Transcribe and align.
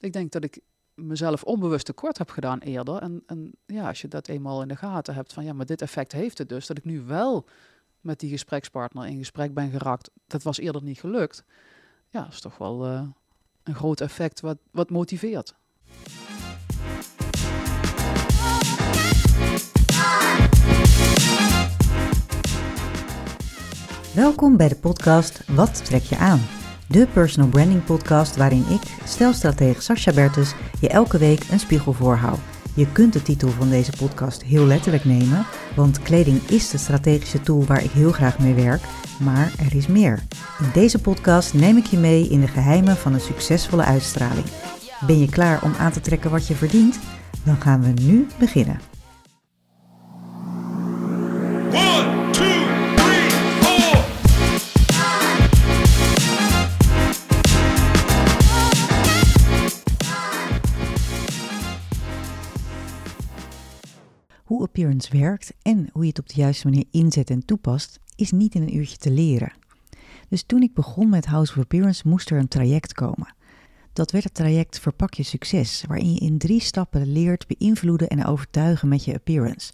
ik 0.00 0.12
denk 0.12 0.32
dat 0.32 0.44
ik 0.44 0.60
mezelf 0.94 1.42
onbewust 1.42 1.84
tekort 1.84 2.18
heb 2.18 2.30
gedaan 2.30 2.58
eerder. 2.58 3.02
En, 3.02 3.22
en 3.26 3.52
ja, 3.66 3.88
als 3.88 4.00
je 4.00 4.08
dat 4.08 4.28
eenmaal 4.28 4.62
in 4.62 4.68
de 4.68 4.76
gaten 4.76 5.14
hebt 5.14 5.32
van 5.32 5.44
ja, 5.44 5.52
maar 5.52 5.66
dit 5.66 5.82
effect 5.82 6.12
heeft 6.12 6.38
het 6.38 6.48
dus, 6.48 6.66
dat 6.66 6.78
ik 6.78 6.84
nu 6.84 7.00
wel 7.00 7.46
met 8.00 8.20
die 8.20 8.30
gesprekspartner 8.30 9.06
in 9.06 9.18
gesprek 9.18 9.54
ben 9.54 9.70
geraakt. 9.70 10.10
Dat 10.26 10.42
was 10.42 10.58
eerder 10.58 10.82
niet 10.82 11.00
gelukt. 11.00 11.44
Ja, 12.10 12.22
dat 12.22 12.32
is 12.32 12.40
toch 12.40 12.58
wel 12.58 12.86
eh, 12.86 13.02
een 13.62 13.74
groot 13.74 14.00
effect 14.00 14.40
wat, 14.40 14.58
wat 14.70 14.90
motiveert. 14.90 15.54
Welkom 24.14 24.56
bij 24.56 24.68
de 24.68 24.76
podcast 24.76 25.46
Wat 25.46 25.84
trek 25.84 26.02
je 26.02 26.16
aan? 26.16 26.40
De 26.88 27.06
personal 27.12 27.48
branding 27.48 27.84
podcast 27.84 28.36
waarin 28.36 28.64
ik, 28.68 28.82
stelstratege 29.04 29.80
Sascha 29.80 30.12
Bertus, 30.12 30.54
je 30.80 30.88
elke 30.88 31.18
week 31.18 31.42
een 31.50 31.58
spiegel 31.58 31.92
voorhoud. 31.92 32.38
Je 32.74 32.92
kunt 32.92 33.12
de 33.12 33.22
titel 33.22 33.48
van 33.48 33.68
deze 33.68 33.92
podcast 33.98 34.42
heel 34.42 34.66
letterlijk 34.66 35.04
nemen, 35.04 35.46
want 35.74 36.02
kleding 36.02 36.42
is 36.42 36.70
de 36.70 36.78
strategische 36.78 37.40
tool 37.40 37.64
waar 37.64 37.84
ik 37.84 37.90
heel 37.90 38.12
graag 38.12 38.38
mee 38.38 38.54
werk, 38.54 38.82
maar 39.20 39.52
er 39.58 39.76
is 39.76 39.86
meer. 39.86 40.22
In 40.58 40.70
deze 40.72 41.00
podcast 41.00 41.54
neem 41.54 41.76
ik 41.76 41.86
je 41.86 41.98
mee 41.98 42.28
in 42.28 42.40
de 42.40 42.48
geheimen 42.48 42.96
van 42.96 43.14
een 43.14 43.20
succesvolle 43.20 43.84
uitstraling. 43.84 44.46
Ben 45.06 45.18
je 45.18 45.28
klaar 45.28 45.62
om 45.62 45.72
aan 45.78 45.92
te 45.92 46.00
trekken 46.00 46.30
wat 46.30 46.46
je 46.46 46.54
verdient? 46.54 46.98
Dan 47.44 47.60
gaan 47.60 47.82
we 47.82 48.02
nu 48.02 48.26
beginnen. 48.38 48.80
Appearance 64.66 65.18
werkt 65.18 65.52
en 65.62 65.88
hoe 65.92 66.02
je 66.02 66.08
het 66.08 66.18
op 66.18 66.28
de 66.28 66.40
juiste 66.40 66.68
manier 66.68 66.84
inzet 66.90 67.30
en 67.30 67.44
toepast, 67.44 68.00
is 68.16 68.30
niet 68.30 68.54
in 68.54 68.62
een 68.62 68.76
uurtje 68.76 68.96
te 68.96 69.10
leren. 69.10 69.52
Dus 70.28 70.42
toen 70.42 70.62
ik 70.62 70.74
begon 70.74 71.08
met 71.08 71.26
House 71.26 71.52
of 71.52 71.58
Appearance 71.58 72.08
moest 72.08 72.30
er 72.30 72.38
een 72.38 72.48
traject 72.48 72.92
komen. 72.92 73.34
Dat 73.92 74.10
werd 74.10 74.24
het 74.24 74.34
traject 74.34 74.78
Verpak 74.80 75.14
je 75.14 75.22
succes, 75.22 75.84
waarin 75.88 76.12
je 76.12 76.20
in 76.20 76.38
drie 76.38 76.60
stappen 76.60 77.12
leert 77.12 77.46
beïnvloeden 77.46 78.08
en 78.08 78.24
overtuigen 78.24 78.88
met 78.88 79.04
je 79.04 79.14
appearance. 79.14 79.72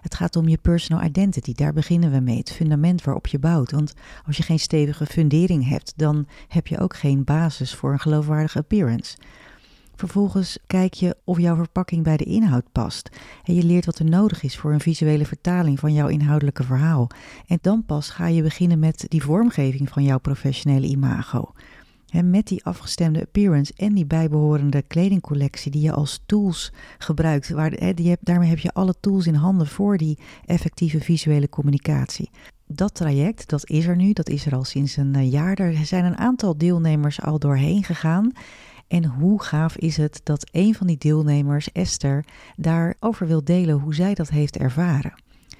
Het 0.00 0.14
gaat 0.14 0.36
om 0.36 0.48
je 0.48 0.58
personal 0.58 1.04
identity, 1.04 1.52
daar 1.52 1.72
beginnen 1.72 2.10
we 2.10 2.20
mee, 2.20 2.38
het 2.38 2.52
fundament 2.52 3.04
waarop 3.04 3.26
je 3.26 3.38
bouwt. 3.38 3.70
Want 3.70 3.94
als 4.26 4.36
je 4.36 4.42
geen 4.42 4.58
stevige 4.58 5.06
fundering 5.06 5.68
hebt, 5.68 5.92
dan 5.96 6.26
heb 6.48 6.66
je 6.66 6.78
ook 6.78 6.96
geen 6.96 7.24
basis 7.24 7.74
voor 7.74 7.92
een 7.92 8.00
geloofwaardige 8.00 8.58
appearance. 8.58 9.16
Vervolgens 10.00 10.58
kijk 10.66 10.94
je 10.94 11.16
of 11.24 11.38
jouw 11.38 11.54
verpakking 11.54 12.02
bij 12.02 12.16
de 12.16 12.24
inhoud 12.24 12.64
past. 12.72 13.10
En 13.44 13.54
je 13.54 13.62
leert 13.62 13.86
wat 13.86 13.98
er 13.98 14.04
nodig 14.04 14.42
is 14.42 14.58
voor 14.58 14.72
een 14.72 14.80
visuele 14.80 15.26
vertaling 15.26 15.78
van 15.78 15.92
jouw 15.92 16.08
inhoudelijke 16.08 16.62
verhaal. 16.62 17.10
En 17.46 17.58
dan 17.60 17.84
pas 17.84 18.10
ga 18.10 18.26
je 18.26 18.42
beginnen 18.42 18.78
met 18.78 19.04
die 19.08 19.22
vormgeving 19.22 19.88
van 19.88 20.02
jouw 20.02 20.18
professionele 20.18 20.86
imago. 20.86 21.52
En 22.10 22.30
met 22.30 22.46
die 22.46 22.64
afgestemde 22.64 23.20
appearance 23.20 23.72
en 23.76 23.94
die 23.94 24.06
bijbehorende 24.06 24.82
kledingcollectie 24.82 25.70
die 25.70 25.82
je 25.82 25.92
als 25.92 26.22
tools 26.26 26.72
gebruikt. 26.98 27.50
Waar, 27.50 27.70
hè, 27.70 27.94
die 27.94 28.08
heb, 28.08 28.20
daarmee 28.22 28.48
heb 28.48 28.58
je 28.58 28.72
alle 28.72 28.94
tools 29.00 29.26
in 29.26 29.34
handen 29.34 29.66
voor 29.66 29.96
die 29.96 30.18
effectieve 30.44 31.00
visuele 31.00 31.48
communicatie. 31.48 32.30
Dat 32.66 32.94
traject, 32.94 33.48
dat 33.48 33.70
is 33.70 33.86
er 33.86 33.96
nu, 33.96 34.12
dat 34.12 34.28
is 34.28 34.46
er 34.46 34.54
al 34.54 34.64
sinds 34.64 34.96
een 34.96 35.14
eh, 35.14 35.30
jaar. 35.30 35.58
Er 35.58 35.86
zijn 35.86 36.04
een 36.04 36.18
aantal 36.18 36.58
deelnemers 36.58 37.20
al 37.22 37.38
doorheen 37.38 37.84
gegaan. 37.84 38.32
En 38.90 39.04
hoe 39.04 39.42
gaaf 39.42 39.76
is 39.76 39.96
het 39.96 40.20
dat 40.22 40.48
een 40.52 40.74
van 40.74 40.86
die 40.86 40.98
deelnemers, 40.98 41.72
Esther, 41.72 42.24
daarover 42.56 43.26
wil 43.26 43.44
delen 43.44 43.78
hoe 43.78 43.94
zij 43.94 44.14
dat 44.14 44.28
heeft 44.28 44.56
ervaren. 44.56 45.14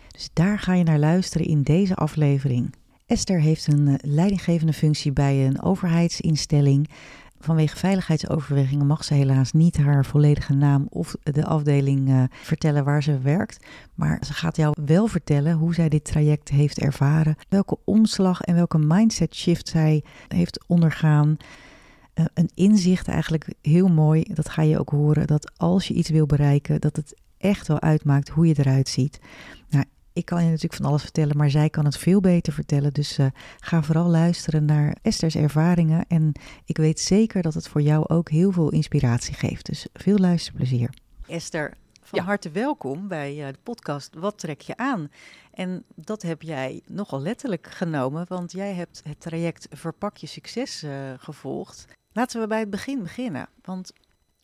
Dus 0.09 0.31
daar 0.33 0.59
ga 0.59 0.75
je 0.75 0.85
naar 0.85 0.99
luisteren 0.99 1.47
in 1.47 1.63
deze 1.63 1.95
aflevering. 1.95 2.75
Esther 3.07 3.41
heeft 3.41 3.67
een 3.67 3.89
eh, 3.89 3.95
leidinggevende 4.01 4.73
functie 4.73 5.13
bij 5.13 5.47
een 5.47 5.63
overheidsinstelling. 5.63 6.89
Vanwege 7.41 7.77
veiligheidsoverwegingen 7.77 8.87
mag 8.87 9.05
ze 9.05 9.15
helaas 9.15 9.53
niet 9.53 9.77
haar 9.77 10.05
volledige 10.05 10.55
naam 10.55 10.87
of 10.89 11.15
de 11.23 11.45
afdeling 11.45 12.09
uh, 12.09 12.23
vertellen 12.31 12.85
waar 12.85 13.03
ze 13.03 13.19
werkt. 13.19 13.67
Maar 13.95 14.23
ze 14.27 14.33
gaat 14.33 14.57
jou 14.57 14.75
wel 14.85 15.07
vertellen 15.07 15.57
hoe 15.57 15.75
zij 15.75 15.89
dit 15.89 16.05
traject 16.05 16.49
heeft 16.49 16.79
ervaren, 16.79 17.37
welke 17.49 17.79
omslag 17.85 18.41
en 18.41 18.55
welke 18.55 18.79
mindset 18.79 19.35
shift 19.35 19.69
zij 19.69 20.05
heeft 20.29 20.65
ondergaan. 20.67 21.37
Uh, 22.15 22.25
een 22.35 22.51
inzicht 22.55 23.09
eigenlijk 23.09 23.55
heel 23.63 23.89
mooi, 23.89 24.23
dat 24.23 24.49
ga 24.49 24.63
je 24.63 24.79
ook 24.79 24.91
horen, 24.91 25.27
dat 25.27 25.53
als 25.57 25.89
je 25.89 25.95
iets 25.95 26.11
wil 26.11 26.27
bereiken, 26.27 26.81
dat 26.81 26.97
het 26.97 27.15
echt 27.39 27.67
wel 27.69 27.81
uitmaakt 27.81 28.29
hoe 28.29 28.47
je 28.47 28.55
eruit 28.59 28.89
ziet. 28.89 29.21
Nou, 29.69 29.85
ik 30.13 30.25
kan 30.25 30.39
je 30.43 30.47
natuurlijk 30.47 30.75
van 30.75 30.85
alles 30.85 31.03
vertellen, 31.03 31.37
maar 31.37 31.51
zij 31.51 31.71
kan 31.71 31.85
het 31.85 31.97
veel 31.97 32.21
beter 32.21 32.53
vertellen. 32.53 32.93
Dus 32.93 33.19
uh, 33.19 33.27
ga 33.59 33.83
vooral 33.83 34.09
luisteren 34.09 34.65
naar 34.65 34.97
Esther's 35.03 35.35
ervaringen. 35.35 36.05
En 36.09 36.33
ik 36.65 36.77
weet 36.77 37.01
zeker 37.01 37.43
dat 37.43 37.55
het 37.55 37.69
voor 37.69 37.83
jou 37.83 38.09
ook 38.09 38.31
heel 38.31 38.53
veel 38.53 38.71
inspiratie 38.71 39.35
geeft. 39.35 39.67
Dus 39.67 39.87
veel 39.93 40.19
luisterplezier. 40.19 40.95
Esther, 41.27 41.75
van 42.03 42.19
Ja. 42.19 42.25
harte 42.25 42.51
welkom 42.51 43.09
bij 43.09 43.37
uh, 43.37 43.47
de 43.47 43.59
podcast 43.63 44.15
Wat 44.15 44.39
trek 44.39 44.61
je 44.61 44.77
aan? 44.77 45.11
En 45.53 45.85
dat 45.95 46.23
heb 46.23 46.43
jij 46.43 46.81
nogal 46.87 47.21
letterlijk 47.21 47.67
genomen, 47.71 48.25
want 48.29 48.53
jij 48.53 48.75
hebt 48.75 49.03
het 49.05 49.21
traject 49.21 49.67
Verpak 49.71 50.17
je 50.17 50.27
succes 50.27 50.85
uh, 50.85 50.91
gevolgd. 51.19 51.87
Laten 52.13 52.41
we 52.41 52.47
bij 52.47 52.59
het 52.61 52.71
begin 52.71 53.03
beginnen. 53.03 53.49
Want 53.65 53.93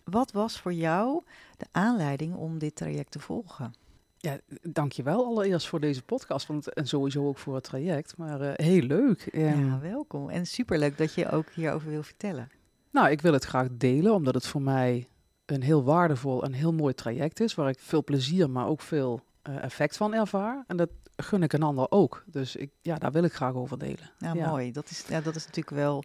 wat 0.04 0.32
was 0.32 0.60
voor 0.60 0.72
jou 0.72 1.22
de 1.56 1.66
aanleiding 1.72 2.34
om 2.34 2.58
dit 2.58 2.76
traject 2.76 3.10
te 3.10 3.20
volgen? 3.20 3.74
Ja, 4.16 4.38
dankjewel 4.62 5.24
allereerst 5.24 5.66
voor 5.66 5.80
deze 5.80 6.02
podcast 6.02 6.46
want, 6.46 6.72
en 6.72 6.86
sowieso 6.86 7.26
ook 7.26 7.38
voor 7.38 7.54
het 7.54 7.64
traject. 7.64 8.16
Maar 8.16 8.40
uh, 8.40 8.50
heel 8.54 8.82
leuk. 8.82 9.28
Um, 9.32 9.68
ja, 9.68 9.80
welkom. 9.80 10.30
En 10.30 10.46
superleuk 10.46 10.98
dat 10.98 11.14
je 11.14 11.30
ook 11.30 11.50
hierover 11.50 11.90
wil 11.90 12.02
vertellen. 12.02 12.50
Nou, 12.90 13.10
ik 13.10 13.20
wil 13.20 13.32
het 13.32 13.44
graag 13.44 13.68
delen, 13.70 14.14
omdat 14.14 14.34
het 14.34 14.46
voor 14.46 14.62
mij 14.62 15.08
een 15.46 15.62
heel 15.62 15.84
waardevol 15.84 16.44
en 16.44 16.52
heel 16.52 16.72
mooi 16.72 16.94
traject 16.94 17.40
is, 17.40 17.54
waar 17.54 17.68
ik 17.68 17.78
veel 17.78 18.04
plezier, 18.04 18.50
maar 18.50 18.66
ook 18.66 18.80
veel 18.80 19.20
uh, 19.48 19.62
effect 19.62 19.96
van 19.96 20.14
ervaar. 20.14 20.64
En 20.66 20.76
dat 20.76 20.90
gun 21.16 21.42
ik 21.42 21.52
een 21.52 21.62
ander 21.62 21.90
ook. 21.90 22.24
Dus 22.26 22.56
ik, 22.56 22.70
ja, 22.80 22.96
daar 22.96 23.12
wil 23.12 23.24
ik 23.24 23.32
graag 23.32 23.54
over 23.54 23.78
delen. 23.78 24.10
Nou, 24.18 24.36
ja. 24.38 24.48
mooi. 24.48 24.72
Dat 24.72 24.90
is, 24.90 25.04
ja, 25.08 25.20
dat 25.20 25.34
is 25.34 25.46
natuurlijk 25.46 25.76
wel 25.76 26.04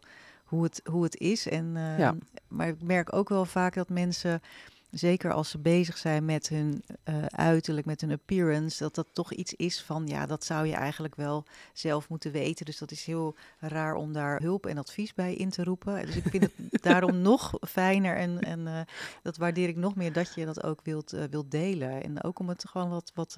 hoe 0.51 0.63
het, 0.63 0.81
hoe 0.83 1.03
het 1.03 1.17
is. 1.17 1.47
En, 1.47 1.65
uh, 1.75 1.99
ja. 1.99 2.15
Maar 2.47 2.67
ik 2.67 2.81
merk 2.81 3.13
ook 3.13 3.29
wel 3.29 3.45
vaak 3.45 3.73
dat 3.73 3.89
mensen 3.89 4.41
zeker 4.91 5.33
als 5.33 5.49
ze 5.49 5.57
bezig 5.57 5.97
zijn 5.97 6.25
met 6.25 6.49
hun 6.49 6.83
uh, 7.09 7.25
uiterlijk, 7.25 7.85
met 7.85 8.01
hun 8.01 8.11
appearance, 8.11 8.83
dat 8.83 8.95
dat 8.95 9.07
toch 9.13 9.33
iets 9.33 9.53
is 9.53 9.81
van, 9.81 10.07
ja, 10.07 10.25
dat 10.25 10.43
zou 10.43 10.67
je 10.67 10.73
eigenlijk 10.73 11.15
wel 11.15 11.45
zelf 11.73 12.09
moeten 12.09 12.31
weten. 12.31 12.65
Dus 12.65 12.77
dat 12.77 12.91
is 12.91 13.05
heel 13.05 13.35
raar 13.59 13.95
om 13.95 14.13
daar 14.13 14.41
hulp 14.41 14.65
en 14.65 14.77
advies 14.77 15.13
bij 15.13 15.33
in 15.33 15.49
te 15.49 15.63
roepen. 15.63 16.05
Dus 16.05 16.15
ik 16.15 16.23
vind 16.23 16.43
het 16.43 16.83
daarom 16.83 17.21
nog 17.21 17.53
fijner 17.67 18.15
en, 18.15 18.41
en 18.41 18.59
uh, 18.59 18.79
dat 19.23 19.37
waardeer 19.37 19.67
ik 19.67 19.75
nog 19.75 19.95
meer 19.95 20.13
dat 20.13 20.33
je 20.35 20.45
dat 20.45 20.63
ook 20.63 20.79
wilt, 20.83 21.13
uh, 21.13 21.23
wilt 21.29 21.51
delen. 21.51 22.03
En 22.03 22.23
ook 22.23 22.39
om 22.39 22.49
het 22.49 22.65
gewoon 22.69 22.89
wat, 22.89 23.11
wat 23.15 23.37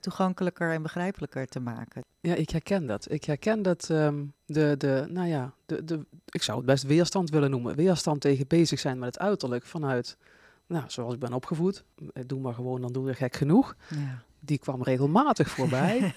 toegankelijker 0.00 0.72
en 0.72 0.82
begrijpelijker 0.82 1.46
te 1.46 1.60
maken. 1.60 2.04
Ja, 2.20 2.34
ik 2.34 2.50
herken 2.50 2.86
dat. 2.86 3.10
Ik 3.10 3.24
herken 3.24 3.62
dat 3.62 3.88
um, 3.88 4.32
de, 4.54 4.74
de, 4.78 5.06
nou 5.08 5.28
ja, 5.28 5.52
de, 5.66 5.84
de, 5.84 6.06
ik 6.28 6.42
zou 6.42 6.56
het 6.56 6.66
best 6.66 6.82
weerstand 6.82 7.30
willen 7.30 7.50
noemen. 7.50 7.76
Weerstand 7.76 8.20
tegen 8.20 8.46
bezig 8.46 8.78
zijn 8.78 8.98
met 8.98 9.14
het 9.14 9.18
uiterlijk 9.18 9.64
vanuit 9.64 10.16
nou, 10.66 10.84
zoals 10.86 11.14
ik 11.14 11.20
ben 11.20 11.32
opgevoed, 11.32 11.84
doe 12.26 12.40
maar 12.40 12.54
gewoon, 12.54 12.80
dan 12.80 12.92
doe 12.92 13.06
je 13.06 13.14
gek 13.14 13.36
genoeg. 13.36 13.76
Ja. 13.88 14.22
Die 14.40 14.58
kwam 14.58 14.82
regelmatig 14.82 15.48
voorbij. 15.48 16.14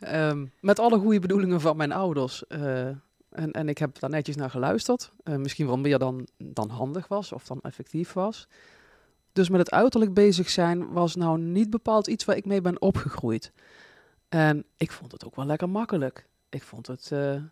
um, 0.00 0.52
met 0.60 0.78
alle 0.78 0.98
goede 0.98 1.18
bedoelingen 1.18 1.60
van 1.60 1.76
mijn 1.76 1.92
ouders. 1.92 2.44
Uh, 2.48 2.86
en, 3.28 3.52
en 3.52 3.68
ik 3.68 3.78
heb 3.78 3.98
daar 3.98 4.10
netjes 4.10 4.36
naar 4.36 4.50
geluisterd. 4.50 5.12
Uh, 5.24 5.36
misschien 5.36 5.66
wel 5.66 5.78
meer 5.78 5.98
dan, 5.98 6.26
dan 6.36 6.68
handig 6.70 7.08
was 7.08 7.32
of 7.32 7.44
dan 7.44 7.60
effectief 7.60 8.12
was. 8.12 8.48
Dus 9.32 9.48
met 9.48 9.60
het 9.60 9.70
uiterlijk 9.70 10.14
bezig 10.14 10.50
zijn 10.50 10.92
was 10.92 11.14
nou 11.14 11.38
niet 11.38 11.70
bepaald 11.70 12.06
iets 12.06 12.24
waar 12.24 12.36
ik 12.36 12.44
mee 12.44 12.60
ben 12.60 12.80
opgegroeid. 12.80 13.52
En 14.28 14.64
ik 14.76 14.92
vond 14.92 15.12
het 15.12 15.24
ook 15.24 15.36
wel 15.36 15.46
lekker 15.46 15.68
makkelijk. 15.68 16.26
Ik 16.48 16.62
vond 16.62 16.86
het 16.86 17.10
uh, 17.12 17.42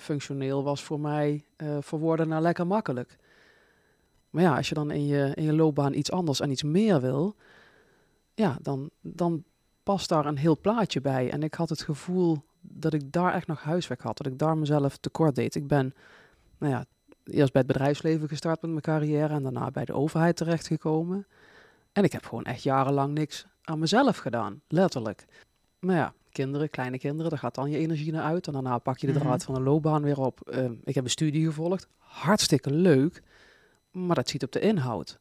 functioneel 0.00 0.62
was 0.62 0.82
voor 0.82 1.00
mij 1.00 1.44
verwoorden 1.80 2.28
naar 2.28 2.42
lekker 2.42 2.66
makkelijk. 2.66 3.16
Maar 4.30 4.42
ja, 4.42 4.56
als 4.56 4.68
je 4.68 4.74
dan 4.74 4.90
in 4.90 5.06
je, 5.06 5.32
in 5.34 5.44
je 5.44 5.52
loopbaan 5.52 5.94
iets 5.94 6.10
anders 6.10 6.40
en 6.40 6.50
iets 6.50 6.62
meer 6.62 7.00
wil, 7.00 7.34
ja, 8.34 8.58
dan, 8.62 8.90
dan 9.00 9.44
past 9.82 10.08
daar 10.08 10.26
een 10.26 10.36
heel 10.36 10.58
plaatje 10.58 11.00
bij. 11.00 11.30
En 11.30 11.42
ik 11.42 11.54
had 11.54 11.68
het 11.68 11.82
gevoel 11.82 12.44
dat 12.60 12.92
ik 12.92 13.12
daar 13.12 13.34
echt 13.34 13.46
nog 13.46 13.62
huiswerk 13.62 14.00
had, 14.00 14.16
dat 14.16 14.26
ik 14.26 14.38
daar 14.38 14.58
mezelf 14.58 14.96
tekort 14.96 15.34
deed. 15.34 15.54
Ik 15.54 15.66
ben, 15.66 15.94
nou 16.58 16.72
ja, 16.72 16.84
eerst 17.24 17.52
bij 17.52 17.62
het 17.62 17.72
bedrijfsleven 17.72 18.28
gestart 18.28 18.60
met 18.60 18.70
mijn 18.70 18.82
carrière 18.82 19.34
en 19.34 19.42
daarna 19.42 19.70
bij 19.70 19.84
de 19.84 19.92
overheid 19.92 20.36
terechtgekomen. 20.36 21.26
En 21.92 22.04
ik 22.04 22.12
heb 22.12 22.24
gewoon 22.24 22.44
echt 22.44 22.62
jarenlang 22.62 23.14
niks 23.14 23.46
aan 23.62 23.78
mezelf 23.78 24.16
gedaan, 24.16 24.60
letterlijk. 24.68 25.24
Maar 25.78 25.96
ja, 25.96 26.12
kinderen, 26.36 26.70
kleine 26.70 26.98
kinderen, 26.98 27.30
daar 27.30 27.38
gaat 27.38 27.54
dan 27.54 27.70
je 27.70 27.78
energie 27.78 28.12
naar 28.12 28.22
uit. 28.22 28.46
En 28.46 28.52
daarna 28.52 28.78
pak 28.78 28.98
je 28.98 29.06
de 29.06 29.12
draad 29.12 29.44
van 29.44 29.54
een 29.54 29.62
loopbaan 29.62 30.02
weer 30.02 30.20
op. 30.20 30.40
Uh, 30.44 30.70
ik 30.84 30.94
heb 30.94 31.04
een 31.04 31.10
studie 31.10 31.46
gevolgd, 31.46 31.88
hartstikke 31.98 32.70
leuk. 32.70 33.22
maar 33.90 34.14
dat 34.14 34.28
ziet 34.28 34.42
op 34.42 34.52
de 34.52 34.60
inhoud. 34.60 35.18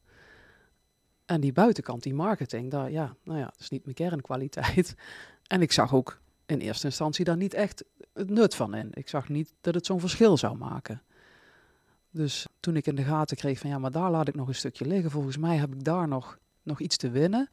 En 1.26 1.42
die 1.42 1.54
buitenkant, 1.54 2.04
die 2.04 2.14
marketing, 2.14 2.72
daar, 2.72 2.92
ja, 2.92 3.16
nou 3.24 3.40
ja, 3.40 3.46
dat 3.46 3.60
is 3.60 3.70
niet 3.70 3.84
mijn 3.84 3.96
kernkwaliteit. 3.96 4.96
En 5.46 5.62
ik 5.62 5.72
zag 5.72 5.94
ook 5.94 6.20
in 6.46 6.60
eerste 6.60 6.86
instantie 6.86 7.26
daar 7.26 7.38
niet 7.38 7.54
echt 7.54 7.84
het 8.14 8.30
nut 8.30 8.56
van 8.56 8.76
in. 8.76 8.90
Ik 8.94 9.10
zag 9.10 9.30
niet 9.30 9.54
dat 9.62 9.74
het 9.74 9.86
zo'n 9.86 10.00
verschil 10.00 10.38
zou 10.38 10.58
maken. 10.58 11.02
Dus 12.12 12.48
toen 12.60 12.76
ik 12.76 12.88
in 12.88 12.96
de 12.96 13.04
gaten 13.04 13.38
kreeg 13.38 13.60
van 13.60 13.70
ja, 13.70 13.78
maar 13.78 13.92
daar 13.92 14.12
laat 14.12 14.28
ik 14.28 14.36
nog 14.36 14.48
een 14.48 14.56
stukje 14.56 14.86
liggen. 14.86 15.12
Volgens 15.12 15.38
mij 15.38 15.58
heb 15.58 15.74
ik 15.74 15.84
daar 15.84 16.08
nog, 16.08 16.38
nog 16.64 16.80
iets 16.80 16.98
te 16.98 17.10
winnen. 17.10 17.50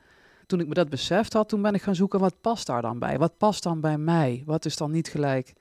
Toen 0.52 0.60
ik 0.60 0.68
me 0.68 0.74
dat 0.74 0.88
beseft 0.88 1.32
had, 1.32 1.48
toen 1.48 1.62
ben 1.62 1.74
ik 1.74 1.82
gaan 1.82 1.94
zoeken 1.94 2.20
wat 2.20 2.40
past 2.40 2.66
daar 2.66 2.82
dan 2.82 2.98
bij? 2.98 3.18
Wat 3.18 3.36
past 3.36 3.62
dan 3.62 3.80
bij 3.80 3.98
mij? 3.98 4.42
Wat 4.46 4.64
is 4.64 4.76
dan 4.76 4.90
niet 4.90 5.08
gelijk 5.08 5.52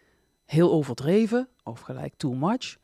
heel 0.45 0.71
overdreven 0.71 1.47
of 1.63 1.79
gelijk 1.79 2.13
too 2.17 2.33
much? 2.33 2.77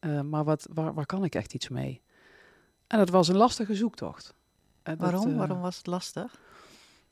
Uh, 0.00 0.20
maar 0.20 0.44
wat, 0.44 0.68
waar, 0.72 0.94
waar 0.94 1.06
kan 1.06 1.24
ik 1.24 1.34
echt 1.34 1.54
iets 1.54 1.68
mee? 1.68 2.02
En 2.86 2.98
dat 2.98 3.08
was 3.08 3.28
een 3.28 3.36
lastige 3.36 3.74
zoektocht. 3.74 4.34
En 4.82 4.96
Waarom? 4.98 5.22
Dat, 5.22 5.30
uh, 5.30 5.38
Waarom 5.38 5.60
was 5.60 5.76
het 5.76 5.86
lastig? 5.86 6.40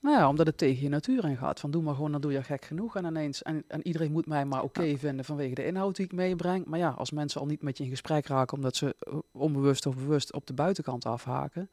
Nou 0.01 0.17
ja, 0.17 0.29
omdat 0.29 0.47
het 0.47 0.59
tegen 0.59 0.83
je 0.83 0.89
natuur 0.89 1.25
in 1.25 1.37
gaat. 1.37 1.61
Van 1.61 1.71
doe 1.71 1.83
maar 1.83 1.95
gewoon, 1.95 2.13
dan 2.13 2.21
doe 2.21 2.33
je 2.33 2.43
gek 2.43 2.65
genoeg. 2.65 2.97
En 2.97 3.05
ineens, 3.05 3.43
en, 3.43 3.65
en 3.69 3.87
iedereen 3.87 4.13
moet 4.13 4.27
mij 4.27 4.45
maar 4.45 4.63
oké 4.63 4.81
okay 4.81 4.99
vinden 4.99 5.25
vanwege 5.25 5.55
de 5.55 5.67
inhoud 5.67 5.97
die 5.97 6.05
ik 6.05 6.13
meebreng. 6.13 6.67
Maar 6.67 6.79
ja, 6.79 6.89
als 6.89 7.11
mensen 7.11 7.41
al 7.41 7.47
niet 7.47 7.63
met 7.63 7.79
je 7.79 7.85
in 7.85 7.91
gesprek 7.91 8.27
raken 8.27 8.57
omdat 8.57 8.77
ze 8.77 8.97
onbewust 9.33 9.87
of 9.87 9.95
bewust 9.95 10.33
op 10.33 10.47
de 10.47 10.55
buitenkant 10.55 11.07
afhaken. 11.07 11.71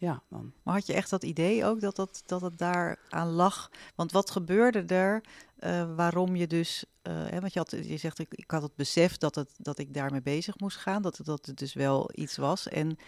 Ja, 0.00 0.22
dan. 0.28 0.52
Maar 0.62 0.74
had 0.74 0.86
je 0.86 0.92
echt 0.92 1.10
dat 1.10 1.22
idee 1.22 1.64
ook 1.64 1.80
dat, 1.80 1.96
dat, 1.96 2.22
dat 2.26 2.40
het 2.40 2.58
daar 2.58 2.98
aan 3.08 3.28
lag? 3.28 3.70
Want 3.94 4.12
wat 4.12 4.30
gebeurde 4.30 4.94
er 4.94 5.22
uh, 5.60 5.94
waarom 5.96 6.36
je 6.36 6.46
dus, 6.46 6.84
uh, 7.02 7.12
hè, 7.14 7.40
want 7.40 7.52
je, 7.52 7.58
had, 7.58 7.70
je 7.70 7.96
zegt 7.96 8.18
ik, 8.18 8.26
ik 8.30 8.50
had 8.50 8.62
het 8.62 8.74
besef 8.74 9.16
dat, 9.16 9.34
het, 9.34 9.50
dat 9.56 9.78
ik 9.78 9.94
daarmee 9.94 10.22
bezig 10.22 10.58
moest 10.58 10.76
gaan, 10.76 11.02
dat, 11.02 11.20
dat 11.22 11.46
het 11.46 11.58
dus 11.58 11.74
wel 11.74 12.10
iets 12.14 12.36
was. 12.36 12.68
En 12.68 12.98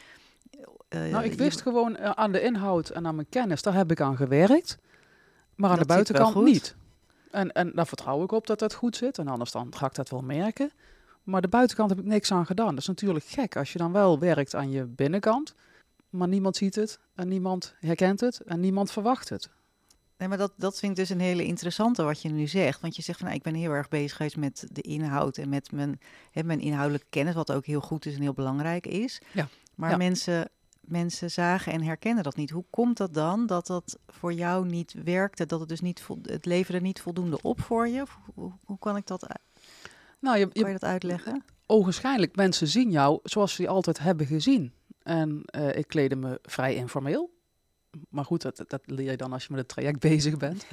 uh, 0.88 1.10
nou, 1.10 1.24
ik 1.24 1.32
wist 1.32 1.56
je... 1.56 1.62
gewoon 1.62 1.98
aan 1.98 2.32
de 2.32 2.40
inhoud 2.40 2.88
en 2.88 3.06
aan 3.06 3.14
mijn 3.14 3.28
kennis, 3.28 3.62
daar 3.62 3.74
heb 3.74 3.90
ik 3.90 4.00
aan 4.00 4.16
gewerkt. 4.16 4.78
Maar 5.54 5.70
aan 5.70 5.78
dat 5.78 5.88
de 5.88 5.94
buitenkant 5.94 6.44
niet. 6.44 6.76
En, 7.30 7.52
en 7.52 7.72
daar 7.74 7.86
vertrouw 7.86 8.22
ik 8.22 8.32
op 8.32 8.46
dat 8.46 8.58
dat 8.58 8.74
goed 8.74 8.96
zit. 8.96 9.18
En 9.18 9.28
anders 9.28 9.50
dan 9.50 9.74
ga 9.76 9.86
ik 9.86 9.94
dat 9.94 10.08
wel 10.08 10.22
merken. 10.22 10.70
Maar 11.22 11.40
de 11.40 11.48
buitenkant 11.48 11.90
heb 11.90 11.98
ik 11.98 12.04
niks 12.04 12.32
aan 12.32 12.46
gedaan. 12.46 12.68
Dat 12.68 12.78
is 12.78 12.86
natuurlijk 12.86 13.24
gek 13.24 13.56
als 13.56 13.72
je 13.72 13.78
dan 13.78 13.92
wel 13.92 14.18
werkt 14.18 14.54
aan 14.54 14.70
je 14.70 14.84
binnenkant. 14.84 15.54
Maar 16.10 16.28
niemand 16.28 16.56
ziet 16.56 16.74
het 16.74 16.98
en 17.14 17.28
niemand 17.28 17.74
herkent 17.80 18.20
het 18.20 18.40
en 18.40 18.60
niemand 18.60 18.90
verwacht 18.90 19.28
het. 19.28 19.50
Nee, 20.16 20.28
maar 20.28 20.38
dat, 20.38 20.52
dat 20.56 20.78
vind 20.78 20.92
ik 20.92 20.98
dus 20.98 21.08
een 21.08 21.20
hele 21.20 21.44
interessante 21.44 22.02
wat 22.02 22.22
je 22.22 22.28
nu 22.28 22.46
zegt. 22.46 22.80
Want 22.80 22.96
je 22.96 23.02
zegt 23.02 23.18
van 23.18 23.26
nou, 23.26 23.38
ik 23.38 23.44
ben 23.44 23.54
heel 23.54 23.70
erg 23.70 23.88
bezig 23.88 24.16
geweest 24.16 24.36
met 24.36 24.66
de 24.72 24.80
inhoud 24.80 25.36
en 25.36 25.48
met 25.48 25.72
mijn, 25.72 26.00
hè, 26.30 26.42
mijn 26.42 26.60
inhoudelijke 26.60 27.06
kennis, 27.10 27.34
wat 27.34 27.52
ook 27.52 27.66
heel 27.66 27.80
goed 27.80 28.06
is 28.06 28.14
en 28.14 28.20
heel 28.20 28.32
belangrijk 28.32 28.86
is. 28.86 29.20
Ja. 29.32 29.48
Maar 29.74 29.90
ja. 29.90 29.96
mensen 29.96 30.50
mensen 30.80 31.30
zagen 31.30 31.72
en 31.72 31.82
herkennen 31.82 32.24
dat 32.24 32.36
niet. 32.36 32.50
Hoe 32.50 32.64
komt 32.70 32.96
dat 32.96 33.14
dan 33.14 33.46
dat 33.46 33.66
dat 33.66 33.98
voor 34.06 34.32
jou 34.32 34.66
niet 34.66 34.94
werkte? 35.04 35.46
Dat 35.46 35.60
het 35.60 35.68
dus 35.68 35.80
niet 35.80 36.06
het 36.22 36.46
leverde 36.46 36.80
niet 36.80 37.00
voldoende 37.00 37.42
op 37.42 37.60
voor 37.60 37.88
je? 37.88 38.04
Hoe, 38.34 38.52
hoe 38.64 38.78
kan 38.78 38.96
ik 38.96 39.06
dat? 39.06 39.26
Nou, 40.20 40.38
je, 40.38 40.48
kan 40.48 40.66
je 40.66 40.78
dat 40.78 40.90
uitleggen? 40.90 41.44
Ogenschijnlijk, 41.66 42.36
mensen 42.36 42.68
zien 42.68 42.90
jou 42.90 43.18
zoals 43.22 43.54
ze 43.54 43.62
je 43.62 43.68
altijd 43.68 43.98
hebben 43.98 44.26
gezien. 44.26 44.72
En 45.02 45.42
uh, 45.56 45.76
ik 45.76 45.88
kleedde 45.88 46.16
me 46.16 46.38
vrij 46.42 46.74
informeel. 46.74 47.30
Maar 48.08 48.24
goed, 48.24 48.42
dat, 48.42 48.64
dat 48.66 48.80
leer 48.84 49.10
je 49.10 49.16
dan 49.16 49.32
als 49.32 49.42
je 49.42 49.48
met 49.50 49.58
het 49.58 49.68
traject 49.68 50.00
bezig 50.10 50.36
bent. 50.36 50.66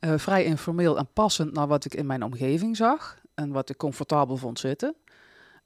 Uh, 0.00 0.18
vrij 0.28 0.44
informeel 0.44 0.98
en 0.98 1.08
passend 1.12 1.52
naar 1.52 1.66
wat 1.66 1.84
ik 1.84 1.94
in 1.94 2.06
mijn 2.06 2.22
omgeving 2.22 2.76
zag. 2.76 3.18
En 3.34 3.50
wat 3.50 3.70
ik 3.70 3.76
comfortabel 3.76 4.36
vond 4.36 4.58
zitten. 4.58 4.94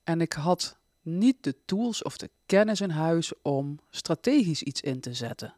En 0.05 0.21
ik 0.21 0.33
had 0.33 0.79
niet 1.03 1.37
de 1.41 1.57
tools 1.65 2.03
of 2.03 2.17
de 2.17 2.31
kennis 2.47 2.81
in 2.81 2.91
huis 2.91 3.33
om 3.43 3.79
strategisch 3.91 4.63
iets 4.63 4.81
in 4.81 5.01
te 5.01 5.15
zetten. 5.15 5.55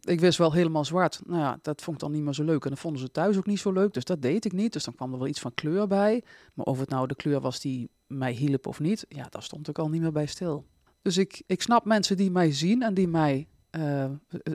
Ik 0.00 0.20
wist 0.20 0.38
wel 0.38 0.52
helemaal 0.52 0.84
zwart. 0.84 1.20
Nou 1.24 1.40
ja, 1.40 1.58
dat 1.62 1.82
vond 1.82 1.96
ik 1.96 2.02
dan 2.02 2.12
niet 2.12 2.22
meer 2.22 2.34
zo 2.34 2.44
leuk. 2.44 2.64
En 2.64 2.70
dat 2.70 2.78
vonden 2.78 3.00
ze 3.00 3.10
thuis 3.10 3.36
ook 3.36 3.46
niet 3.46 3.58
zo 3.58 3.72
leuk. 3.72 3.92
Dus 3.92 4.04
dat 4.04 4.22
deed 4.22 4.44
ik 4.44 4.52
niet. 4.52 4.72
Dus 4.72 4.84
dan 4.84 4.94
kwam 4.94 5.12
er 5.12 5.18
wel 5.18 5.28
iets 5.28 5.40
van 5.40 5.54
kleur 5.54 5.86
bij. 5.86 6.24
Maar 6.54 6.66
of 6.66 6.78
het 6.78 6.88
nou 6.88 7.06
de 7.06 7.14
kleur 7.14 7.40
was 7.40 7.60
die 7.60 7.90
mij 8.08 8.32
hielp 8.32 8.66
of 8.66 8.80
niet, 8.80 9.06
ja, 9.08 9.26
daar 9.30 9.42
stond 9.42 9.68
ik 9.68 9.78
al 9.78 9.88
niet 9.88 10.00
meer 10.00 10.12
bij 10.12 10.26
stil. 10.26 10.66
Dus 11.08 11.16
ik, 11.16 11.42
ik 11.46 11.62
snap 11.62 11.84
mensen 11.84 12.16
die 12.16 12.30
mij 12.30 12.52
zien 12.52 12.82
en 12.82 12.94
die 12.94 13.08
mij 13.08 13.46
uh, 13.70 14.04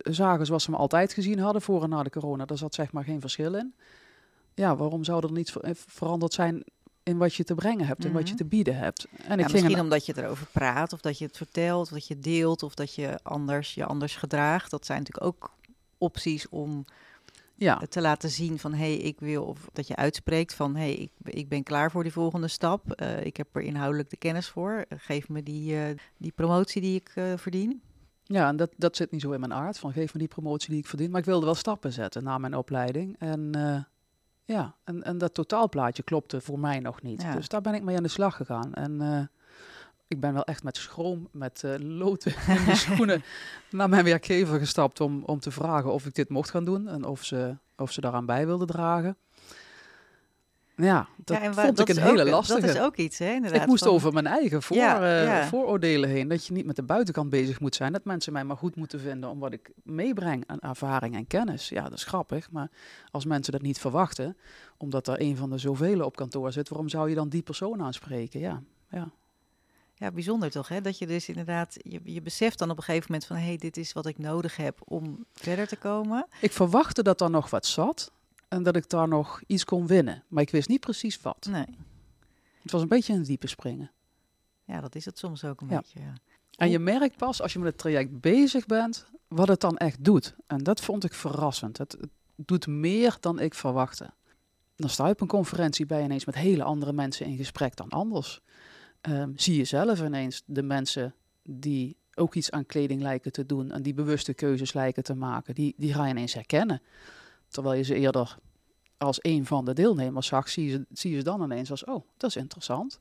zagen 0.04 0.46
zoals 0.46 0.64
ze 0.64 0.72
me 0.72 0.78
altijd 0.78 1.14
gezien 1.14 1.40
hadden 1.40 1.62
voor 1.62 1.84
en 1.84 1.90
na 1.90 2.04
de 2.04 2.10
corona. 2.10 2.46
Daar 2.46 2.58
zat 2.58 2.76
zeg 2.76 2.92
maar 2.92 3.04
geen 3.04 3.22
verschil 3.22 3.54
in. 3.54 3.76
Ja, 4.54 4.76
waarom 4.76 5.04
zou 5.04 5.26
er 5.26 5.32
niet 5.32 5.54
veranderd 5.76 6.34
zijn 6.34 6.64
in 7.04 7.18
wat 7.18 7.36
je 7.36 7.44
te 7.44 7.56
brengen 7.56 7.86
hebt 7.86 8.04
en 8.04 8.10
mm 8.10 8.16
-hmm. 8.16 8.22
wat 8.22 8.30
je 8.30 8.36
te 8.36 8.46
bieden 8.46 8.78
hebt. 8.78 9.08
En 9.18 9.38
ja, 9.38 9.46
ik 9.46 9.52
misschien 9.52 9.80
omdat 9.80 10.06
je 10.06 10.18
erover 10.18 10.48
praat, 10.52 10.94
of 10.94 11.02
dat 11.02 11.18
je 11.18 11.26
het 11.26 11.38
vertelt, 11.38 11.82
of 11.82 11.94
dat 11.94 12.08
je 12.08 12.20
deelt, 12.20 12.64
of 12.64 12.74
dat 12.74 12.96
je 12.96 13.20
anders 13.24 13.74
je 13.74 13.86
anders 13.86 14.16
gedraagt. 14.16 14.72
Dat 14.72 14.86
zijn 14.86 14.98
natuurlijk 14.98 15.26
ook 15.26 15.52
opties 15.98 16.50
om 16.50 16.86
ja. 17.56 17.78
te 17.90 18.02
laten 18.02 18.30
zien 18.30 18.60
van 18.60 18.74
hé, 18.74 18.78
hey, 18.78 18.98
ik 18.98 19.20
wil, 19.20 19.44
of 19.44 19.70
dat 19.74 19.88
je 19.88 19.96
uitspreekt 19.96 20.54
van 20.54 20.76
hé, 20.76 20.82
hey, 20.82 20.94
ik, 20.94 21.12
ik 21.24 21.50
ben 21.50 21.64
klaar 21.64 21.92
voor 21.92 22.04
die 22.04 22.12
volgende 22.12 22.48
stap. 22.48 23.02
Uh, 23.02 23.26
ik 23.26 23.38
heb 23.38 23.48
er 23.56 23.62
inhoudelijk 23.62 24.10
de 24.10 24.18
kennis 24.18 24.50
voor. 24.50 24.86
Uh, 24.90 25.00
geef 25.02 25.30
me 25.30 25.44
die, 25.44 25.74
uh, 25.74 25.98
die 26.18 26.32
promotie 26.36 26.82
die 26.82 26.96
ik 26.96 27.12
verdien. 27.38 27.82
Ja, 28.24 28.48
en 28.48 28.56
dat, 28.56 28.72
dat 28.78 28.96
zit 28.96 29.12
niet 29.12 29.22
zo 29.22 29.32
in 29.32 29.40
mijn 29.40 29.54
aard, 29.54 29.80
van 29.80 29.94
geef 29.94 30.14
me 30.14 30.20
die 30.20 30.28
promotie 30.28 30.70
die 30.70 30.80
ik 30.80 30.88
verdien. 30.88 31.12
Maar 31.12 31.20
ik 31.20 31.26
wilde 31.26 31.46
wel 31.46 31.56
stappen 31.56 31.94
zetten 31.94 32.24
na 32.24 32.38
mijn 32.38 32.58
opleiding. 32.58 33.16
En 33.20 33.52
ja, 34.46 34.76
en, 34.84 35.04
en 35.04 35.18
dat 35.18 35.34
totaalplaatje 35.34 36.04
klopte 36.04 36.42
voor 36.42 36.60
mij 36.60 36.80
nog 36.80 37.02
niet. 37.02 37.22
Ja. 37.22 37.36
Dus 37.36 37.48
daar 37.48 37.62
ben 37.62 37.74
ik 37.74 37.84
mee 37.84 37.98
aan 37.98 38.04
de 38.04 38.10
slag 38.10 38.36
gegaan. 38.36 38.74
En 38.74 39.30
ik 40.14 40.20
ben 40.20 40.34
wel 40.34 40.44
echt 40.44 40.64
met 40.64 40.78
schroom, 40.78 41.28
met 41.32 41.62
uh, 41.66 41.74
loten 41.78 42.34
in 42.48 42.66
de 42.66 42.76
schoenen 42.76 43.24
naar 43.70 43.90
mijn 43.90 44.04
werkgever 44.04 44.60
gestapt 44.60 45.02
om, 45.02 45.24
om 45.26 45.40
te 45.40 45.52
vragen 45.52 45.94
of 45.94 46.06
ik 46.06 46.16
dit 46.16 46.30
mocht 46.30 46.50
gaan 46.50 46.66
doen 46.66 46.88
en 46.88 47.06
of 47.06 47.24
ze, 47.24 47.58
of 47.78 47.92
ze 47.92 48.02
daaraan 48.02 48.26
bij 48.26 48.46
wilden 48.46 48.68
dragen. 48.68 49.18
Ja, 50.76 51.08
dat 51.18 51.38
ja, 51.38 51.54
vond 51.54 51.78
dat 51.78 51.90
ik 51.90 51.96
een 51.96 52.04
hele 52.04 52.24
ook, 52.24 52.30
lastige. 52.30 52.62
Dat 52.62 52.76
is 52.76 52.82
ook 52.82 52.96
iets, 52.96 53.18
hè, 53.18 53.34
inderdaad. 53.34 53.62
Ik 53.62 53.68
moest 53.68 53.84
van... 53.84 53.94
over 53.94 54.14
mijn 54.14 54.28
eigen 54.28 54.62
voor, 54.62 54.78
ja, 54.78 55.02
uh, 55.02 55.24
ja. 55.26 55.48
vooroordelen 55.48 56.10
heen. 56.10 56.28
Dat 56.28 56.46
je 56.46 56.54
niet 56.54 56.66
met 56.66 56.76
de 56.76 56.84
buitenkant 56.84 57.30
bezig 57.30 57.60
moet 57.60 57.76
zijn. 57.76 57.92
Dat 57.94 58.06
mensen 58.06 58.34
mij 58.34 58.44
maar 58.44 58.58
goed 58.58 58.76
moeten 58.76 59.00
vinden 59.00 59.30
om 59.30 59.40
wat 59.40 59.54
ik 59.54 59.72
meebreng 59.84 60.44
aan 60.48 60.60
ervaring 60.60 61.16
en 61.16 61.28
kennis. 61.28 61.70
Ja, 61.70 61.84
dat 61.84 61.94
is 61.94 62.04
grappig. 62.04 62.52
Maar 62.52 62.70
als 63.12 63.26
mensen 63.26 63.54
dat 63.54 63.62
niet 63.62 63.80
verwachten, 63.80 64.38
omdat 64.78 65.08
er 65.08 65.22
een 65.22 65.38
van 65.38 65.50
de 65.50 65.58
zoveel 65.58 66.02
op 66.02 66.16
kantoor 66.16 66.52
zit, 66.52 66.70
waarom 66.70 66.90
zou 66.90 67.10
je 67.10 67.16
dan 67.16 67.30
die 67.30 67.42
persoon 67.42 67.82
aanspreken? 67.82 68.40
Ja, 68.40 68.62
ja. 68.90 69.12
Ja, 70.04 70.12
bijzonder 70.12 70.52
toch, 70.52 70.68
hè? 70.68 70.82
Dat 70.82 70.98
je 70.98 71.08
dus 71.08 71.28
inderdaad, 71.28 71.76
je, 71.82 72.00
je 72.04 72.22
beseft 72.22 72.60
dan 72.60 72.70
op 72.70 72.78
een 72.78 72.84
gegeven 72.84 73.06
moment 73.12 73.28
van, 73.28 73.36
hé, 73.36 73.46
hey, 73.46 73.58
dit 73.58 73.78
is 73.78 73.94
wat 73.94 74.06
ik 74.06 74.18
nodig 74.18 74.56
heb 74.56 74.80
om 74.84 75.26
verder 75.34 75.68
te 75.68 75.76
komen. 75.76 76.28
Ik 76.42 76.52
verwachtte 76.52 77.04
dat 77.04 77.22
er 77.22 77.30
nog 77.30 77.50
wat 77.50 77.66
zat 77.66 78.12
en 78.48 78.64
dat 78.64 78.76
ik 78.76 78.90
daar 78.90 79.08
nog 79.08 79.42
iets 79.48 79.66
kon 79.66 79.88
winnen. 79.88 80.24
Maar 80.28 80.44
ik 80.44 80.50
wist 80.50 80.68
niet 80.68 80.80
precies 80.80 81.22
wat. 81.22 81.48
Nee. 81.50 81.66
Het 82.62 82.72
was 82.72 82.82
een 82.82 82.88
beetje 82.88 83.14
een 83.14 83.24
diepe 83.24 83.48
springen. 83.48 83.92
Ja, 84.64 84.82
dat 84.82 84.96
is 84.96 85.06
het 85.06 85.18
soms 85.18 85.44
ook 85.44 85.62
een 85.62 85.70
ja. 85.70 85.78
beetje. 85.78 86.00
Ja. 86.00 86.14
En 86.56 86.70
je 86.70 86.80
merkt 86.80 87.18
pas 87.18 87.42
als 87.42 87.54
je 87.54 87.60
met 87.60 87.68
het 87.68 87.78
traject 87.78 88.22
bezig 88.22 88.66
bent, 88.66 89.06
wat 89.28 89.48
het 89.48 89.62
dan 89.62 89.78
echt 89.78 90.04
doet. 90.04 90.36
En 90.48 90.64
dat 90.64 90.82
vond 90.82 91.04
ik 91.04 91.14
verrassend. 91.14 91.78
Het, 91.78 91.92
het 91.92 92.12
doet 92.36 92.68
meer 92.68 93.18
dan 93.20 93.40
ik 93.40 93.54
verwachtte. 93.54 94.10
Dan 94.76 94.90
sta 94.90 95.06
je 95.06 95.12
op 95.12 95.22
een 95.22 95.28
conferentie 95.28 95.86
bij 95.86 96.04
ineens 96.04 96.26
met 96.26 96.36
hele 96.36 96.64
andere 96.64 96.94
mensen 96.94 97.26
in 97.26 97.38
gesprek 97.38 97.76
dan 97.76 97.90
anders. 97.90 98.42
Um, 99.10 99.34
zie 99.36 99.58
je 99.58 99.64
zelf 99.64 100.02
ineens 100.02 100.44
de 100.46 100.64
mensen 100.64 101.16
die 101.44 101.98
ook 102.16 102.36
iets 102.36 102.52
aan 102.52 102.66
kleding 102.66 103.02
lijken 103.02 103.32
te 103.32 103.46
doen 103.46 103.72
en 103.72 103.82
die 103.82 103.94
bewuste 103.94 104.34
keuzes 104.34 104.74
lijken 104.74 105.04
te 105.04 105.16
maken, 105.16 105.56
die, 105.56 105.74
die 105.78 105.94
ga 105.94 106.06
je 106.06 106.12
ineens 106.12 106.34
herkennen. 106.34 106.82
Terwijl 107.48 107.78
je 107.78 107.84
ze 107.84 107.96
eerder 107.96 108.38
als 108.98 109.20
een 109.22 109.46
van 109.46 109.66
de 109.66 109.74
deelnemers 109.74 110.28
zag, 110.28 110.50
zie 110.50 110.86
je, 111.00 111.16
ze 111.16 111.24
dan 111.24 111.44
ineens 111.44 111.72
als, 111.72 111.84
oh, 111.84 112.06
dat 112.18 112.30
is 112.30 112.36
interessant. 112.36 113.00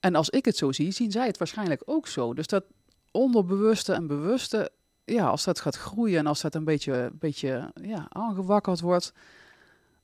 En 0.00 0.14
als 0.14 0.30
ik 0.30 0.44
het 0.44 0.56
zo 0.56 0.72
zie, 0.72 0.90
zien 0.90 1.10
zij 1.10 1.26
het 1.26 1.38
waarschijnlijk 1.38 1.82
ook 1.84 2.08
zo. 2.08 2.34
Dus 2.34 2.46
dat 2.46 2.64
onderbewuste 3.10 3.92
en 3.92 4.06
bewuste, 4.06 4.70
ja, 5.04 5.28
als 5.28 5.44
dat 5.44 5.60
gaat 5.60 5.76
groeien 5.76 6.18
en 6.18 6.26
als 6.26 6.40
dat 6.40 6.54
een 6.54 6.64
beetje, 6.64 7.10
beetje 7.12 7.72
ja, 7.74 8.06
aangewakkerd 8.08 8.80
wordt, 8.80 9.12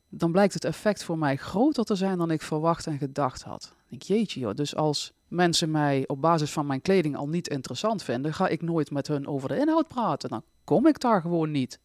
dan 0.08 0.32
blijkt 0.32 0.54
het 0.54 0.64
effect 0.64 1.04
voor 1.04 1.18
mij 1.18 1.36
groter 1.36 1.84
te 1.84 1.94
zijn 1.94 2.18
dan 2.18 2.30
ik 2.30 2.42
verwacht 2.42 2.86
en 2.86 2.98
gedacht 2.98 3.42
had. 3.42 3.76
Ik 3.88 3.98
denk, 3.98 4.02
jeetje 4.02 4.40
joh, 4.40 4.54
dus 4.54 4.74
als 4.74 5.12
mensen 5.28 5.70
mij 5.70 6.04
op 6.06 6.20
basis 6.20 6.52
van 6.52 6.66
mijn 6.66 6.80
kleding 6.80 7.16
al 7.16 7.28
niet 7.28 7.48
interessant 7.48 8.02
vinden, 8.02 8.34
ga 8.34 8.48
ik 8.48 8.62
nooit 8.62 8.90
met 8.90 9.06
hun 9.06 9.26
over 9.26 9.48
de 9.48 9.58
inhoud 9.58 9.88
praten. 9.88 10.28
Dan 10.28 10.42
kom 10.64 10.86
ik 10.86 11.00
daar 11.00 11.20
gewoon 11.20 11.50
niet 11.50 11.80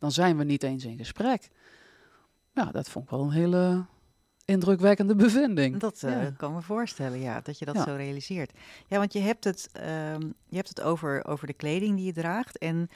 dan 0.00 0.12
zijn 0.12 0.36
we 0.36 0.44
niet 0.44 0.62
eens 0.62 0.84
in 0.84 0.96
gesprek. 0.96 1.48
Ja, 2.54 2.64
dat 2.64 2.90
vond 2.90 3.04
ik 3.04 3.10
wel 3.10 3.20
een 3.20 3.30
hele 3.30 3.84
indrukwekkende 4.44 5.14
bevinding. 5.14 5.76
Dat 5.76 6.02
uh, 6.04 6.22
ja. 6.22 6.30
kan 6.36 6.54
me 6.54 6.62
voorstellen, 6.62 7.20
ja, 7.20 7.40
dat 7.40 7.58
je 7.58 7.64
dat 7.64 7.74
ja. 7.74 7.84
zo 7.84 7.94
realiseert. 7.94 8.52
Ja, 8.86 8.98
want 8.98 9.12
je 9.12 9.18
hebt 9.18 9.44
het, 9.44 9.70
um, 9.76 10.34
je 10.46 10.56
hebt 10.56 10.68
het 10.68 10.80
over, 10.80 11.26
over 11.26 11.46
de 11.46 11.52
kleding 11.52 11.96
die 11.96 12.04
je 12.04 12.12
draagt. 12.12 12.58
En 12.58 12.90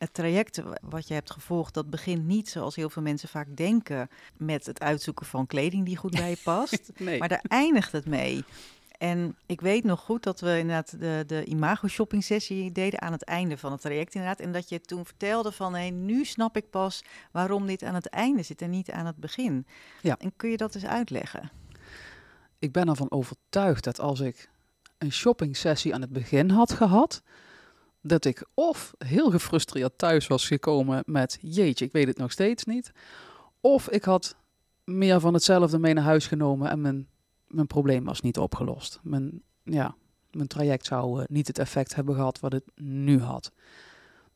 het 0.00 0.14
traject 0.14 0.62
wat 0.82 1.08
je 1.08 1.14
hebt 1.14 1.30
gevolgd, 1.30 1.74
dat 1.74 1.90
begint 1.90 2.26
niet 2.26 2.48
zoals 2.48 2.76
heel 2.76 2.90
veel 2.90 3.02
mensen 3.02 3.28
vaak 3.28 3.56
denken 3.56 4.08
met 4.36 4.66
het 4.66 4.80
uitzoeken 4.80 5.26
van 5.26 5.46
kleding 5.46 5.84
die 5.84 5.96
goed 5.96 6.10
bij 6.10 6.30
je 6.30 6.40
past. 6.44 6.90
nee. 6.96 7.18
Maar 7.18 7.28
daar 7.28 7.44
eindigt 7.48 7.92
het 7.92 8.06
mee. 8.06 8.44
En 8.98 9.36
ik 9.46 9.60
weet 9.60 9.84
nog 9.84 10.00
goed 10.00 10.22
dat 10.22 10.40
we 10.40 10.58
inderdaad 10.58 11.00
de, 11.00 11.24
de 11.26 11.44
imago 11.44 11.88
shopping 11.88 12.24
sessie 12.24 12.72
deden 12.72 13.00
aan 13.00 13.12
het 13.12 13.24
einde 13.24 13.58
van 13.58 13.72
het 13.72 13.80
traject 13.80 14.14
inderdaad. 14.14 14.40
En 14.40 14.52
dat 14.52 14.68
je 14.68 14.80
toen 14.80 15.06
vertelde 15.06 15.52
van, 15.52 15.74
hé, 15.74 15.88
nu 15.88 16.24
snap 16.24 16.56
ik 16.56 16.70
pas 16.70 17.04
waarom 17.32 17.66
dit 17.66 17.82
aan 17.82 17.94
het 17.94 18.06
einde 18.06 18.42
zit 18.42 18.62
en 18.62 18.70
niet 18.70 18.90
aan 18.90 19.06
het 19.06 19.16
begin. 19.16 19.66
Ja. 20.02 20.16
En 20.18 20.32
kun 20.36 20.50
je 20.50 20.56
dat 20.56 20.74
eens 20.74 20.86
uitleggen? 20.86 21.50
Ik 22.58 22.72
ben 22.72 22.88
ervan 22.88 23.10
overtuigd 23.10 23.84
dat 23.84 24.00
als 24.00 24.20
ik 24.20 24.50
een 24.98 25.12
shopping 25.12 25.56
sessie 25.56 25.94
aan 25.94 26.00
het 26.00 26.12
begin 26.12 26.50
had 26.50 26.72
gehad, 26.72 27.22
dat 28.00 28.24
ik 28.24 28.46
of 28.54 28.94
heel 28.98 29.30
gefrustreerd 29.30 29.98
thuis 29.98 30.26
was 30.26 30.46
gekomen 30.46 31.02
met 31.06 31.38
jeetje, 31.40 31.84
ik 31.84 31.92
weet 31.92 32.06
het 32.06 32.18
nog 32.18 32.32
steeds 32.32 32.64
niet. 32.64 32.92
Of 33.60 33.88
ik 33.88 34.04
had 34.04 34.36
meer 34.84 35.20
van 35.20 35.34
hetzelfde 35.34 35.78
mee 35.78 35.94
naar 35.94 36.04
huis 36.04 36.26
genomen 36.26 36.70
en 36.70 36.80
mijn, 36.80 37.08
mijn 37.46 37.66
probleem 37.66 38.04
was 38.04 38.20
niet 38.20 38.38
opgelost. 38.38 39.00
Mijn, 39.02 39.42
ja, 39.62 39.94
mijn 40.30 40.48
traject 40.48 40.86
zou 40.86 41.20
eh, 41.20 41.26
niet 41.28 41.46
het 41.46 41.58
effect 41.58 41.94
hebben 41.94 42.14
gehad 42.14 42.40
wat 42.40 42.52
het 42.52 42.64
nu 42.74 43.20
had. 43.20 43.52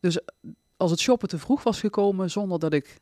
Dus 0.01 0.21
eh, 0.21 0.51
als 0.77 0.91
het 0.91 1.01
shoppen 1.01 1.29
te 1.29 1.39
vroeg 1.39 1.63
was 1.63 1.81
gekomen 1.81 2.31
zonder 2.31 2.59
dat 2.59 2.73
ik 2.73 2.99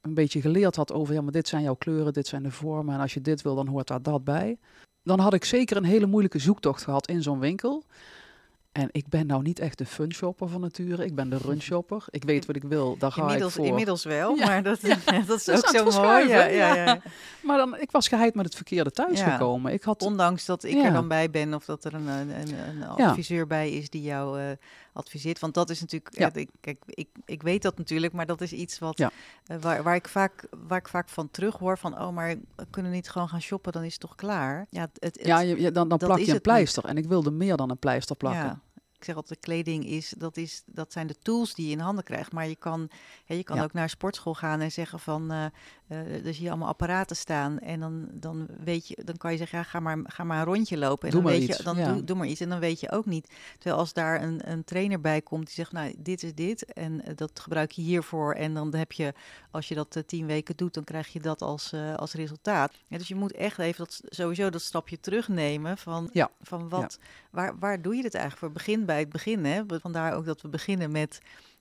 een 0.00 0.14
beetje 0.14 0.40
geleerd 0.40 0.76
had 0.76 0.92
over, 0.92 1.14
ja, 1.14 1.20
maar 1.20 1.32
dit 1.32 1.48
zijn 1.48 1.62
jouw 1.62 1.74
kleuren, 1.74 2.12
dit 2.12 2.26
zijn 2.26 2.42
de 2.42 2.50
vormen 2.50 2.94
en 2.94 3.00
als 3.00 3.14
je 3.14 3.20
dit 3.20 3.42
wil, 3.42 3.54
dan 3.54 3.66
hoort 3.66 3.86
daar 3.86 4.02
dat 4.02 4.24
bij. 4.24 4.58
Dan 5.02 5.18
had 5.18 5.34
ik 5.34 5.44
zeker 5.44 5.76
een 5.76 5.84
hele 5.84 6.06
moeilijke 6.06 6.38
zoektocht 6.38 6.82
gehad 6.82 7.08
in 7.08 7.22
zo'n 7.22 7.38
winkel. 7.38 7.84
En 8.72 8.88
ik 8.92 9.08
ben 9.08 9.26
nou 9.26 9.42
niet 9.42 9.58
echt 9.58 9.78
de 9.78 9.86
fun 9.86 10.12
shopper 10.12 10.48
van 10.48 10.60
nature. 10.60 11.04
Ik 11.04 11.14
ben 11.14 11.30
de 11.30 11.38
run 11.46 11.60
shopper. 11.62 12.04
Ik 12.10 12.24
weet 12.24 12.46
wat 12.46 12.56
ik 12.56 12.62
wil, 12.62 12.96
daar 12.98 13.12
ga 13.12 13.20
Inmiddels, 13.22 13.50
ik 13.52 13.56
voor. 13.58 13.66
inmiddels 13.66 14.04
wel, 14.04 14.36
Ja, 14.36 14.46
maar 14.46 14.62
dat, 14.62 14.80
ja. 14.80 14.96
dat 15.26 15.38
is 15.38 15.44
Dat 15.44 15.74
is 15.74 15.80
ook 15.80 15.92
zo 15.92 16.02
mooi. 16.02 16.28
Ja, 16.28 16.44
ja. 16.44 17.00
Maar 17.42 17.56
dan, 17.58 17.78
ik 17.78 17.90
was 17.90 18.08
geheid 18.08 18.34
met 18.34 18.44
het 18.44 18.54
verkeerde 18.54 18.90
thuis 18.90 19.18
Ja. 19.20 19.30
gekomen. 19.30 19.72
Ik 19.72 19.82
had, 19.82 20.02
Ondanks 20.02 20.44
dat 20.44 20.64
ik 20.64 20.84
er 20.84 20.92
dan 20.92 21.08
bij 21.08 21.30
ben 21.30 21.54
of 21.54 21.64
dat 21.64 21.84
er 21.84 21.94
een, 21.94 22.06
een, 22.06 22.30
een, 22.30 22.54
een 22.70 22.82
adviseur 22.84 23.46
bij 23.46 23.70
is 23.70 23.90
die 23.90 24.02
jou 24.02 24.40
eh, 24.40 24.46
adviseert. 25.00 25.38
Want 25.38 25.54
dat 25.54 25.70
is 25.70 25.80
natuurlijk, 25.80 26.18
Ja. 26.18 26.32
eh, 26.32 26.40
ik, 26.40 26.50
kijk, 26.60 26.82
ik, 26.86 27.08
ik 27.24 27.42
weet 27.42 27.62
dat 27.62 27.78
natuurlijk, 27.78 28.12
maar 28.12 28.26
dat 28.26 28.40
is 28.40 28.52
iets 28.52 28.78
wat, 28.78 28.98
Ja. 28.98 29.10
eh, 29.46 29.56
waar, 29.60 29.82
waar, 29.82 29.94
ik 29.94 30.08
vaak, 30.08 30.46
waar 30.66 30.78
ik 30.78 30.88
vaak 30.88 31.08
van 31.08 31.30
terug 31.30 31.56
hoor 31.56 31.78
van, 31.78 32.00
oh, 32.00 32.10
maar 32.14 32.28
we 32.56 32.66
kunnen 32.70 32.92
niet 32.92 33.10
gewoon 33.10 33.28
gaan 33.28 33.42
shoppen, 33.42 33.72
dan 33.72 33.84
is 33.84 33.92
het 33.92 34.00
toch 34.00 34.14
klaar? 34.14 34.66
Ja, 34.70 34.80
het, 34.80 34.96
het, 35.16 35.26
ja, 35.26 35.40
je, 35.40 35.60
je- 35.60 35.72
dan, 35.72 35.88
dan 35.88 35.98
plak 35.98 36.18
je 36.18 36.34
een 36.34 36.40
pleister. 36.40 36.84
En 36.84 36.96
ik 36.96 37.06
wilde 37.06 37.30
meer 37.30 37.56
dan 37.56 37.70
een 37.70 37.78
pleister 37.78 38.16
plakken. 38.16 38.44
Ja. 38.44 38.60
Ik 38.96 39.06
zeg 39.06 39.16
altijd, 39.16 39.40
kleding 39.40 39.86
is 39.86 40.14
dat, 40.18 40.36
is, 40.36 40.62
dat 40.66 40.92
zijn 40.92 41.06
de 41.06 41.16
tools 41.22 41.54
die 41.54 41.66
je 41.66 41.72
in 41.72 41.78
handen 41.78 42.04
krijgt. 42.04 42.32
Maar 42.32 42.48
je 42.48 42.56
kan, 42.56 42.88
ja, 43.24 43.34
je 43.34 43.42
kan 43.42 43.56
Ja. 43.56 43.62
ook 43.62 43.72
naar 43.72 43.82
een 43.82 43.88
sportschool 43.90 44.34
gaan 44.34 44.60
en 44.60 44.72
zeggen 44.72 44.98
van, 45.00 45.30
eh 45.30 45.44
eh, 45.90 46.26
er 46.26 46.34
zie 46.34 46.42
je 46.42 46.48
allemaal 46.48 46.68
apparaten 46.68 47.16
staan. 47.16 47.58
En 47.58 47.80
dan, 47.80 48.08
dan 48.12 48.46
weet 48.64 48.88
je, 48.88 48.96
dan 49.04 49.16
kan 49.16 49.32
je 49.32 49.36
zeggen, 49.38 49.58
ja, 49.58 49.64
ga 49.64 49.80
maar, 49.80 49.98
ga 50.04 50.24
maar 50.24 50.38
een 50.38 50.44
rondje 50.44 50.78
lopen. 50.78 51.08
En 51.08 51.14
Doe 51.14 51.22
dan 51.22 51.32
weet 51.32 51.42
iets, 51.42 51.56
je, 51.56 51.62
dan 51.62 51.76
ja. 51.76 51.92
doe, 51.92 52.04
doe 52.04 52.16
maar 52.16 52.26
iets. 52.26 52.40
En 52.40 52.48
dan 52.48 52.58
weet 52.58 52.80
je 52.80 52.90
ook 52.90 53.06
niet. 53.06 53.30
Terwijl 53.58 53.80
als 53.80 53.92
daar 53.92 54.22
een, 54.22 54.50
een 54.50 54.64
trainer 54.64 55.00
bij 55.00 55.20
komt 55.20 55.46
die 55.46 55.54
zegt, 55.54 55.72
nou, 55.72 55.94
dit 55.98 56.22
is 56.22 56.34
dit. 56.34 56.64
En 56.64 57.04
eh, 57.04 57.16
dat 57.16 57.40
gebruik 57.40 57.70
je 57.70 57.82
hiervoor. 57.82 58.34
En 58.34 58.54
dan 58.54 58.74
heb 58.74 58.92
je, 58.92 59.14
als 59.50 59.68
je 59.68 59.74
dat 59.74 59.96
eh, 59.96 60.02
tien 60.02 60.26
weken 60.26 60.56
doet, 60.56 60.74
dan 60.74 60.84
krijg 60.84 61.08
je 61.08 61.20
dat 61.20 61.42
als, 61.42 61.74
als 61.96 62.12
resultaat. 62.12 62.72
Ja, 62.86 62.98
dus 62.98 63.08
je 63.08 63.14
moet 63.14 63.32
echt 63.32 63.58
even 63.58 63.78
dat, 63.78 64.00
sowieso 64.08 64.50
dat 64.50 64.62
stapje 64.62 65.00
terugnemen 65.00 65.78
van, 65.78 66.10
Ja. 66.12 66.30
van 66.42 66.68
wat, 66.68 66.98
waar, 67.30 67.58
waar 67.58 67.82
doe 67.82 67.96
je 67.96 68.02
dit 68.02 68.14
eigenlijk 68.14 68.44
voor? 68.44 68.52
Begin 68.52 68.84
bij 68.84 68.98
het 68.98 69.08
begin. 69.08 69.44
Hè? 69.44 69.62
Vandaar 69.66 70.14
ook 70.14 70.24
dat 70.24 70.42
we 70.42 70.48
beginnen 70.48 70.90
met 70.90 71.20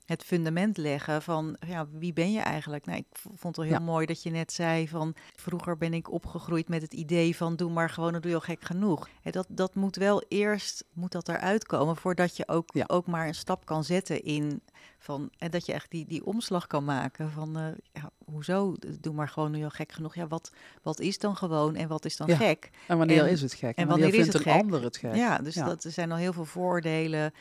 het 0.09 0.23
fundament 0.23 0.77
leggen 0.77 1.21
van 1.21 1.57
ja, 1.67 1.87
wie 1.91 2.13
ben 2.13 2.31
je 2.31 2.39
eigenlijk? 2.39 2.85
Nou, 2.85 2.97
ik 2.97 3.19
vond 3.35 3.55
het 3.55 3.65
heel 3.65 3.73
Ja. 3.73 3.79
mooi 3.79 4.05
dat 4.05 4.23
je 4.23 4.29
net 4.29 4.51
zei 4.51 4.87
van 4.87 5.15
vroeger 5.35 5.77
ben 5.77 5.93
ik 5.93 6.11
opgegroeid 6.11 6.67
met 6.69 6.81
het 6.81 6.93
idee 6.93 7.35
van 7.35 7.55
doe 7.55 7.71
maar 7.71 7.89
gewoon, 7.89 8.11
dan 8.11 8.21
doe 8.21 8.29
je 8.29 8.35
al 8.37 8.43
gek 8.43 8.61
genoeg. 8.63 9.09
Hè, 9.21 9.31
dat, 9.31 9.45
dat 9.49 9.75
moet 9.75 9.95
wel 9.95 10.23
eerst 10.27 10.85
moet 10.93 11.11
dat 11.11 11.29
eruit 11.29 11.65
komen 11.65 11.95
voordat 11.95 12.37
je 12.37 12.47
ook, 12.47 12.69
Ja. 12.73 12.83
ook 12.87 13.07
maar 13.07 13.27
een 13.27 13.35
stap 13.35 13.65
kan 13.65 13.83
zetten 13.83 14.23
in 14.23 14.61
van 14.99 15.29
en 15.37 15.51
dat 15.51 15.65
je 15.65 15.73
echt 15.73 15.91
die, 15.91 16.05
die 16.05 16.25
omslag 16.25 16.67
kan 16.67 16.83
maken 16.85 17.31
van 17.31 17.57
eh, 17.57 17.65
ja, 17.91 18.09
hoezo 18.31 18.75
doe 18.99 19.13
maar 19.13 19.29
gewoon 19.29 19.51
nu 19.51 19.63
al 19.63 19.69
gek 19.69 19.91
genoeg? 19.91 20.15
Ja, 20.15 20.27
wat, 20.27 20.51
wat 20.81 20.99
is 20.99 21.19
dan 21.19 21.35
gewoon 21.35 21.75
en 21.75 21.87
wat 21.87 22.05
is 22.05 22.17
dan 22.17 22.27
Ja. 22.27 22.35
gek? 22.35 22.69
En 22.87 22.97
wanneer 22.97 23.23
En- 23.23 23.29
is 23.29 23.41
het 23.41 23.53
gek? 23.53 23.75
en 23.77 23.87
wanneer, 23.87 24.09
vindt 24.11 24.25
het 24.25 24.35
een 24.35 24.41
gek? 24.51 24.61
ander 24.61 24.83
het 24.83 24.97
gek? 24.97 25.15
Ja, 25.15 25.37
dus 25.37 25.53
Ja. 25.55 25.65
Dat, 25.65 25.83
er 25.83 25.91
zijn 25.91 26.11
al 26.11 26.17
heel 26.17 26.33
veel 26.33 26.45
vooroordelen, 26.45 27.31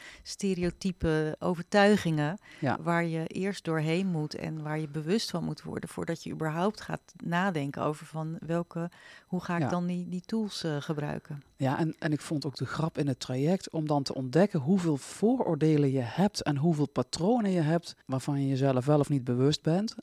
stereotypen, 0.48 1.36
overtuigingen 1.40 2.38
Ja. 2.60 2.78
waar 2.80 3.04
je 3.04 3.26
eerst 3.26 3.64
doorheen 3.64 4.06
moet 4.06 4.34
en 4.34 4.62
waar 4.62 4.78
je 4.80 4.88
bewust 4.88 5.30
van 5.30 5.44
moet 5.44 5.62
worden 5.62 5.88
voordat 5.88 6.22
je 6.22 6.30
überhaupt 6.30 6.80
gaat 6.80 7.00
nadenken 7.24 7.82
over 7.82 8.06
van 8.06 8.36
welke, 8.46 8.90
hoe 9.26 9.40
ga 9.40 9.56
ik 9.58 9.70
dan 9.70 9.86
die, 9.86 10.08
die 10.08 10.22
tools 10.26 10.64
eh, 10.64 10.76
gebruiken. 10.80 11.42
Ja, 11.56 11.78
en, 11.78 11.94
en 11.98 12.12
ik 12.12 12.20
vond 12.20 12.44
ook 12.46 12.56
de 12.56 12.66
grap 12.66 12.98
in 12.98 13.06
het 13.08 13.20
traject 13.20 13.70
om 13.70 13.86
dan 13.86 14.02
te 14.02 14.14
ontdekken 14.14 14.60
hoeveel 14.60 14.96
vooroordelen 14.96 15.92
je 15.92 16.00
hebt 16.02 16.42
en 16.42 16.56
hoeveel 16.56 16.88
patronen 16.88 17.50
je 17.50 17.60
hebt 17.60 17.96
waarvan 18.06 18.40
je 18.40 18.48
jezelf 18.48 18.84
wel 18.86 18.98
of 18.98 19.08
niet 19.08 19.24
bewust 19.24 19.62
bent, 19.62 19.94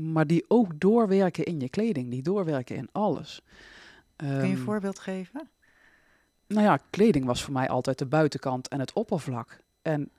maar 0.00 0.26
die 0.26 0.44
ook 0.48 0.80
doorwerken 0.80 1.44
in 1.44 1.60
je 1.60 1.68
kleding, 1.68 2.10
die 2.10 2.22
doorwerken 2.22 2.76
in 2.76 2.88
alles. 2.92 3.42
Kun 4.16 4.28
je 4.28 4.34
een 4.34 4.50
Ehm, 4.50 4.56
voorbeeld 4.56 4.98
geven? 4.98 5.48
Nou 6.46 6.62
ja, 6.62 6.78
kleding 6.90 7.24
was 7.24 7.44
voor 7.44 7.52
mij 7.52 7.68
altijd 7.68 7.98
de 7.98 8.06
buitenkant 8.06 8.68
en 8.68 8.80
het 8.80 8.92
oppervlak. 8.92 9.58
En 9.82 10.10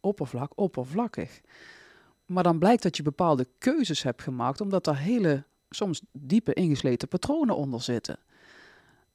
oppervlak, 0.00 0.52
oppervlakkig. 0.54 1.40
Maar 2.26 2.42
dan 2.42 2.58
blijkt 2.58 2.82
dat 2.82 2.96
je 2.96 3.02
bepaalde 3.02 3.46
keuzes 3.58 4.02
hebt 4.02 4.22
gemaakt, 4.22 4.60
omdat 4.60 4.84
daar 4.84 4.98
hele, 4.98 5.44
soms 5.70 6.02
diepe 6.12 6.52
ingesleten 6.52 7.08
patronen 7.08 7.56
onder 7.56 7.82
zitten. 7.82 8.18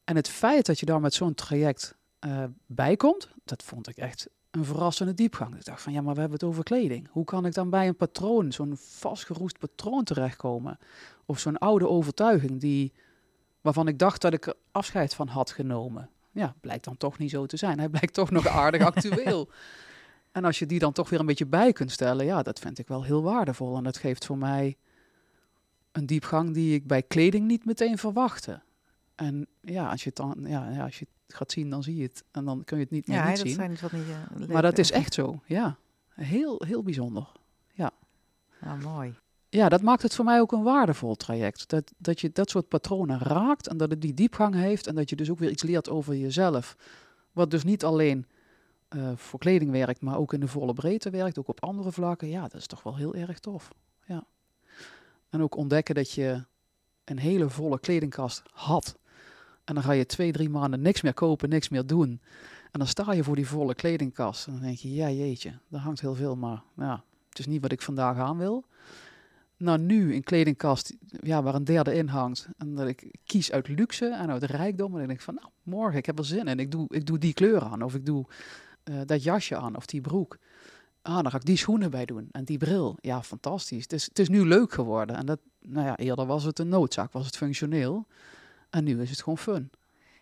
En 0.04 0.16
het 0.16 0.30
feit 0.30 0.66
dat 0.66 0.80
je 0.80 0.86
daar 0.86 1.02
met 1.02 1.14
zo'n 1.14 1.34
traject 1.34 1.96
eh, 2.20 2.44
bij 2.66 2.96
komt, 2.96 3.30
dat 3.44 3.64
vond 3.64 3.88
ik 3.88 3.98
echt 3.98 4.30
een 4.51 4.65
verrassende 4.65 5.13
diepgang. 5.13 5.56
Ik 5.56 5.65
dacht 5.65 5.82
van, 5.82 5.94
ja, 5.94 6.01
maar 6.01 6.13
we 6.13 6.20
hebben 6.20 6.39
het 6.39 6.48
over 6.48 6.63
kleding. 6.63 7.08
Hoe 7.12 7.25
kan 7.25 7.46
ik 7.46 7.53
dan 7.53 7.70
bij 7.70 7.88
een 7.88 7.96
patroon, 7.96 8.51
zo'n 8.51 8.77
vastgeroest 8.77 9.60
patroon 9.60 10.03
terechtkomen? 10.03 10.77
Of 11.25 11.39
zo'n 11.39 11.58
oude 11.58 11.88
overtuiging 11.88 12.60
die, 12.60 12.94
waarvan 13.62 13.88
ik 13.88 14.00
dacht 14.00 14.22
dat 14.22 14.34
ik 14.34 14.46
er 14.46 14.56
afscheid 14.72 15.13
van 15.13 15.27
had 15.27 15.51
genomen. 15.51 16.10
Ja, 16.32 16.56
blijkt 16.62 16.84
dan 16.84 16.98
toch 16.98 17.18
niet 17.18 17.29
zo 17.29 17.46
te 17.46 17.58
zijn. 17.58 17.79
Hij 17.79 17.89
blijkt 17.89 18.13
toch 18.13 18.32
nog 18.32 18.48
aardig 18.62 18.82
actueel. 18.82 19.50
En 20.32 20.46
als 20.46 20.60
je 20.60 20.65
die 20.65 20.79
dan 20.79 20.91
toch 20.91 21.10
weer 21.10 21.20
een 21.20 21.25
beetje 21.25 21.46
bij 21.46 21.72
kunt 21.72 21.91
stellen, 21.91 22.25
ja, 22.25 22.44
dat 22.44 22.60
vind 22.60 22.79
ik 22.79 22.88
wel 22.88 23.03
heel 23.03 23.24
waardevol. 23.24 23.77
En 23.77 23.84
dat 23.84 23.98
geeft 23.98 24.25
voor 24.25 24.38
mij 24.38 24.77
een 25.91 26.06
diepgang 26.06 26.53
die 26.53 26.74
ik 26.74 26.88
bij 26.88 27.03
kleding 27.03 27.48
niet 27.48 27.65
meteen 27.65 27.98
verwachtte. 27.98 28.62
En 29.20 29.48
ja, 29.62 29.90
als 29.90 30.04
je 30.04 30.08
het 30.10 30.18
dan 30.18 30.36
ja, 30.48 30.70
ja, 30.70 30.84
als 30.84 31.00
je 31.00 31.08
het 31.28 31.36
gaat 31.36 31.52
zien, 31.52 31.70
dan 31.70 31.84
zie 31.84 31.96
je 31.96 32.04
het. 32.04 32.24
En 32.32 32.46
dan 32.46 32.64
kun 32.64 32.78
je 32.78 32.84
het 32.84 32.92
niet 32.92 33.08
meer 33.08 33.18
Ja, 33.18 33.28
niet 33.28 33.38
dat 33.38 33.46
zien. 33.48 33.56
zijn 33.56 33.78
wat 33.82 33.92
niet. 33.92 34.04
eh, 34.42 34.48
Maar 34.48 34.62
dat 34.62 34.78
is 34.78 34.92
echt 34.92 35.14
zo, 35.14 35.40
ja. 35.46 35.78
Heel, 36.10 36.62
heel 36.66 36.84
bijzonder. 36.84 37.32
Ah, 38.62 38.82
mooi. 38.82 39.16
Ja, 39.50 39.70
dat 39.70 39.82
maakt 39.82 40.02
het 40.02 40.16
voor 40.16 40.26
mij 40.26 40.40
ook 40.40 40.52
een 40.52 40.64
waardevol 40.64 41.16
traject. 41.16 41.70
Dat, 41.70 41.92
dat 41.98 42.22
je 42.22 42.32
dat 42.32 42.50
soort 42.50 42.68
patronen 42.68 43.20
raakt 43.20 43.68
en 43.68 43.78
dat 43.78 43.90
het 43.90 44.02
die 44.02 44.14
diepgang 44.14 44.56
heeft 44.56 44.88
en 44.88 44.96
dat 44.96 45.10
je 45.10 45.16
dus 45.16 45.30
ook 45.30 45.40
weer 45.40 45.50
iets 45.50 45.64
leert 45.64 45.90
over 45.90 46.16
jezelf. 46.16 46.76
Wat 47.32 47.52
dus 47.52 47.64
niet 47.64 47.84
alleen 47.84 48.26
eh, 48.88 49.12
voor 49.16 49.40
kleding 49.40 49.72
werkt, 49.72 50.02
maar 50.02 50.18
ook 50.18 50.34
in 50.34 50.40
de 50.40 50.48
volle 50.48 50.74
breedte 50.74 51.10
werkt, 51.10 51.40
ook 51.40 51.48
op 51.48 51.64
andere 51.64 51.92
vlakken. 51.92 52.30
Ja, 52.30 52.42
dat 52.42 52.54
is 52.54 52.68
toch 52.68 52.84
wel 52.84 52.96
heel 52.96 53.16
erg 53.16 53.40
tof. 53.40 53.70
Ja. 54.06 54.24
En 55.30 55.42
ook 55.42 55.56
ontdekken 55.56 55.96
dat 55.96 56.12
je 56.12 56.46
een 57.04 57.20
hele 57.20 57.50
volle 57.50 57.80
kledingkast 57.80 58.42
had. 58.52 58.98
En 59.70 59.76
dan 59.76 59.84
ga 59.84 59.92
je 59.92 60.06
twee, 60.06 60.32
drie 60.32 60.50
maanden 60.50 60.82
niks 60.82 61.02
meer 61.02 61.14
kopen, 61.14 61.50
niks 61.50 61.70
meer 61.70 61.86
doen. 61.86 62.22
En 62.72 62.80
dan 62.80 62.88
sta 62.88 63.14
je 63.14 63.24
voor 63.24 63.36
die 63.36 63.48
volle 63.48 63.76
kledingkast. 63.76 64.48
En 64.48 64.54
dan 64.54 64.62
denk 64.62 64.78
je, 64.78 64.94
ja 64.94 65.10
jeetje, 65.10 65.54
daar 65.68 65.82
hangt 65.82 66.02
heel 66.02 66.16
veel, 66.16 66.36
maar 66.36 66.62
ja, 66.76 67.04
het 67.30 67.40
is 67.40 67.46
niet 67.46 67.62
wat 67.62 67.72
ik 67.72 67.82
vandaag 67.82 68.18
aan 68.18 68.38
wil. 68.38 68.66
Nou, 69.58 69.80
nu 69.80 70.14
een 70.14 70.24
kledingkast 70.24 70.96
ja, 71.22 71.44
waar 71.44 71.56
een 71.56 71.64
derde 71.64 71.94
in 71.94 72.08
hangt. 72.08 72.48
En 72.58 72.76
dat 72.76 72.88
ik 72.88 73.12
kies 73.26 73.52
uit 73.52 73.68
luxe 73.68 74.10
en 74.10 74.30
uit 74.30 74.44
rijkdom. 74.44 74.92
En 74.92 74.98
dan 74.98 75.08
denk 75.08 75.20
ik 75.20 75.26
van, 75.26 75.34
nou, 75.34 75.48
morgen, 75.64 75.98
ik 75.98 76.06
heb 76.06 76.20
er 76.20 76.26
zin 76.26 76.48
in. 76.48 76.60
Ik 76.60 76.72
doe, 76.72 76.86
ik 76.90 77.06
doe 77.06 77.18
die 77.18 77.34
kleur 77.34 77.62
aan. 77.62 77.82
Of 77.82 77.96
ik 77.96 78.06
doe 78.06 78.26
eh, 78.84 78.96
dat 79.06 79.24
jasje 79.24 79.56
aan. 79.58 79.76
Of 79.76 79.86
die 79.86 80.02
broek. 80.02 80.38
Ah, 81.02 81.22
dan 81.22 81.32
ga 81.32 81.38
ik 81.38 81.46
die 81.46 81.58
schoenen 81.58 81.92
bij 81.92 82.06
doen. 82.06 82.28
En 82.32 82.44
die 82.44 82.58
bril. 82.58 82.98
Ja, 83.02 83.24
fantastisch. 83.24 83.84
Het 83.84 83.94
is, 83.94 84.06
het 84.06 84.20
is 84.20 84.30
nu 84.30 84.46
leuk 84.46 84.74
geworden. 84.74 85.16
En 85.16 85.26
dat, 85.26 85.40
nou 85.62 85.86
ja, 85.86 85.98
eerder 85.98 86.26
was 86.26 86.44
het 86.44 86.60
een 86.60 86.70
noodzaak. 86.70 87.12
Was 87.12 87.26
het 87.26 87.38
functioneel. 87.38 88.08
En 88.70 88.84
nu 88.84 89.02
is 89.02 89.10
het 89.10 89.22
gewoon 89.22 89.38
fun. 89.38 89.72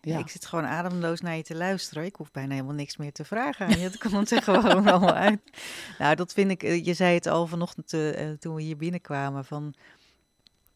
Ja, 0.02 0.20
Ik 0.20 0.28
zit 0.30 0.46
gewoon 0.46 0.66
ademloos 0.66 1.22
naar 1.22 1.36
je 1.36 1.44
te 1.44 1.56
luisteren. 1.56 2.06
Ik 2.06 2.16
hoef 2.16 2.32
bijna 2.32 2.54
helemaal 2.54 2.74
niks 2.76 2.98
meer 2.98 3.12
te 3.12 3.26
vragen 3.26 3.66
aan 3.66 3.72
je. 3.80 3.84
Het 3.90 3.98
komt 3.98 4.32
er 4.32 4.42
gewoon 4.50 4.88
allemaal 4.88 5.14
uit. 5.14 5.40
Nou, 5.98 6.16
dat 6.16 6.34
vind 6.34 6.52
ik... 6.52 6.64
eh, 6.64 6.86
Je 6.86 6.94
zei 6.94 7.14
het 7.16 7.26
al 7.28 7.48
vanochtend 7.48 7.94
eh, 7.94 8.30
eh, 8.30 8.38
toen 8.38 8.56
we 8.56 8.62
hier 8.62 8.78
binnenkwamen 8.78 9.46
van... 9.46 9.74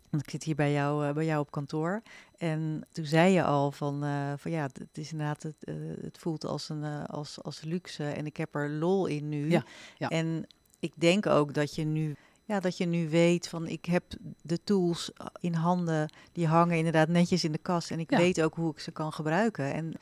Want 0.09 0.23
ik 0.23 0.29
zit 0.29 0.43
hier 0.43 0.55
bij 0.55 0.71
jou, 0.71 1.13
bij 1.13 1.25
jou 1.25 1.39
op 1.39 1.51
kantoor. 1.51 2.01
En 2.37 2.87
toen 2.91 3.05
zei 3.05 3.33
je 3.33 3.43
al 3.43 3.71
van, 3.71 3.99
van 4.37 4.51
ja, 4.51 4.61
het 4.63 4.97
is 4.97 5.11
inderdaad, 5.11 5.43
het, 5.43 5.55
het 6.01 6.17
voelt 6.17 6.45
als 6.45 6.69
een 6.69 6.83
als, 7.05 7.43
als 7.43 7.61
luxe 7.61 8.03
en 8.03 8.25
ik 8.25 8.37
heb 8.37 8.55
er 8.55 8.69
lol 8.69 9.05
in 9.05 9.29
nu. 9.29 9.49
Ja, 9.49 9.63
ja. 9.97 10.09
En 10.09 10.47
ik 10.79 10.91
denk 10.95 11.25
ook 11.25 11.53
dat 11.53 11.75
je 11.75 11.83
nu, 11.83 12.15
ja, 12.51 12.59
dat 12.59 12.77
je 12.77 12.85
nu 12.85 13.09
weet 13.09 13.47
van 13.47 13.67
ik 13.67 13.85
heb 13.85 14.03
de 14.41 14.63
tools 14.63 15.11
in 15.39 15.53
handen 15.53 16.09
die 16.31 16.47
hangen 16.47 16.77
inderdaad 16.77 17.07
netjes 17.07 17.43
in 17.43 17.51
de 17.51 17.57
kast 17.57 17.91
en 17.91 17.99
ik 17.99 18.09
Ja. 18.11 18.17
weet 18.17 18.41
ook 18.41 18.55
hoe 18.55 18.71
ik 18.71 18.79
ze 18.79 18.91
kan 18.91 19.13
gebruiken. 19.13 19.73
En 19.73 19.93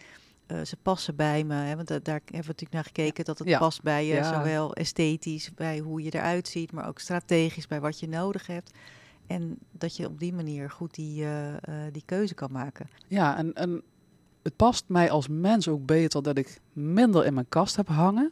eh, 0.48 0.62
ze 0.62 0.78
passen 0.78 1.16
bij 1.16 1.44
me. 1.44 1.54
Hè, 1.54 1.76
want 1.76 1.88
da- 1.88 2.00
daar 2.00 2.14
hebben 2.26 2.32
we 2.42 2.48
natuurlijk 2.48 2.72
naar 2.72 2.84
gekeken 2.84 3.26
dat 3.26 3.40
het 3.40 3.48
Ja. 3.48 3.58
past 3.60 3.82
bij 3.82 4.06
je, 4.06 4.14
Ja. 4.14 4.34
zowel 4.40 4.74
esthetisch, 4.74 5.54
bij 5.54 5.80
hoe 5.80 6.04
je 6.04 6.12
eruit 6.14 6.48
ziet, 6.48 6.72
maar 6.72 6.88
ook 6.88 7.00
strategisch 7.00 7.68
bij 7.68 7.82
wat 7.82 8.00
je 8.00 8.08
nodig 8.08 8.48
hebt. 8.48 8.72
En 9.28 9.58
dat 9.72 9.96
je 9.96 10.06
op 10.08 10.20
die 10.20 10.34
manier 10.34 10.70
goed 10.70 10.96
die, 10.96 11.24
eh, 11.24 11.54
eh, 11.56 11.62
die 11.94 12.04
keuze 12.06 12.34
kan 12.34 12.52
maken. 12.52 12.90
Ja, 13.08 13.38
en, 13.38 13.54
en 13.54 13.82
het 14.44 14.56
past 14.56 14.84
mij 14.88 15.12
als 15.12 15.28
mens 15.28 15.68
ook 15.68 15.86
beter 15.86 16.24
dat 16.24 16.38
ik 16.38 16.62
minder 16.74 17.26
in 17.26 17.34
mijn 17.34 17.50
kast 17.50 17.76
heb 17.76 17.88
hangen. 17.88 18.32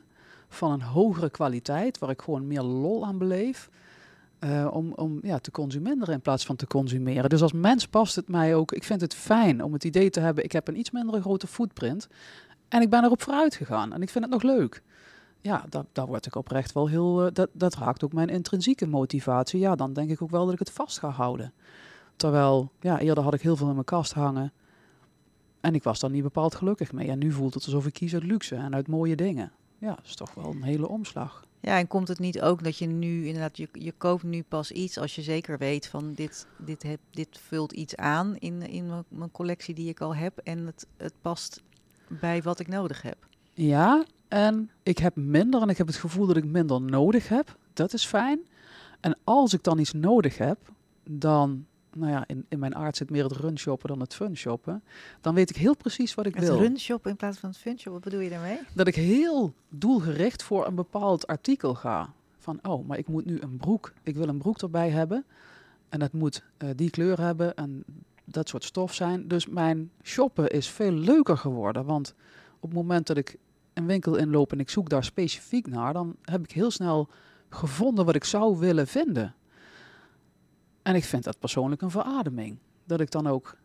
Van 0.50 0.72
een 0.72 0.82
hogere 0.82 1.30
kwaliteit, 1.30 1.98
waar 1.98 2.10
ik 2.10 2.22
gewoon 2.22 2.48
meer 2.48 2.62
lol 2.62 3.06
aan 3.06 3.18
beleef. 3.18 3.70
Eh, 4.40 4.68
om 4.72 4.94
om 4.94 5.20
ja, 5.22 5.40
te 5.40 5.52
consumeren 5.52 6.14
in 6.14 6.22
plaats 6.22 6.46
van 6.46 6.56
te 6.56 6.68
consumeren. 6.68 7.30
Dus 7.30 7.42
als 7.42 7.52
mens 7.52 7.88
past 7.88 8.16
het 8.16 8.28
mij 8.28 8.56
ook. 8.56 8.72
Ik 8.72 8.84
vind 8.84 9.02
het 9.02 9.14
fijn 9.14 9.64
om 9.64 9.74
het 9.74 9.84
idee 9.84 10.10
te 10.10 10.20
hebben: 10.20 10.44
ik 10.44 10.52
heb 10.52 10.68
een 10.68 10.80
iets 10.80 10.92
minder 10.92 11.22
grote 11.22 11.48
footprint. 11.48 12.08
En 12.68 12.82
ik 12.82 12.90
ben 12.90 13.04
erop 13.04 13.22
vooruit 13.22 13.56
gegaan. 13.56 13.94
En 13.94 14.02
ik 14.02 14.10
vind 14.10 14.24
het 14.24 14.34
nog 14.34 14.44
leuk. 14.44 14.82
Ja, 15.42 15.66
daar, 15.92 16.06
word 16.06 16.26
ik 16.26 16.36
oprecht 16.36 16.74
wel 16.74 16.88
heel. 16.88 17.26
eh, 17.26 17.32
dat, 17.34 17.50
dat 17.54 17.76
raakt 17.76 18.04
ook 18.04 18.14
mijn 18.14 18.30
intrinsieke 18.30 18.88
motivatie. 18.88 19.60
Ja, 19.60 19.76
dan 19.76 19.94
denk 19.94 20.10
ik 20.10 20.22
ook 20.22 20.30
wel 20.30 20.44
dat 20.44 20.54
ik 20.54 20.60
het 20.60 20.72
vast 20.72 21.00
ga 21.00 21.10
houden. 21.10 21.54
Terwijl, 22.16 22.72
ja, 22.80 23.00
eerder 23.00 23.24
had 23.24 23.34
ik 23.34 23.42
heel 23.42 23.56
veel 23.56 23.68
in 23.68 23.74
mijn 23.74 23.86
kast 23.86 24.14
hangen. 24.14 24.52
En 25.60 25.76
ik 25.76 25.84
was 25.84 26.00
daar 26.00 26.10
niet 26.10 26.24
bepaald 26.24 26.56
gelukkig 26.56 26.92
mee. 26.92 27.10
En 27.10 27.20
nu 27.20 27.32
voelt 27.32 27.54
het 27.54 27.66
alsof 27.66 27.86
ik 27.86 27.94
kies 27.94 28.14
uit 28.14 28.24
luxe 28.24 28.56
en 28.56 28.76
uit 28.76 28.88
mooie 28.88 29.16
dingen. 29.16 29.52
Ja, 29.78 29.96
dat 29.96 30.06
is 30.06 30.16
toch 30.16 30.34
wel 30.34 30.52
een 30.52 30.64
hele 30.64 30.88
omslag. 30.88 31.46
Ja, 31.60 31.78
en 31.78 31.88
komt 31.88 32.08
het 32.08 32.20
niet 32.20 32.42
ook 32.42 32.64
dat 32.64 32.78
je 32.78 32.86
nu 32.86 33.26
inderdaad, 33.26 33.58
je, 33.58 33.68
je 33.72 33.94
koopt 33.98 34.24
nu 34.24 34.44
pas 34.44 34.72
iets 34.72 34.98
als 34.98 35.16
je 35.16 35.22
zeker 35.22 35.58
weet 35.58 35.88
van 35.88 36.14
dit, 36.14 36.48
dit, 36.58 36.84
heb, 36.84 37.00
dit 37.12 37.40
vult 37.48 37.72
iets 37.72 37.96
aan 37.96 38.36
in, 38.36 38.62
in 38.62 38.88
mijn, 38.88 39.04
mijn 39.08 39.32
collectie 39.32 39.76
die 39.76 39.90
ik 39.90 40.02
al 40.02 40.16
heb 40.16 40.38
en 40.38 40.66
het, 40.66 40.88
het 40.98 41.14
past 41.22 41.62
bij 42.08 42.42
wat 42.42 42.60
ik 42.60 42.68
nodig 42.68 43.02
heb. 43.02 43.28
Ja, 43.54 44.06
en 44.28 44.72
ik 44.84 44.98
heb 44.98 45.16
minder 45.16 45.62
en 45.62 45.70
ik 45.70 45.78
heb 45.78 45.88
het 45.88 45.96
gevoel 45.96 46.28
dat 46.28 46.38
ik 46.38 46.46
minder 46.46 46.82
nodig 46.82 47.30
heb. 47.30 47.58
Dat 47.74 47.94
is 47.94 48.06
fijn. 48.06 48.40
En 49.00 49.18
als 49.24 49.54
ik 49.54 49.64
dan 49.64 49.80
iets 49.80 49.94
nodig 49.94 50.38
heb, 50.38 50.58
dan, 51.04 51.66
nou 51.94 52.12
ja, 52.12 52.24
in, 52.28 52.46
in 52.50 52.60
mijn 52.60 52.76
aard 52.76 52.98
zit 52.98 53.10
meer 53.10 53.24
het 53.24 53.32
run 53.32 53.58
shoppen 53.58 53.90
dan 53.90 54.00
het 54.00 54.14
fun 54.16 54.38
shoppen. 54.38 54.84
Dan 55.22 55.34
weet 55.34 55.50
ik 55.50 55.56
heel 55.56 55.76
precies 55.76 56.16
wat 56.16 56.26
ik 56.26 56.36
Het 56.36 56.44
wil. 56.44 56.58
runshop 56.58 57.08
in 57.08 57.16
plaats 57.16 57.38
van 57.38 57.50
het 57.50 57.58
funshop, 57.58 57.94
wat 57.94 58.04
bedoel 58.04 58.20
je 58.20 58.30
daarmee? 58.30 58.60
dat 58.74 58.88
ik 58.88 58.96
heel 58.96 59.54
doelgericht 59.70 60.44
voor 60.44 60.68
een 60.68 60.76
bepaald 60.76 61.28
artikel 61.28 61.76
ga. 61.76 62.14
Van, 62.38 62.60
oh, 62.62 62.88
maar 62.88 62.98
ik 62.98 63.08
moet 63.08 63.26
nu 63.26 63.42
een 63.42 63.58
broek. 63.58 63.94
Ik 64.04 64.16
wil 64.16 64.28
een 64.28 64.38
broek 64.38 64.62
erbij 64.62 64.90
hebben. 64.90 65.26
En 65.90 66.00
dat 66.00 66.14
moet 66.14 66.44
eh, 66.58 66.70
die 66.76 66.90
kleur 66.90 67.20
hebben 67.20 67.56
en 67.56 67.84
dat 68.24 68.50
soort 68.50 68.64
stof 68.64 68.94
zijn. 68.94 69.28
Dus 69.28 69.48
mijn 69.48 69.92
shoppen 70.04 70.50
is 70.50 70.70
veel 70.70 70.92
leuker 70.92 71.38
geworden. 71.38 71.86
Want 71.86 72.14
op 72.60 72.70
het 72.70 72.74
moment 72.74 73.08
dat 73.08 73.18
ik 73.18 73.38
een 73.74 73.86
winkel 73.86 74.16
inloop 74.16 74.52
en 74.52 74.60
ik 74.60 74.70
zoek 74.70 74.90
daar 74.90 75.04
specifiek 75.04 75.68
naar, 75.68 75.94
dan 75.94 76.16
heb 76.22 76.44
ik 76.44 76.52
heel 76.52 76.72
snel 76.72 77.10
gevonden 77.50 78.06
wat 78.06 78.16
ik 78.16 78.24
zou 78.24 78.58
willen 78.58 78.88
vinden. 78.88 79.36
En 80.88 80.96
ik 80.96 81.04
vind 81.04 81.24
dat 81.24 81.40
persoonlijk 81.40 81.82
een 81.82 81.92
verademing. 81.92 82.58
Dat 82.86 83.00
ik 83.00 83.12
dan 83.12 83.28
ook 83.28 83.58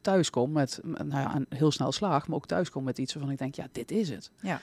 thuis 0.00 0.30
kom 0.30 0.52
met, 0.52 0.80
nou 0.82 1.10
ja, 1.10 1.36
een 1.36 1.46
heel 1.48 1.70
snel 1.70 1.92
slaag, 1.92 2.26
maar 2.26 2.36
ook 2.36 2.46
thuis 2.46 2.70
kom 2.70 2.84
met 2.84 2.98
iets 2.98 3.14
waarvan 3.14 3.32
ik 3.32 3.38
denk, 3.38 3.54
ja, 3.54 3.66
dit 3.72 3.90
is 3.90 4.08
het. 4.08 4.30
Ja. 4.40 4.60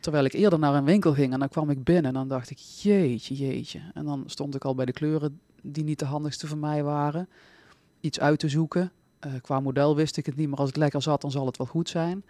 Terwijl 0.00 0.24
ik 0.24 0.32
eerder 0.32 0.58
naar 0.58 0.74
een 0.74 0.84
winkel 0.84 1.12
ging 1.12 1.32
en 1.32 1.38
dan 1.38 1.48
kwam 1.48 1.70
ik 1.70 1.84
binnen 1.84 2.04
en 2.04 2.12
dan 2.12 2.28
dacht 2.28 2.50
ik, 2.50 2.58
jeetje, 2.58 3.34
jeetje. 3.34 3.80
En 3.94 4.04
dan 4.04 4.22
stond 4.26 4.54
ik 4.54 4.64
al 4.64 4.74
bij 4.74 4.84
de 4.84 4.92
kleuren 4.92 5.40
die 5.62 5.84
niet 5.84 5.98
de 5.98 6.04
handigste 6.04 6.46
voor 6.46 6.58
mij 6.58 6.82
waren. 6.82 7.28
Iets 8.00 8.20
uit 8.20 8.38
te 8.38 8.48
zoeken. 8.48 8.92
Eh, 9.18 9.32
qua 9.40 9.60
model 9.60 9.96
wist 9.96 10.16
ik 10.16 10.26
het 10.26 10.36
niet, 10.36 10.48
maar 10.48 10.58
als 10.58 10.68
het 10.68 10.76
lekker 10.76 11.02
zat, 11.02 11.20
dan 11.20 11.30
zal 11.30 11.46
het 11.46 11.56
wel 11.56 11.66
goed 11.66 11.88
zijn. 11.88 12.24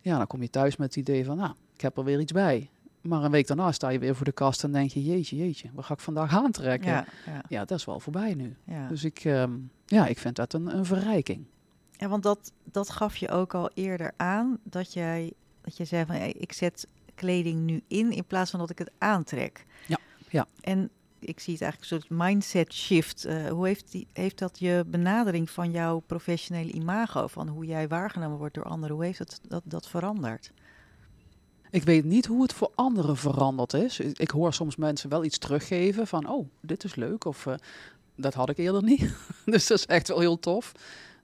Ja, 0.00 0.16
dan 0.16 0.26
kom 0.26 0.42
je 0.42 0.50
thuis 0.50 0.76
met 0.76 0.94
het 0.94 0.96
idee 0.96 1.24
van, 1.24 1.36
nou, 1.36 1.52
ik 1.74 1.80
heb 1.80 1.96
er 1.96 2.04
weer 2.04 2.20
iets 2.20 2.32
bij. 2.32 2.70
Maar 3.08 3.24
een 3.24 3.30
week 3.30 3.46
daarna 3.46 3.72
sta 3.72 3.88
je 3.88 3.98
weer 3.98 4.16
voor 4.16 4.24
de 4.24 4.32
kast 4.32 4.64
en 4.64 4.72
denk 4.72 4.90
je, 4.90 5.04
jeetje, 5.04 5.36
jeetje, 5.36 5.70
wat 5.72 5.84
ga 5.84 5.94
ik 5.94 6.00
vandaag 6.00 6.36
aantrekken? 6.36 6.90
Ja, 6.90 7.06
Ja, 7.26 7.42
ja, 7.48 7.64
dat 7.64 7.78
is 7.78 7.84
wel 7.84 8.00
voorbij 8.00 8.34
nu. 8.34 8.56
ja. 8.64 8.88
Dus 8.88 9.04
ik, 9.04 9.24
ehm, 9.24 9.52
ja, 9.86 10.06
ik 10.06 10.18
vind 10.18 10.36
dat 10.36 10.52
een, 10.52 10.76
een 10.76 10.84
verrijking. 10.84 11.44
ja 11.92 12.08
want 12.08 12.22
dat, 12.22 12.52
dat 12.64 12.90
gaf 12.90 13.16
je 13.16 13.28
ook 13.28 13.54
al 13.54 13.70
eerder 13.74 14.12
aan, 14.16 14.58
dat 14.62 14.92
jij, 14.92 15.32
dat 15.60 15.76
je 15.76 15.84
zei 15.84 16.06
van 16.06 16.16
ik 16.16 16.52
zet 16.52 16.86
kleding 17.14 17.60
nu 17.60 17.82
in 17.88 18.12
in 18.12 18.24
plaats 18.24 18.50
van 18.50 18.60
dat 18.60 18.70
ik 18.70 18.78
het 18.78 18.90
aantrek. 18.98 19.66
Ja, 19.86 19.98
ja. 20.28 20.46
En 20.60 20.90
ik 21.18 21.40
zie 21.40 21.52
het 21.52 21.62
eigenlijk 21.62 21.92
een 21.92 22.00
soort 22.00 22.20
mindset 22.20 22.72
shift. 22.72 23.24
Eh, 23.24 23.46
hoe 23.48 23.66
heeft, 23.66 23.90
die, 23.92 24.06
heeft 24.12 24.38
dat 24.38 24.58
je 24.58 24.84
benadering 24.86 25.50
van 25.50 25.70
jouw 25.70 25.98
professionele 25.98 26.72
imago, 26.72 27.26
van 27.26 27.48
hoe 27.48 27.64
jij 27.64 27.88
waargenomen 27.88 28.38
wordt 28.38 28.54
door 28.54 28.64
anderen, 28.64 28.96
hoe 28.96 29.04
heeft 29.04 29.18
dat, 29.18 29.40
dat, 29.48 29.62
dat 29.64 29.88
veranderd? 29.88 30.52
Ik 31.70 31.82
weet 31.82 32.04
niet 32.04 32.26
hoe 32.26 32.42
het 32.42 32.52
voor 32.52 32.70
anderen 32.74 33.16
veranderd 33.16 33.72
is. 33.72 34.00
Ik 34.00 34.30
hoor 34.30 34.54
soms 34.54 34.76
mensen 34.76 35.10
wel 35.10 35.24
iets 35.24 35.38
teruggeven 35.38 36.06
van, 36.06 36.28
oh, 36.28 36.48
dit 36.60 36.84
is 36.84 36.94
leuk. 36.94 37.24
Of 37.24 37.46
eh, 37.46 37.54
dat 38.16 38.34
had 38.34 38.48
ik 38.48 38.56
eerder 38.56 38.82
niet. 38.82 39.14
dus 39.44 39.66
dat 39.66 39.78
is 39.78 39.86
echt 39.86 40.08
wel 40.08 40.20
heel 40.20 40.38
tof. 40.38 40.72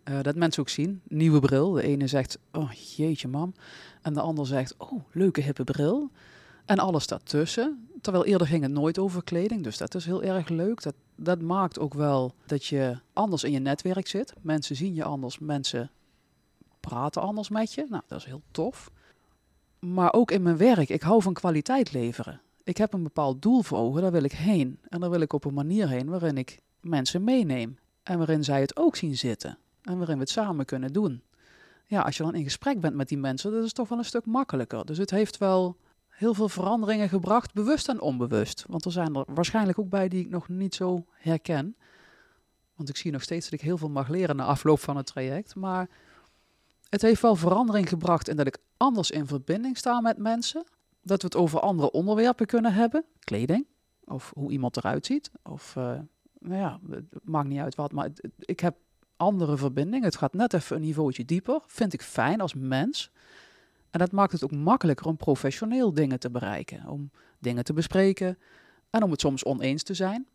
Eh, 0.02 0.20
dat 0.22 0.36
mensen 0.36 0.62
ook 0.62 0.68
zien. 0.68 1.00
Nieuwe 1.08 1.40
bril. 1.40 1.72
De 1.72 1.82
ene 1.82 2.06
zegt, 2.06 2.38
oh 2.52 2.72
jeetje 2.72 3.28
mam. 3.28 3.54
En 4.02 4.14
de 4.14 4.20
ander 4.20 4.46
zegt, 4.46 4.74
oh, 4.78 5.02
leuke 5.12 5.40
hippe 5.40 5.64
bril. 5.64 6.10
En 6.64 6.78
alles 6.78 7.06
daartussen. 7.06 7.88
Terwijl 8.00 8.24
eerder 8.24 8.46
ging 8.46 8.62
het 8.62 8.72
nooit 8.72 8.98
over 8.98 9.24
kleding. 9.24 9.62
Dus 9.62 9.76
dat 9.78 9.94
is 9.94 10.04
heel 10.04 10.22
erg 10.22 10.48
leuk. 10.48 10.82
Dat, 10.82 10.94
dat 11.16 11.40
maakt 11.40 11.78
ook 11.78 11.94
wel 11.94 12.34
dat 12.46 12.66
je 12.66 12.98
anders 13.12 13.44
in 13.44 13.52
je 13.52 13.58
netwerk 13.58 14.06
zit. 14.06 14.32
Mensen 14.40 14.76
zien 14.76 14.94
je 14.94 15.04
anders. 15.04 15.38
Mensen 15.38 15.90
praten 16.80 17.22
anders 17.22 17.48
met 17.48 17.72
je. 17.72 17.86
Nou, 17.88 18.02
dat 18.06 18.18
is 18.18 18.24
heel 18.24 18.42
tof. 18.50 18.90
Maar 19.92 20.12
ook 20.12 20.30
in 20.30 20.42
mijn 20.42 20.56
werk. 20.56 20.88
Ik 20.88 21.02
hou 21.02 21.22
van 21.22 21.32
kwaliteit 21.32 21.92
leveren. 21.92 22.40
Ik 22.62 22.76
heb 22.76 22.92
een 22.92 23.02
bepaald 23.02 23.42
doel 23.42 23.62
voor 23.62 23.78
ogen. 23.78 24.02
Daar 24.02 24.12
wil 24.12 24.24
ik 24.24 24.32
heen. 24.32 24.78
En 24.88 25.00
daar 25.00 25.10
wil 25.10 25.20
ik 25.20 25.32
op 25.32 25.44
een 25.44 25.54
manier 25.54 25.88
heen 25.88 26.08
waarin 26.08 26.38
ik 26.38 26.60
mensen 26.80 27.24
meeneem. 27.24 27.78
En 28.02 28.18
waarin 28.18 28.44
zij 28.44 28.60
het 28.60 28.76
ook 28.76 28.96
zien 28.96 29.16
zitten. 29.16 29.58
En 29.82 29.98
waarin 29.98 30.14
we 30.14 30.20
het 30.20 30.30
samen 30.30 30.64
kunnen 30.64 30.92
doen. 30.92 31.22
Ja, 31.86 32.00
als 32.00 32.16
je 32.16 32.22
dan 32.22 32.34
in 32.34 32.44
gesprek 32.44 32.80
bent 32.80 32.94
met 32.94 33.08
die 33.08 33.18
mensen, 33.18 33.52
dat 33.52 33.64
is 33.64 33.72
toch 33.72 33.88
wel 33.88 33.98
een 33.98 34.04
stuk 34.04 34.26
makkelijker. 34.26 34.84
Dus 34.84 34.98
het 34.98 35.10
heeft 35.10 35.38
wel 35.38 35.76
heel 36.08 36.34
veel 36.34 36.48
veranderingen 36.48 37.08
gebracht, 37.08 37.54
bewust 37.54 37.88
en 37.88 38.00
onbewust. 38.00 38.64
Want 38.68 38.84
er 38.84 38.92
zijn 38.92 39.14
er 39.14 39.24
waarschijnlijk 39.26 39.78
ook 39.78 39.88
bij 39.88 40.08
die 40.08 40.20
ik 40.20 40.30
nog 40.30 40.48
niet 40.48 40.74
zo 40.74 41.04
herken. 41.10 41.76
Want 42.76 42.88
ik 42.88 42.96
zie 42.96 43.12
nog 43.12 43.22
steeds 43.22 43.44
dat 43.44 43.60
ik 43.60 43.66
heel 43.66 43.78
veel 43.78 43.90
mag 43.90 44.08
leren 44.08 44.36
na 44.36 44.44
afloop 44.44 44.80
van 44.80 44.96
het 44.96 45.06
traject. 45.06 45.54
Maar 45.54 45.88
het 46.94 47.02
heeft 47.02 47.22
wel 47.22 47.36
verandering 47.36 47.88
gebracht 47.88 48.28
in 48.28 48.36
dat 48.36 48.46
ik 48.46 48.58
anders 48.76 49.10
in 49.10 49.26
verbinding 49.26 49.76
sta 49.76 50.00
met 50.00 50.18
mensen. 50.18 50.64
Dat 51.02 51.20
we 51.20 51.26
het 51.26 51.36
over 51.36 51.60
andere 51.60 51.90
onderwerpen 51.90 52.46
kunnen 52.46 52.72
hebben. 52.74 53.04
Kleding, 53.18 53.66
of 54.04 54.32
hoe 54.34 54.50
iemand 54.50 54.76
eruit 54.76 55.06
ziet. 55.06 55.30
Of, 55.42 55.76
eh, 55.76 55.98
nou 56.38 56.60
ja, 56.60 56.80
het 56.90 57.04
maakt 57.22 57.48
niet 57.48 57.60
uit 57.60 57.74
wat. 57.74 57.92
Maar 57.92 58.10
ik 58.38 58.60
heb 58.60 58.76
andere 59.16 59.56
verbinding. 59.56 60.04
Het 60.04 60.16
gaat 60.16 60.34
net 60.34 60.52
even 60.52 60.76
een 60.76 60.82
niveautje 60.82 61.24
dieper. 61.24 61.60
Vind 61.66 61.92
ik 61.92 62.02
fijn 62.02 62.40
als 62.40 62.54
mens. 62.54 63.10
En 63.90 63.98
dat 63.98 64.12
maakt 64.12 64.32
het 64.32 64.44
ook 64.44 64.52
makkelijker 64.52 65.06
om 65.06 65.16
professioneel 65.16 65.94
dingen 65.94 66.18
te 66.18 66.30
bereiken. 66.30 66.86
Om 66.86 67.10
dingen 67.38 67.64
te 67.64 67.72
bespreken. 67.72 68.38
En 68.90 69.02
om 69.02 69.10
het 69.10 69.20
soms 69.20 69.44
oneens 69.44 69.82
te 69.82 69.94
zijn. 69.94 70.26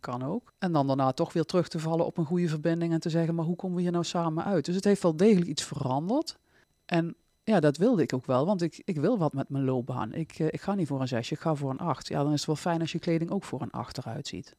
Kan 0.00 0.24
ook. 0.24 0.52
En 0.58 0.72
dan 0.72 0.86
daarna 0.86 1.12
toch 1.12 1.32
weer 1.32 1.44
terug 1.44 1.68
te 1.68 1.78
vallen 1.78 2.06
op 2.06 2.18
een 2.18 2.24
goede 2.24 2.48
verbinding. 2.48 2.92
En 2.92 3.00
te 3.00 3.10
zeggen, 3.10 3.34
maar 3.34 3.44
hoe 3.44 3.56
komen 3.56 3.76
we 3.76 3.82
hier 3.82 3.92
nou 3.92 4.04
samen 4.04 4.44
uit? 4.44 4.64
Dus 4.64 4.74
het 4.74 4.84
heeft 4.84 5.02
wel 5.02 5.16
degelijk 5.16 5.46
iets 5.46 5.64
veranderd. 5.64 6.38
En 6.84 7.14
ja, 7.44 7.60
dat 7.60 7.76
wilde 7.76 8.02
ik 8.02 8.12
ook 8.12 8.26
wel. 8.26 8.46
Want 8.46 8.62
ik, 8.62 8.82
ik 8.84 8.96
wil 8.96 9.18
wat 9.18 9.32
met 9.32 9.48
mijn 9.48 9.64
loopbaan. 9.64 10.12
Ik, 10.12 10.38
eh, 10.38 10.46
ik 10.46 10.60
ga 10.60 10.74
niet 10.74 10.86
voor 10.86 11.00
een 11.00 11.08
zesje, 11.08 11.34
ik 11.34 11.40
ga 11.40 11.54
voor 11.54 11.70
een 11.70 11.78
acht. 11.78 12.08
Ja, 12.08 12.22
dan 12.22 12.32
is 12.32 12.38
het 12.38 12.46
wel 12.46 12.56
fijn 12.56 12.80
als 12.80 12.92
je 12.92 12.98
kleding 12.98 13.30
ook 13.30 13.44
voor 13.44 13.62
een 13.62 13.70
acht 13.70 13.98
eruit 13.98 14.26
ziet. 14.26 14.56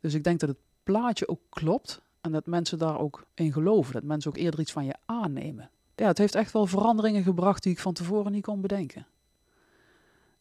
Dus 0.00 0.14
ik 0.14 0.24
denk 0.24 0.40
dat 0.40 0.48
het 0.48 0.58
plaatje 0.82 1.28
ook 1.28 1.40
klopt. 1.48 2.02
En 2.20 2.32
dat 2.32 2.46
mensen 2.46 2.78
daar 2.78 2.98
ook 2.98 3.26
in 3.34 3.52
geloven. 3.52 3.92
Dat 3.92 4.02
mensen 4.02 4.30
ook 4.30 4.36
eerder 4.36 4.60
iets 4.60 4.72
van 4.72 4.84
je 4.84 4.94
aannemen. 5.04 5.70
Ja, 5.94 6.06
het 6.06 6.18
heeft 6.18 6.34
echt 6.34 6.52
wel 6.52 6.66
veranderingen 6.66 7.22
gebracht 7.22 7.62
die 7.62 7.72
ik 7.72 7.78
van 7.78 7.92
tevoren 7.92 8.32
niet 8.32 8.44
kon 8.44 8.60
bedenken. 8.60 9.06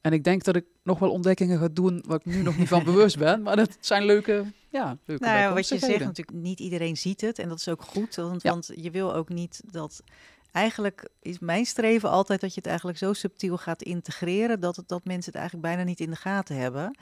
En 0.04 0.14
ik 0.14 0.24
denk 0.24 0.44
dat 0.44 0.56
ik 0.56 0.66
nog 0.84 1.00
wel 1.00 1.12
ontdekkingen 1.12 1.60
ga 1.60 1.68
doen 1.72 2.04
waar 2.08 2.18
ik 2.18 2.26
nu 2.26 2.42
nog 2.42 2.58
niet 2.58 2.68
van 2.68 2.84
bewust 2.84 3.18
ben. 3.18 3.42
Maar 3.42 3.56
dat 3.56 3.78
zijn 3.80 4.06
leuke, 4.06 4.46
ja, 4.70 4.98
leuke 5.06 5.26
Nou 5.26 5.54
wat 5.54 5.68
je 5.68 5.78
zegt 5.78 6.00
natuurlijk, 6.00 6.38
niet 6.38 6.60
iedereen 6.60 6.98
ziet 6.98 7.22
het 7.22 7.40
en 7.40 7.50
dat 7.50 7.60
is 7.60 7.68
ook 7.68 7.82
goed, 7.82 8.16
want, 8.16 8.42
Ja. 8.42 8.50
want 8.50 8.72
je 8.76 8.92
wil 8.92 9.14
ook 9.14 9.30
niet 9.30 9.62
dat... 9.72 10.04
Eigenlijk 10.52 11.10
is 11.22 11.40
mijn 11.40 11.66
streven 11.66 12.10
altijd 12.10 12.42
dat 12.42 12.50
je 12.54 12.60
het 12.60 12.70
eigenlijk 12.70 12.98
zo 12.98 13.14
subtiel 13.14 13.58
gaat 13.58 13.82
integreren 13.82 14.60
dat, 14.60 14.76
het, 14.76 14.88
dat 14.88 15.06
mensen 15.06 15.32
het 15.32 15.42
eigenlijk 15.42 15.68
bijna 15.68 15.84
niet 15.84 16.00
in 16.00 16.10
de 16.10 16.16
gaten 16.16 16.56
hebben. 16.56 16.98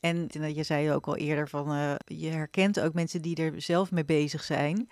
En 0.00 0.28
eh, 0.28 0.56
je 0.56 0.62
zei 0.62 0.92
ook 0.92 1.06
al 1.06 1.16
eerder 1.16 1.48
van, 1.48 1.70
eh, 1.70 1.94
je 2.06 2.28
herkent 2.28 2.80
ook 2.80 2.94
mensen 2.94 3.22
die 3.22 3.36
er 3.36 3.62
zelf 3.62 3.90
mee 3.90 4.04
bezig 4.04 4.42
zijn. 4.44 4.88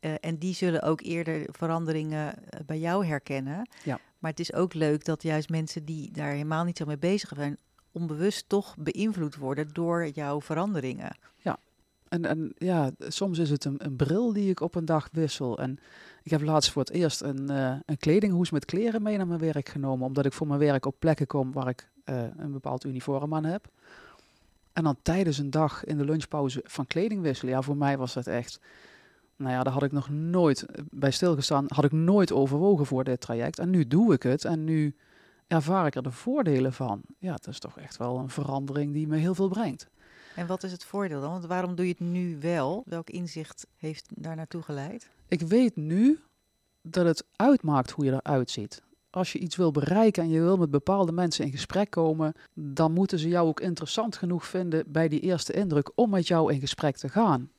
Eh, 0.00 0.12
en 0.20 0.38
die 0.38 0.54
zullen 0.54 0.82
ook 0.82 1.00
eerder 1.00 1.46
veranderingen 1.50 2.34
eh, 2.50 2.60
bij 2.66 2.78
jou 2.78 3.06
herkennen. 3.06 3.68
Ja. 3.82 4.00
Maar 4.24 4.32
het 4.32 4.40
is 4.40 4.52
ook 4.52 4.74
leuk 4.74 5.04
dat 5.04 5.22
juist 5.22 5.48
mensen 5.48 5.84
die 5.84 6.10
daar 6.10 6.30
helemaal 6.30 6.64
niet 6.64 6.76
zo 6.76 6.84
mee 6.84 6.98
bezig 6.98 7.32
zijn, 7.34 7.58
onbewust 7.92 8.48
toch 8.48 8.76
beïnvloed 8.78 9.36
worden 9.36 9.68
door 9.72 10.08
jouw 10.08 10.40
veranderingen. 10.40 11.16
En, 12.08 12.24
en 12.24 12.52
ja, 12.56 12.90
soms 12.98 13.38
is 13.38 13.50
het 13.50 13.64
een, 13.64 13.74
een 13.84 13.96
bril 13.96 14.32
die 14.32 14.50
ik 14.50 14.60
op 14.60 14.74
een 14.74 14.84
dag 14.84 15.08
wissel. 15.12 15.58
En 15.58 15.78
ik 16.22 16.30
heb 16.30 16.42
laatst 16.42 16.70
voor 16.70 16.82
het 16.82 16.90
eerst 16.90 17.20
een, 17.20 17.50
eh, 17.50 17.76
een 17.86 17.96
kledinghoes 17.96 18.50
met 18.50 18.64
kleren 18.64 19.02
mee 19.02 19.16
naar 19.16 19.26
mijn 19.26 19.40
werk 19.40 19.68
genomen. 19.68 20.06
Omdat 20.06 20.26
ik 20.26 20.32
voor 20.32 20.46
mijn 20.46 20.58
werk 20.58 20.86
op 20.86 20.96
plekken 20.98 21.26
kom 21.26 21.52
waar 21.52 21.68
ik 21.68 21.88
eh, 22.04 22.22
een 22.36 22.52
bepaald 22.52 22.84
uniform 22.84 23.34
aan 23.34 23.44
heb. 23.44 23.66
En 24.72 24.84
dan 24.84 24.96
tijdens 25.02 25.38
een 25.38 25.50
dag 25.50 25.84
in 25.84 25.98
de 25.98 26.04
lunchpauze 26.04 26.60
van 26.64 26.86
kleding 26.86 27.22
wisselen. 27.22 27.52
Ja, 27.52 27.62
voor 27.62 27.76
mij 27.76 27.98
was 27.98 28.14
dat 28.14 28.26
echt... 28.26 28.60
Nou 29.36 29.52
ja, 29.52 29.62
daar 29.62 29.72
had 29.72 29.82
ik 29.82 29.92
nog 29.92 30.08
nooit 30.10 30.62
eh, 30.62 30.84
bij 30.90 31.10
stilgestaan. 31.10 31.64
Had 31.68 31.84
ik 31.84 31.92
nooit 31.92 32.32
overwogen 32.32 32.86
voor 32.86 33.04
dit 33.04 33.20
traject. 33.20 33.58
En 33.58 33.70
nu 33.70 33.86
doe 33.86 34.12
ik 34.12 34.22
het. 34.22 34.44
En 34.44 34.64
nu 34.64 34.94
ervaar 35.46 35.86
ik 35.86 35.94
er 35.94 36.02
de 36.02 36.10
voordelen 36.10 36.72
van. 36.72 37.02
Ja, 37.18 37.32
het 37.32 37.46
is 37.46 37.58
toch 37.58 37.78
echt 37.78 37.96
wel 37.96 38.18
een 38.18 38.30
verandering 38.30 38.92
die 38.92 39.06
me 39.06 39.16
heel 39.16 39.34
veel 39.34 39.48
brengt. 39.48 39.88
En 40.34 40.46
wat 40.46 40.62
is 40.62 40.72
het 40.72 40.84
voordeel 40.84 41.20
dan? 41.20 41.30
Want 41.30 41.46
waarom 41.46 41.74
doe 41.74 41.86
je 41.86 41.90
het 41.90 42.00
nu 42.00 42.38
wel? 42.40 42.82
Welk 42.86 43.10
inzicht 43.10 43.66
heeft 43.76 44.06
daar 44.14 44.36
naartoe 44.36 44.62
geleid? 44.62 45.10
Ik 45.28 45.40
weet 45.40 45.76
nu 45.76 46.18
dat 46.82 47.06
het 47.06 47.24
uitmaakt 47.36 47.90
hoe 47.90 48.04
je 48.04 48.12
eruit 48.12 48.50
ziet. 48.50 48.82
Als 49.10 49.32
je 49.32 49.38
iets 49.38 49.56
wil 49.56 49.70
bereiken 49.70 50.22
en 50.22 50.28
je 50.28 50.40
wil 50.40 50.56
met 50.56 50.70
bepaalde 50.70 51.12
mensen 51.12 51.44
in 51.44 51.50
gesprek 51.50 51.90
komen, 51.90 52.32
dan 52.54 52.92
moeten 52.92 53.18
ze 53.18 53.28
jou 53.28 53.48
ook 53.48 53.60
interessant 53.60 54.16
genoeg 54.16 54.46
vinden 54.46 54.84
bij 54.86 55.08
die 55.08 55.20
eerste 55.20 55.52
indruk 55.52 55.90
om 55.94 56.10
met 56.10 56.26
jou 56.26 56.52
in 56.52 56.60
gesprek 56.60 56.96
te 56.96 57.08
gaan. 57.08 57.50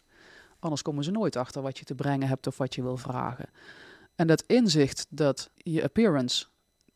Anders 0.66 0.82
komen 0.82 1.04
ze 1.04 1.12
nooit 1.12 1.36
achter 1.36 1.62
wat 1.62 1.78
je 1.78 1.86
te 1.86 1.96
brengen 1.96 2.28
hebt 2.28 2.48
of 2.48 2.58
wat 2.58 2.76
je 2.76 2.82
wil 2.82 2.98
vragen. 2.98 3.50
En 4.16 4.28
dat 4.28 4.44
inzicht 4.48 5.06
dat 5.10 5.50
je 5.54 5.84
appearance 5.84 6.46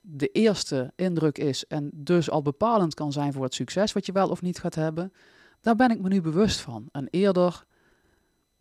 de 0.02 0.28
eerste 0.28 0.92
indruk 0.96 1.38
is 1.38 1.68
en 1.68 1.90
dus 1.94 2.30
al 2.30 2.42
bepalend 2.42 2.94
kan 2.94 3.12
zijn 3.12 3.34
voor 3.34 3.44
het 3.44 3.54
succes 3.54 3.94
wat 3.94 4.06
je 4.06 4.12
wel 4.12 4.30
of 4.30 4.42
niet 4.42 4.60
gaat 4.60 4.76
hebben, 4.76 5.14
daar 5.62 5.76
ben 5.76 5.92
ik 5.92 6.00
me 6.02 6.08
nu 6.08 6.22
bewust 6.22 6.60
van. 6.60 6.90
En 6.92 7.08
eerder, 7.10 7.66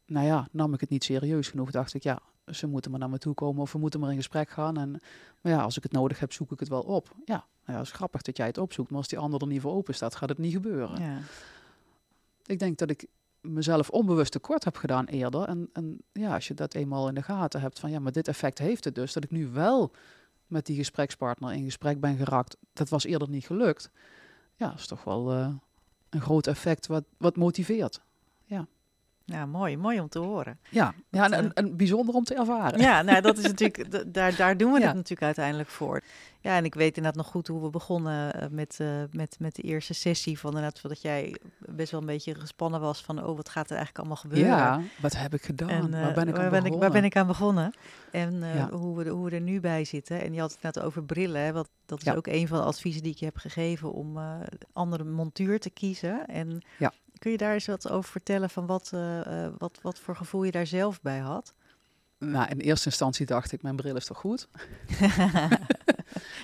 nou 0.07 0.27
ja, 0.27 0.49
nam 0.53 0.75
ik 0.75 0.81
het 0.81 0.91
niet 0.91 1.05
serieus 1.05 1.49
genoeg. 1.49 1.71
Dacht 1.71 1.95
ik, 1.95 2.03
ja, 2.03 2.21
ze 2.47 2.67
moeten 2.67 2.91
maar 2.91 3.01
naar 3.01 3.11
me 3.11 3.19
toe 3.19 3.35
komen 3.35 3.63
of 3.63 3.73
we 3.73 3.79
moeten 3.79 4.01
maar 4.01 4.11
in 4.11 4.17
gesprek 4.17 4.51
gaan. 4.51 4.77
En 4.77 4.91
maar 5.41 5.53
ja, 5.53 5.63
als 5.63 5.77
ik 5.77 5.83
het 5.83 5.93
nodig 5.93 6.19
heb, 6.19 6.33
zoek 6.33 6.53
ik 6.53 6.61
het 6.61 6.69
wel 6.69 6.83
op. 6.83 7.15
Ja, 7.25 7.35
nou 7.35 7.47
ja, 7.65 7.77
het 7.77 7.87
is 7.87 7.93
grappig 7.93 8.23
dat 8.23 8.37
jij 8.37 8.47
het 8.47 8.59
opzoekt, 8.59 8.89
maar 8.89 8.99
als 8.99 9.09
die 9.09 9.19
ander 9.19 9.41
er 9.41 9.47
niet 9.47 9.61
voor 9.61 9.73
open 9.73 9.95
staat, 9.95 10.17
gaat 10.17 10.29
het 10.29 10.39
niet 10.39 10.53
gebeuren. 10.53 11.03
Ja. 11.03 11.19
Ik 12.47 12.59
denk 12.59 12.79
dat 12.79 12.91
ik 12.91 13.07
mezelf 13.41 13.91
onbewust 13.91 14.33
tekort 14.33 14.65
heb 14.65 14.77
gedaan 14.77 15.05
eerder. 15.05 15.43
En, 15.43 15.71
en 15.73 16.03
ja, 16.13 16.35
als 16.35 16.49
je 16.49 16.55
dat 16.55 16.75
eenmaal 16.75 17.09
in 17.09 17.15
de 17.15 17.23
gaten 17.23 17.61
hebt 17.61 17.79
van 17.79 17.91
ja, 17.91 17.99
maar 17.99 18.13
dit 18.13 18.29
effect 18.29 18.59
heeft 18.59 18.85
het 18.85 18.95
dus, 18.95 19.13
dat 19.13 19.25
ik 19.25 19.31
nu 19.31 19.49
wel 19.49 19.93
met 20.47 20.67
die 20.67 20.77
gesprekspartner 20.77 21.53
in 21.53 21.65
gesprek 21.65 22.01
ben 22.01 22.17
geraakt. 22.17 22.57
Dat 22.73 22.89
was 22.89 23.05
eerder 23.05 23.29
niet 23.29 23.47
gelukt. 23.47 23.91
Ja, 24.57 24.69
dat 24.69 24.79
is 24.79 24.87
toch 24.87 25.05
wel 25.05 25.33
eh, 25.33 25.55
een 26.09 26.21
groot 26.21 26.47
effect 26.47 26.87
wat, 26.87 27.05
wat 27.17 27.37
motiveert. 27.37 28.01
ja, 28.45 28.67
mooi. 29.47 29.77
Mooi 29.77 30.01
om 30.01 30.09
te 30.09 30.19
horen. 30.19 30.59
Ja, 30.71 30.95
ja 31.11 31.31
en, 31.31 31.33
eh, 31.45 31.51
en, 31.65 31.77
bijzonder 31.77 32.15
om 32.15 32.25
te 32.25 32.35
ervaren. 32.35 32.81
Ja, 32.81 33.03
nou, 33.03 33.21
dat 33.21 33.39
is 33.39 33.45
natuurlijk, 33.45 34.13
daar, 34.15 34.37
daar 34.37 34.57
doen 34.57 34.73
we 34.73 34.79
Ja. 34.81 34.87
het 34.87 34.95
natuurlijk 34.95 35.23
uiteindelijk 35.23 35.69
voor. 35.69 36.03
Ja, 36.41 36.57
en 36.57 36.65
ik 36.65 36.75
weet 36.75 36.97
inderdaad 36.97 37.23
nog 37.23 37.27
goed 37.33 37.47
hoe 37.47 37.63
we 37.63 37.71
begonnen 37.71 38.33
eh, 38.35 38.49
met, 38.51 38.77
eh, 38.81 38.89
met, 39.11 39.37
met 39.39 39.55
de 39.55 39.63
eerste 39.63 39.95
sessie. 39.95 40.39
Van 40.39 40.51
inderdaad, 40.51 40.83
dat 40.83 41.03
jij 41.03 41.37
best 41.59 41.91
wel 41.91 42.01
een 42.01 42.07
beetje 42.07 42.35
gespannen 42.35 42.81
was 42.81 43.03
van, 43.03 43.25
oh, 43.25 43.37
wat 43.37 43.49
gaat 43.49 43.71
er 43.71 43.77
eigenlijk 43.77 43.99
allemaal 43.99 44.17
gebeuren? 44.17 44.57
Ja, 44.57 44.81
wat 45.01 45.17
heb 45.17 45.35
ik 45.35 45.43
gedaan? 45.43 45.69
En, 45.69 45.91
waar 45.91 46.13
ben 46.15 46.29
ik 46.29 46.35
aan 46.35 46.35
ik, 46.35 46.35
waar 46.35 46.51
ben 46.51 46.71
begonnen? 46.71 47.05
ik 47.05 47.17
aan 47.17 47.27
begonnen? 47.27 47.73
En 48.13 48.39
Ja. 48.55 48.69
hoe, 48.71 48.97
we, 48.97 49.05
er- 49.05 49.11
hoe 49.11 49.25
we 49.25 49.35
er 49.35 49.41
nu 49.41 49.61
bij 49.61 49.85
zitten. 49.85 50.21
En 50.23 50.33
je 50.33 50.41
had 50.41 50.53
het 50.53 50.63
net 50.63 50.81
over 50.81 51.05
brillen. 51.05 51.41
Hè, 51.41 51.53
wat, 51.53 51.69
dat 51.87 51.99
is 51.99 52.05
Ja. 52.05 52.15
ook 52.15 52.27
een 52.27 52.49
van 52.49 52.59
de 52.59 52.65
adviezen 52.65 53.03
die 53.03 53.13
ik 53.13 53.19
je 53.19 53.25
heb 53.25 53.37
gegeven 53.37 53.93
om 53.93 54.19
andere 54.73 55.05
montuur 55.05 55.61
te 55.61 55.71
kiezen. 55.71 56.27
En 56.27 56.63
Ja. 56.79 56.93
Kun 57.19 57.31
je 57.31 57.37
daar 57.37 57.53
eens 57.53 57.67
wat 57.67 57.91
over 57.91 58.11
vertellen 58.11 58.51
van 58.51 58.67
wat, 58.67 58.91
eh, 58.95 59.45
eh, 59.45 59.53
wat, 59.59 59.79
wat 59.83 59.99
voor 59.99 60.17
gevoel 60.17 60.45
je 60.45 60.51
daar 60.51 60.67
zelf 60.67 61.01
bij 61.01 61.19
had? 61.19 61.55
Nou, 62.19 62.49
in 62.49 62.59
eerste 62.59 62.87
instantie 62.89 63.27
dacht 63.27 63.53
ik, 63.53 63.63
mijn 63.63 63.77
bril 63.77 63.97
is 63.97 64.05
toch 64.05 64.19
goed? 64.19 64.49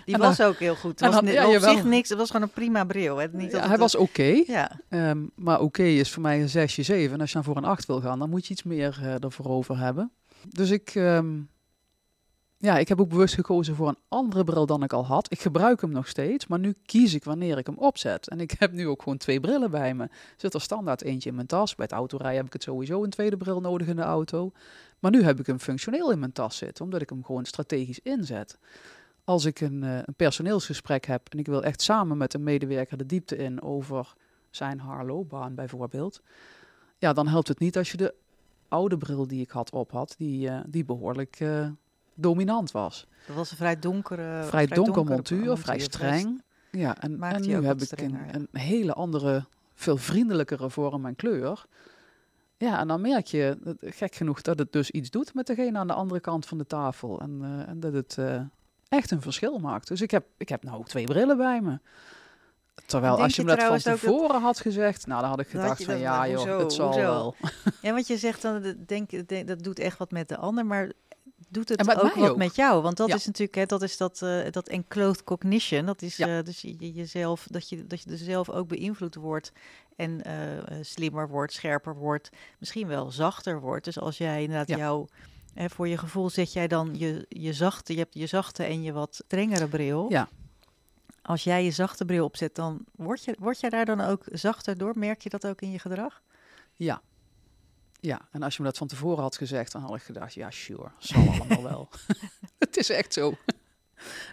Die 0.04 0.14
En 0.14 0.20
was 0.20 0.40
ook 0.40 0.56
heel 0.58 0.74
goed. 0.76 0.90
Het 0.90 1.00
was 1.00 1.14
dan- 1.14 1.32
ja, 1.32 1.46
op 1.46 1.52
jawel. 1.52 1.74
zich 1.74 1.84
niks. 1.84 2.08
Het 2.08 2.18
was 2.18 2.26
gewoon 2.30 2.42
een 2.42 2.52
prima 2.52 2.84
bril. 2.84 3.16
Hè. 3.16 3.26
Niet 3.32 3.50
dat 3.50 3.60
Ja, 3.60 3.68
hij 3.68 3.78
was 3.78 3.94
oké, 3.94 4.42
Ja, 4.46 4.80
ehm, 4.88 5.18
maar 5.34 5.60
oké 5.60 5.82
is 5.82 6.10
voor 6.10 6.22
mij 6.22 6.40
een 6.42 6.48
zesje, 6.48 6.82
zeven. 6.82 7.14
En 7.14 7.20
als 7.20 7.28
je 7.28 7.34
dan 7.34 7.44
voor 7.44 7.56
een 7.56 7.64
acht 7.64 7.86
wil 7.86 8.00
gaan, 8.00 8.18
dan 8.18 8.30
moet 8.30 8.46
je 8.46 8.52
iets 8.52 8.62
meer 8.62 8.98
eh, 9.02 9.22
ervoor 9.24 9.46
over 9.46 9.78
hebben. 9.78 10.12
Dus 10.48 10.70
ik, 10.70 10.90
ehm, 10.94 11.40
ja, 12.56 12.78
ik 12.78 12.88
heb 12.88 13.00
ook 13.00 13.08
bewust 13.08 13.34
gekozen 13.34 13.74
voor 13.74 13.88
een 13.88 13.98
andere 14.08 14.44
bril 14.44 14.66
dan 14.66 14.82
ik 14.82 14.92
al 14.92 15.06
had. 15.06 15.32
Ik 15.32 15.40
gebruik 15.40 15.80
hem 15.80 15.90
nog 15.90 16.08
steeds, 16.08 16.46
maar 16.46 16.58
nu 16.58 16.74
kies 16.86 17.14
ik 17.14 17.24
wanneer 17.24 17.58
ik 17.58 17.66
hem 17.66 17.78
opzet. 17.78 18.28
En 18.28 18.40
ik 18.40 18.50
heb 18.50 18.72
nu 18.72 18.88
ook 18.88 19.02
gewoon 19.02 19.18
twee 19.18 19.40
brillen 19.40 19.70
bij 19.70 19.94
me. 19.94 20.08
Zit 20.36 20.54
er 20.54 20.60
standaard 20.60 21.02
eentje 21.02 21.28
in 21.28 21.34
mijn 21.34 21.46
tas. 21.46 21.74
Bij 21.74 21.84
het 21.84 21.94
autorijden 21.94 22.36
heb 22.36 22.46
ik 22.46 22.52
het 22.52 22.62
sowieso 22.62 23.04
een 23.04 23.10
tweede 23.10 23.36
bril 23.36 23.60
nodig 23.60 23.86
in 23.86 23.96
de 23.96 24.02
auto. 24.02 24.52
Maar 24.98 25.10
nu 25.10 25.22
heb 25.22 25.40
ik 25.40 25.46
hem 25.46 25.58
functioneel 25.58 26.10
in 26.10 26.18
mijn 26.18 26.32
tas 26.32 26.56
zitten, 26.56 26.84
omdat 26.84 27.02
ik 27.02 27.10
hem 27.10 27.24
gewoon 27.24 27.44
strategisch 27.44 28.00
inzet. 28.00 28.58
Als 29.24 29.44
ik 29.44 29.60
een, 29.60 29.82
eh, 29.82 29.96
een 29.96 30.14
personeelsgesprek 30.14 31.06
heb 31.06 31.28
en 31.28 31.38
ik 31.38 31.46
wil 31.46 31.62
echt 31.62 31.82
samen 31.82 32.16
met 32.16 32.34
een 32.34 32.42
medewerker 32.42 32.96
de 32.96 33.06
diepte 33.06 33.36
in 33.36 33.62
over 33.62 34.14
zijn 34.50 34.78
haarloopbaan 34.78 35.54
bijvoorbeeld. 35.54 36.22
Ja, 36.98 37.12
dan 37.12 37.28
helpt 37.28 37.48
het 37.48 37.58
niet 37.58 37.76
als 37.76 37.90
je 37.90 37.96
de 37.96 38.14
oude 38.68 38.98
bril 38.98 39.26
die 39.26 39.40
ik 39.40 39.50
had 39.50 39.70
op 39.70 39.90
had, 39.90 40.14
die, 40.18 40.48
eh, 40.48 40.60
die 40.66 40.84
behoorlijk 40.84 41.36
eh, 41.40 41.68
dominant 42.14 42.70
was. 42.70 43.06
dat 43.26 43.36
was 43.36 43.50
een 43.50 43.56
vrij 43.56 43.78
donkere... 43.78 44.42
vrij 44.44 44.66
donker 44.66 44.94
donkere 44.94 45.14
montuur, 45.14 45.56
vrij 45.56 45.78
streng. 45.78 46.42
Ja, 46.70 47.00
en, 47.00 47.22
en 47.22 47.42
nu 47.42 47.52
heb 47.52 47.64
ik 47.74 47.80
een, 47.80 47.86
strenger, 47.86 48.26
ja. 48.26 48.34
een 48.34 48.48
hele 48.52 48.92
andere, 48.92 49.44
veel 49.74 49.96
vriendelijkere 49.96 50.70
vorm 50.70 51.06
en 51.06 51.16
kleur. 51.16 51.64
Ja, 52.56 52.78
en 52.78 52.88
dan 52.88 53.00
merk 53.00 53.26
je, 53.26 53.58
gek 53.80 54.14
genoeg, 54.14 54.40
dat 54.42 54.58
het 54.58 54.72
dus 54.72 54.90
iets 54.90 55.10
doet 55.10 55.34
met 55.34 55.46
degene 55.46 55.78
aan 55.78 55.86
de 55.86 55.92
andere 55.92 56.20
kant 56.20 56.46
van 56.46 56.58
de 56.58 56.66
tafel. 56.66 57.20
En, 57.20 57.38
eh, 57.42 57.68
en 57.68 57.80
dat 57.80 57.92
het 57.92 58.18
eh, 58.18 58.40
echt 58.88 59.10
een 59.10 59.20
verschil 59.22 59.58
maakt. 59.58 59.88
Dus 59.88 60.00
ik 60.00 60.10
heb, 60.10 60.26
ik 60.36 60.48
heb 60.48 60.64
nou 60.64 60.78
ook 60.78 60.88
twee 60.88 61.04
brillen 61.04 61.36
bij 61.36 61.60
me. 61.60 61.78
Terwijl 62.86 63.22
als 63.22 63.34
je 63.36 63.42
je 63.42 63.48
me 63.48 63.56
dat 63.56 63.64
van 63.66 63.92
dat- 63.92 64.00
tevoren 64.00 64.40
had 64.40 64.60
gezegd, 64.60 65.06
nou 65.06 65.20
dan 65.20 65.30
had 65.30 65.40
ik 65.40 65.50
had 65.50 65.60
gedacht 65.60 65.84
van 65.84 65.98
ja 65.98 66.28
joh, 66.28 66.36
hoezo, 66.36 66.58
het 66.58 66.72
zal 66.72 66.86
hoezo? 66.86 67.00
wel. 67.00 67.34
Ja, 67.82 67.92
want 67.92 68.06
je 68.06 68.16
zegt 68.16 68.42
dan, 68.42 68.74
denk- 68.86 69.46
dat 69.46 69.62
doet 69.62 69.78
echt 69.78 69.98
wat 69.98 70.10
met 70.10 70.28
de 70.28 70.36
ander, 70.36 70.66
maar 70.66 70.92
doet 71.54 71.68
het 71.68 71.80
ook 71.80 71.86
wat 72.02 72.28
ook. 72.30 72.36
met 72.36 72.54
jou? 72.56 72.82
Want 72.82 72.96
dat 72.96 73.08
Ja. 73.08 73.14
is 73.14 73.26
natuurlijk, 73.26 73.56
hè, 73.56 73.64
dat 73.66 73.82
is 73.82 73.96
dat, 73.96 74.22
eh 74.22 74.50
dat 74.50 74.68
enclosed 74.68 75.24
cognition. 75.24 75.86
Dat 75.86 76.02
is 76.02 76.16
Ja. 76.16 76.38
eh, 76.38 76.44
dus 76.44 76.60
je, 76.60 76.74
je- 76.78 76.92
jezelf, 76.92 77.46
dat 77.50 77.68
je, 77.68 77.86
dat 77.86 78.02
je 78.02 78.10
er 78.10 78.16
zelf 78.18 78.50
ook 78.50 78.68
beïnvloed 78.68 79.14
wordt 79.14 79.52
en 79.96 80.22
eh, 80.22 80.74
slimmer 80.80 81.28
wordt, 81.28 81.52
scherper 81.52 81.94
wordt, 81.96 82.30
misschien 82.58 82.86
wel 82.86 83.10
zachter 83.10 83.60
wordt. 83.60 83.84
Dus 83.84 83.98
als 83.98 84.18
jij 84.18 84.42
inderdaad 84.42 84.68
Ja. 84.68 84.76
jou, 84.76 85.06
hè, 85.54 85.70
voor 85.70 85.88
je 85.88 85.98
gevoel 85.98 86.30
zet 86.30 86.52
jij 86.52 86.68
dan 86.68 86.94
je, 86.98 87.26
je 87.28 87.52
zachte, 87.52 87.92
je 87.92 87.98
hebt 87.98 88.14
je 88.14 88.26
zachte 88.26 88.62
en 88.64 88.82
je 88.82 88.92
wat 88.92 89.14
strengere 89.24 89.68
bril. 89.68 90.06
Ja. 90.10 90.28
Als 91.22 91.44
jij 91.44 91.64
je 91.64 91.70
zachte 91.70 92.04
bril 92.04 92.24
opzet, 92.24 92.54
dan 92.54 92.84
word 92.96 93.24
je, 93.24 93.36
word 93.38 93.60
jij 93.60 93.70
daar 93.70 93.84
dan 93.84 94.00
ook 94.00 94.22
zachter 94.32 94.78
door? 94.78 94.92
Merk 94.98 95.22
je 95.22 95.28
dat 95.28 95.46
ook 95.46 95.60
in 95.60 95.70
je 95.70 95.78
gedrag? 95.78 96.22
Ja. 96.74 97.02
Ja, 98.04 98.20
en 98.30 98.42
als 98.42 98.56
je 98.56 98.62
me 98.62 98.68
dat 98.68 98.78
van 98.78 98.86
tevoren 98.86 99.22
had 99.22 99.36
gezegd, 99.36 99.72
dan 99.72 99.82
had 99.82 99.94
ik 99.94 100.02
gedacht, 100.02 100.34
ja, 100.34 100.50
sure, 100.50 100.90
zal 100.98 101.28
allemaal 101.28 101.62
wel. 101.62 101.88
het 102.58 102.76
is 102.76 102.90
echt 102.90 103.12
zo. 103.12 103.34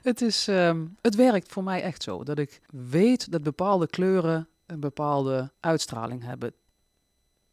het, 0.01 0.21
is, 0.21 0.47
ehm, 0.47 0.85
het 1.01 1.15
werkt 1.15 1.51
voor 1.51 1.63
mij 1.63 1.81
echt 1.81 2.03
zo, 2.03 2.23
dat 2.23 2.37
ik 2.37 2.61
weet 2.69 3.31
dat 3.31 3.43
bepaalde 3.43 3.87
kleuren 3.87 4.47
een 4.65 4.79
bepaalde 4.79 5.51
uitstraling 5.59 6.23
hebben. 6.23 6.53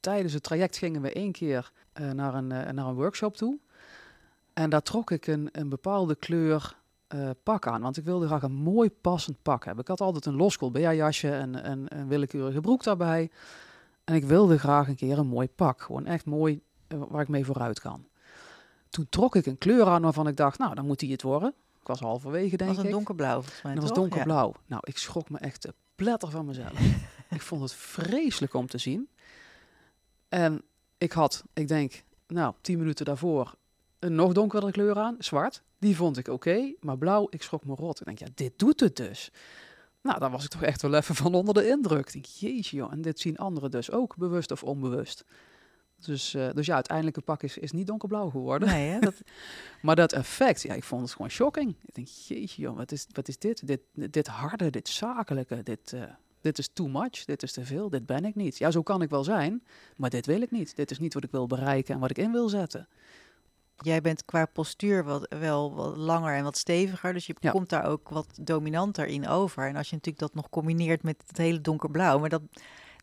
Tijdens 0.01 0.33
het 0.33 0.43
traject 0.43 0.77
gingen 0.77 1.03
we 1.03 1.13
één 1.13 1.33
keer 1.33 1.73
eh, 1.93 2.11
naar, 2.11 2.35
een, 2.35 2.53
eh, 2.53 2.73
naar 2.73 2.87
een 2.87 2.95
workshop 2.95 3.37
toe. 3.37 3.59
En 4.53 4.71
daar 4.71 4.83
trok 4.83 5.11
ik 5.11 5.27
een, 5.27 5.49
een 5.53 5.69
bepaalde 5.69 6.15
kleur 6.15 6.77
eh, 7.07 7.31
pak 7.43 7.67
aan, 7.67 7.83
want 7.83 7.97
ik 7.97 8.05
wilde 8.05 8.27
graag 8.27 8.43
een 8.43 8.53
mooi 8.53 8.91
passend 8.91 9.43
pak 9.43 9.65
hebben. 9.65 9.83
Ik 9.83 9.91
had 9.91 10.01
altijd 10.01 10.27
een 10.27 10.37
loskool 10.37 10.79
jasje 10.79 11.31
en, 11.31 11.63
en 11.63 11.85
een 11.89 12.09
willekeurige 12.09 12.61
broek 12.61 12.83
daarbij. 12.83 13.31
En 14.09 14.15
ik 14.15 14.25
wilde 14.25 14.59
graag 14.59 14.89
een 14.89 14.97
keer 14.97 15.19
een 15.19 15.27
mooi 15.27 15.49
pak. 15.49 15.83
Gewoon 15.83 16.07
echt 16.07 16.25
mooi 16.25 16.61
eh, 16.87 17.03
waar 17.09 17.23
ik 17.23 17.29
mee 17.29 17.45
vooruit 17.45 17.81
kan. 17.81 18.07
Toen 18.89 19.07
trok 19.09 19.37
ik 19.37 19.47
een 19.47 19.59
kleur 19.59 19.87
aan 19.87 20.03
waarvan 20.03 20.29
ik 20.29 20.37
dacht, 20.37 20.59
nou, 20.59 20.75
dan 20.75 20.87
moet 20.87 20.99
die 20.99 21.13
het 21.13 21.23
worden. 21.23 21.55
Ik 21.81 21.87
was 21.87 22.01
halverwege, 22.01 22.57
denk 22.57 22.59
Dat 22.59 22.69
was 22.69 22.79
een 22.79 22.85
ik. 22.85 22.91
donkerblauw 22.91 23.41
volgens 23.41 23.63
mij, 23.63 23.75
dat 23.75 23.83
was? 23.83 23.93
Ja. 23.93 23.97
donkerblauw. 23.97 24.55
Nou, 24.67 24.83
ik 24.85 24.99
schrok 24.99 25.31
me 25.31 25.39
echt 25.39 25.63
de 25.63 25.75
pletter 25.95 26.31
van 26.31 26.47
mezelf. 26.47 26.81
ik 27.31 27.43
vond 27.43 27.63
het 27.63 27.73
vreselijk 27.73 28.55
om 28.55 28.67
te 28.67 28.79
zien. 28.79 29.09
En 30.29 30.63
ik 30.99 31.13
had, 31.13 31.45
ik 31.53 31.69
denk, 31.69 32.05
nou, 32.27 32.55
tien 32.61 32.79
minuten 32.79 33.05
daarvoor 33.05 33.55
een 33.99 34.15
nog 34.15 34.33
donkerder 34.33 34.71
kleur 34.71 34.99
aan, 34.99 35.17
zwart. 35.19 35.63
Die 35.79 35.97
vond 35.97 36.17
ik 36.17 36.29
oké, 36.29 36.75
maar 36.81 36.99
blauw, 36.99 37.27
ik 37.31 37.43
schrok 37.43 37.65
me 37.65 37.75
rot. 37.75 38.01
Ik 38.01 38.07
denk, 38.07 38.19
ja, 38.19 38.27
dit 38.35 38.59
doet 38.59 38.81
het 38.81 38.97
dus. 38.97 39.31
Nou, 40.03 40.19
daar 40.19 40.31
was 40.31 40.45
ik 40.45 40.51
toch 40.51 40.63
echt 40.63 40.83
wel 40.83 40.95
even 40.95 41.15
van 41.15 41.35
onder 41.35 41.55
de 41.55 41.69
indruk. 41.69 42.07
Ik 42.07 42.13
denk, 42.13 42.25
jeetje 42.25 42.77
joh, 42.77 42.93
en 42.93 43.01
dit 43.01 43.21
zien 43.21 43.37
anderen 43.37 43.71
dus 43.71 43.91
ook, 43.91 44.17
bewust 44.17 44.51
of 44.51 44.63
onbewust. 44.63 45.25
Dus, 46.05 46.35
eh, 46.35 46.49
dus 46.53 46.67
ja, 46.67 46.75
uiteindelijk 46.75 47.17
het 47.17 47.25
pak 47.25 47.43
is, 47.43 47.59
is 47.59 47.73
niet 47.73 47.87
donkerblauw 47.87 48.31
geworden. 48.31 48.69
Nee, 48.69 48.89
hè? 48.89 48.99
Dat, 48.99 49.15
Maar 49.83 49.97
dat 49.97 50.13
effect, 50.13 50.63
ja, 50.63 50.75
ik 50.75 50.85
vond 50.85 51.03
het 51.03 51.13
gewoon 51.13 51.31
shocking. 51.31 51.77
Ik 51.85 51.95
denk, 51.95 52.09
jeetje 52.09 52.63
joh, 52.63 52.77
wat 52.77 52.93
is, 52.93 53.07
wat 53.13 53.29
is 53.29 53.39
dit? 53.39 53.67
dit? 53.67 53.81
Dit 53.93 54.27
harde, 54.27 54.71
dit 54.71 54.89
zakelijke, 54.89 55.63
dit, 55.63 55.93
eh, 55.93 56.03
dit 56.41 56.59
is 56.59 56.69
too 56.73 56.89
much, 56.89 57.25
dit 57.25 57.43
is 57.43 57.53
te 57.53 57.65
veel, 57.65 57.89
dit 57.89 58.07
ben 58.07 58.25
ik 58.25 58.35
niet. 58.35 58.59
Ja, 58.59 58.71
zo 58.71 58.83
kan 58.83 59.03
ik 59.03 59.11
wel 59.11 59.25
zijn, 59.25 59.63
maar 59.97 60.11
dit 60.11 60.27
wil 60.27 60.41
ik 60.41 60.51
niet. 60.51 60.77
Dit 60.77 60.91
is 60.91 60.99
niet 60.99 61.15
wat 61.15 61.25
ik 61.25 61.31
wil 61.31 61.47
bereiken 61.47 61.95
en 61.95 62.01
wat 62.01 62.11
ik 62.11 62.19
in 62.19 62.33
wil 62.33 62.49
zetten. 62.49 62.89
Jij 63.81 64.01
bent 64.01 64.25
qua 64.25 64.47
postuur 64.47 65.05
wat, 65.05 65.27
wel 65.29 65.75
wat 65.75 65.97
langer 65.97 66.35
en 66.35 66.45
wat 66.45 66.57
steviger, 66.57 67.13
dus 67.13 67.27
je 67.27 67.35
Ja. 67.41 67.51
komt 67.51 67.69
daar 67.69 67.85
ook 67.85 68.09
wat 68.09 68.39
dominanter 68.41 69.07
in 69.07 69.29
over. 69.29 69.69
En 69.69 69.77
als 69.77 69.89
je 69.89 69.95
natuurlijk 69.97 70.25
dat 70.25 70.35
nog 70.35 70.49
combineert 70.51 71.03
met 71.03 71.23
het 71.27 71.37
hele 71.37 71.61
donkerblauw, 71.61 72.19
maar 72.19 72.29
dat, 72.29 72.43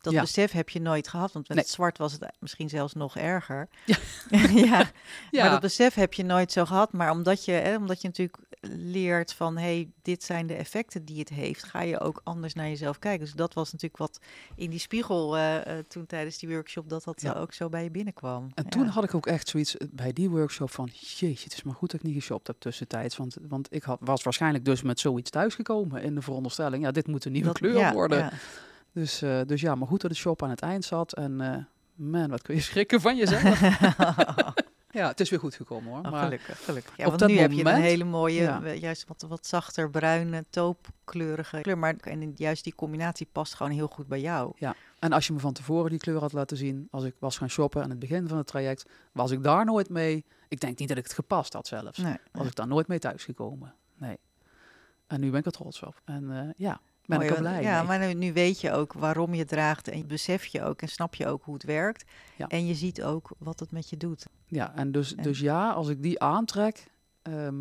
dat 0.06 0.14
Ja. 0.14 0.22
besef 0.22 0.52
heb 0.52 0.70
je 0.70 0.82
nooit 0.82 1.08
gehad, 1.08 1.32
want 1.32 1.48
met 1.48 1.58
Nee. 1.58 1.66
het 1.66 1.74
zwart 1.76 1.98
was 1.98 2.12
het 2.12 2.26
misschien 2.40 2.70
zelfs 2.70 2.94
nog 2.94 3.18
erger. 3.18 3.68
Ja. 3.86 3.98
ja, 4.50 4.92
Ja, 5.32 5.42
Maar 5.42 5.50
dat 5.50 5.62
besef 5.62 5.94
heb 5.94 6.14
je 6.14 6.24
nooit 6.24 6.52
zo 6.52 6.66
gehad. 6.66 6.94
Maar 6.94 7.12
omdat 7.12 7.46
je, 7.46 7.52
hè, 7.52 7.76
omdat 7.76 8.02
je 8.02 8.08
natuurlijk 8.08 8.38
leert 8.78 9.34
van... 9.34 9.58
hé, 9.58 9.64
hey, 9.64 9.90
dit 10.02 10.24
zijn 10.24 10.48
de 10.48 10.54
effecten 10.54 11.06
die 11.06 11.20
het 11.20 11.30
heeft... 11.30 11.64
ga 11.64 11.82
je 11.82 12.00
ook 12.00 12.22
anders 12.24 12.54
naar 12.54 12.68
jezelf 12.68 13.00
kijken. 13.00 13.26
Dus 13.26 13.34
dat 13.34 13.54
was 13.54 13.72
natuurlijk 13.72 14.00
wat 14.02 14.20
in 14.56 14.70
die 14.70 14.80
spiegel 14.80 15.38
eh, 15.38 15.78
eh, 15.78 15.86
toen 15.86 16.06
tijdens 16.06 16.38
die 16.38 16.50
workshop... 16.50 16.90
dat 16.90 17.04
dat 17.04 17.22
Ja. 17.22 17.34
ook 17.34 17.54
zo 17.54 17.70
bij 17.70 17.84
je 17.84 17.92
binnenkwam. 17.92 18.50
En 18.54 18.70
toen 18.70 18.88
had 18.88 19.04
ik 19.04 19.14
ook 19.16 19.28
echt 19.28 19.48
zoiets 19.48 19.78
eh, 19.78 19.88
bij 19.92 20.14
die 20.14 20.30
workshop 20.30 20.72
van... 20.72 20.90
jeetje, 20.94 21.44
het 21.44 21.54
is 21.54 21.64
maar 21.64 21.76
goed 21.76 21.92
dat 21.92 22.00
ik 22.00 22.06
niet 22.06 22.16
geshopt 22.16 22.48
heb 22.48 22.56
tussentijds. 22.60 23.18
Want, 23.18 23.38
want 23.48 23.68
ik 23.74 23.84
had, 23.84 23.98
was 24.02 24.24
waarschijnlijk 24.24 24.66
dus 24.66 24.82
met 24.82 25.00
zoiets 25.00 25.30
thuisgekomen 25.30 26.02
in 26.04 26.16
de 26.16 26.22
veronderstelling... 26.22 26.84
ja, 26.84 26.92
dit 26.92 27.08
moet 27.08 27.26
een 27.26 27.32
nieuwe 27.32 27.48
Dat- 27.48 27.58
kleur 27.58 27.78
ja, 27.78 27.94
worden. 27.94 28.32
Ja. 28.96 29.02
Dus, 29.02 29.22
eh, 29.22 29.42
dus 29.46 29.62
ja, 29.62 29.76
maar 29.76 29.88
goed 29.88 30.02
dat 30.02 30.12
de 30.12 30.18
shop 30.18 30.44
aan 30.44 30.50
het 30.50 30.62
eind 30.62 30.86
zat. 30.86 31.14
En 31.14 31.42
eh, 31.42 31.64
man, 31.96 32.30
wat 32.30 32.42
kun 32.42 32.56
je 32.56 32.62
schrikken 32.72 33.02
van 33.02 33.16
jezelf. 33.16 33.60
ja, 34.92 35.08
het 35.08 35.20
is 35.20 35.30
weer 35.30 35.40
goed 35.40 35.56
gekomen 35.56 35.90
hoor. 35.94 36.06
Oh, 36.06 36.12
Maar 36.12 36.24
gelukkig, 36.24 36.64
gelukkig. 36.66 36.98
Ja, 36.98 37.04
op 37.04 37.10
want 37.10 37.20
dat 37.20 37.30
nu 37.30 37.38
heb 37.38 37.52
je 37.52 37.66
een 37.66 37.82
hele 37.82 38.04
mooie, 38.04 38.42
Ja. 38.42 38.74
juist 38.74 39.08
wat, 39.08 39.26
wat 39.28 39.48
zachter 39.48 39.90
bruine, 39.90 40.46
toopkleurige 40.50 41.62
kleur. 41.62 41.78
Maar 41.78 41.96
en 41.96 42.34
juist 42.36 42.64
die 42.64 42.76
combinatie 42.76 43.28
past 43.32 43.54
gewoon 43.54 43.72
heel 43.72 43.88
goed 43.88 44.08
bij 44.08 44.22
jou. 44.22 44.54
En 45.00 45.12
als 45.12 45.28
je 45.28 45.34
me 45.34 45.40
van 45.40 45.54
tevoren 45.54 45.90
die 45.90 46.00
kleur 46.00 46.20
had 46.20 46.34
laten 46.34 46.58
zien, 46.58 46.88
als 46.92 47.04
ik 47.04 47.16
was 47.20 47.38
gaan 47.38 47.50
shoppen 47.50 47.84
aan 47.84 47.90
het 47.90 48.00
begin 48.00 48.28
van 48.28 48.38
het 48.38 48.48
traject, 48.48 48.86
was 49.12 49.32
ik 49.32 49.44
daar 49.44 49.66
nooit 49.66 49.90
mee. 49.90 50.26
Ik 50.48 50.60
denk 50.60 50.80
niet 50.80 50.88
dat 50.88 50.98
ik 50.98 51.04
het 51.04 51.14
gepast 51.14 51.54
had 51.54 51.68
zelfs. 51.68 51.98
Nee, 51.98 52.18
Was 52.32 52.48
ik 52.48 52.56
daar 52.56 52.68
nooit 52.68 52.88
mee 52.88 53.00
thuisgekomen. 53.00 53.74
Nee. 53.98 54.18
En 55.08 55.20
nu 55.20 55.30
ben 55.30 55.40
ik 55.40 55.46
er 55.46 55.52
trots 55.52 55.82
op. 55.84 56.02
En 56.06 56.32
eh, 56.32 56.50
ja, 56.58 56.80
ben 57.08 57.18
Mooi, 57.18 57.30
ik 57.30 57.36
want- 57.36 57.48
blij 57.48 57.62
Ja, 57.64 57.84
mee. 57.84 57.98
maar 58.00 58.16
nu, 58.16 58.34
weet 58.34 58.62
je 58.62 58.72
ook 58.72 58.94
waarom 58.94 59.34
je 59.34 59.46
draagt 59.46 59.88
en 59.88 60.08
besef 60.08 60.46
je 60.46 60.64
ook 60.64 60.82
en 60.82 60.88
snap 60.88 61.16
je 61.16 61.28
ook 61.28 61.44
hoe 61.44 61.54
het 61.54 61.64
werkt. 61.64 62.06
Ja. 62.36 62.48
En 62.48 62.66
je 62.66 62.76
ziet 62.76 63.04
ook 63.04 63.30
wat 63.38 63.60
het 63.60 63.72
met 63.72 63.90
je 63.90 63.98
doet. 63.98 64.26
Ja, 64.48 64.76
en 64.76 64.92
dus, 64.92 65.16
En- 65.16 65.24
dus 65.24 65.40
ja, 65.40 65.72
als 65.72 65.88
ik 65.88 66.02
die 66.04 66.20
aantrek, 66.20 66.88
ehm, 67.22 67.56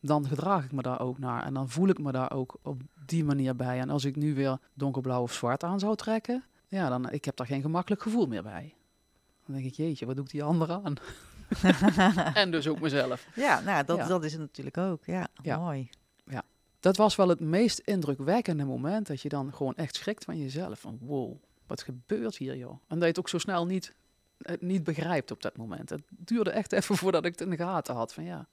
dan 0.00 0.26
gedraag 0.26 0.64
ik 0.64 0.72
me 0.72 0.82
daar 0.82 1.00
ook 1.00 1.18
naar. 1.18 1.44
En 1.44 1.54
dan 1.54 1.68
voel 1.68 1.88
ik 1.88 1.98
me 1.98 2.12
daar 2.12 2.32
ook 2.32 2.56
op 2.62 2.80
die 3.06 3.24
manier 3.24 3.56
bij. 3.56 3.78
En 3.80 3.90
als 3.90 4.04
ik 4.04 4.16
nu 4.16 4.34
weer 4.34 4.58
donkerblauw 4.74 5.22
of 5.22 5.32
zwart 5.32 5.64
aan 5.64 5.78
zou 5.78 5.96
trekken, 5.96 6.44
ja, 6.68 6.88
dan 6.88 7.10
ik 7.10 7.24
heb 7.24 7.36
daar 7.36 7.46
geen 7.46 7.62
gemakkelijk 7.62 8.02
gevoel 8.02 8.26
meer 8.26 8.42
bij. 8.42 8.74
Dan 9.46 9.54
denk 9.54 9.66
ik, 9.68 9.74
jeetje, 9.74 10.06
wat 10.06 10.16
doe 10.16 10.24
ik 10.24 10.30
die 10.30 10.42
andere 10.42 10.80
aan? 10.84 10.94
en 12.34 12.50
dus 12.50 12.68
ook 12.68 12.80
mezelf. 12.80 13.26
Ja, 13.34 13.60
nou, 13.60 13.84
dat, 13.84 13.96
Ja. 13.96 14.06
dat 14.06 14.24
is 14.24 14.32
het 14.32 14.40
natuurlijk 14.40 14.76
ook. 14.78 15.04
Ja, 15.04 15.28
Ja. 15.42 15.58
mooi. 15.58 15.90
Dat 16.80 16.96
was 16.96 17.16
wel 17.16 17.28
het 17.28 17.40
meest 17.40 17.78
indrukwekkende 17.78 18.64
moment, 18.64 19.06
dat 19.06 19.20
je 19.20 19.28
dan 19.28 19.54
gewoon 19.54 19.74
echt 19.74 19.96
schrikt 19.96 20.24
van 20.24 20.38
jezelf. 20.38 20.80
Van 20.80 20.98
wow, 21.00 21.36
wat 21.66 21.82
gebeurt 21.82 22.36
hier 22.36 22.56
joh? 22.56 22.70
En 22.70 22.94
dat 22.94 23.00
je 23.00 23.06
het 23.06 23.18
ook 23.18 23.28
zo 23.28 23.38
snel 23.38 23.66
niet, 23.66 23.94
eh, 24.38 24.56
niet 24.60 24.84
begrijpt 24.84 25.30
op 25.30 25.42
dat 25.42 25.56
moment. 25.56 25.90
Het 25.90 26.02
duurde 26.08 26.50
echt 26.50 26.72
even 26.72 26.96
voordat 27.02 27.24
ik 27.24 27.32
het 27.32 27.40
in 27.40 27.50
de 27.50 27.56
gaten 27.56 27.94
had 27.94 28.14
van 28.14 28.24
ja, 28.24 28.48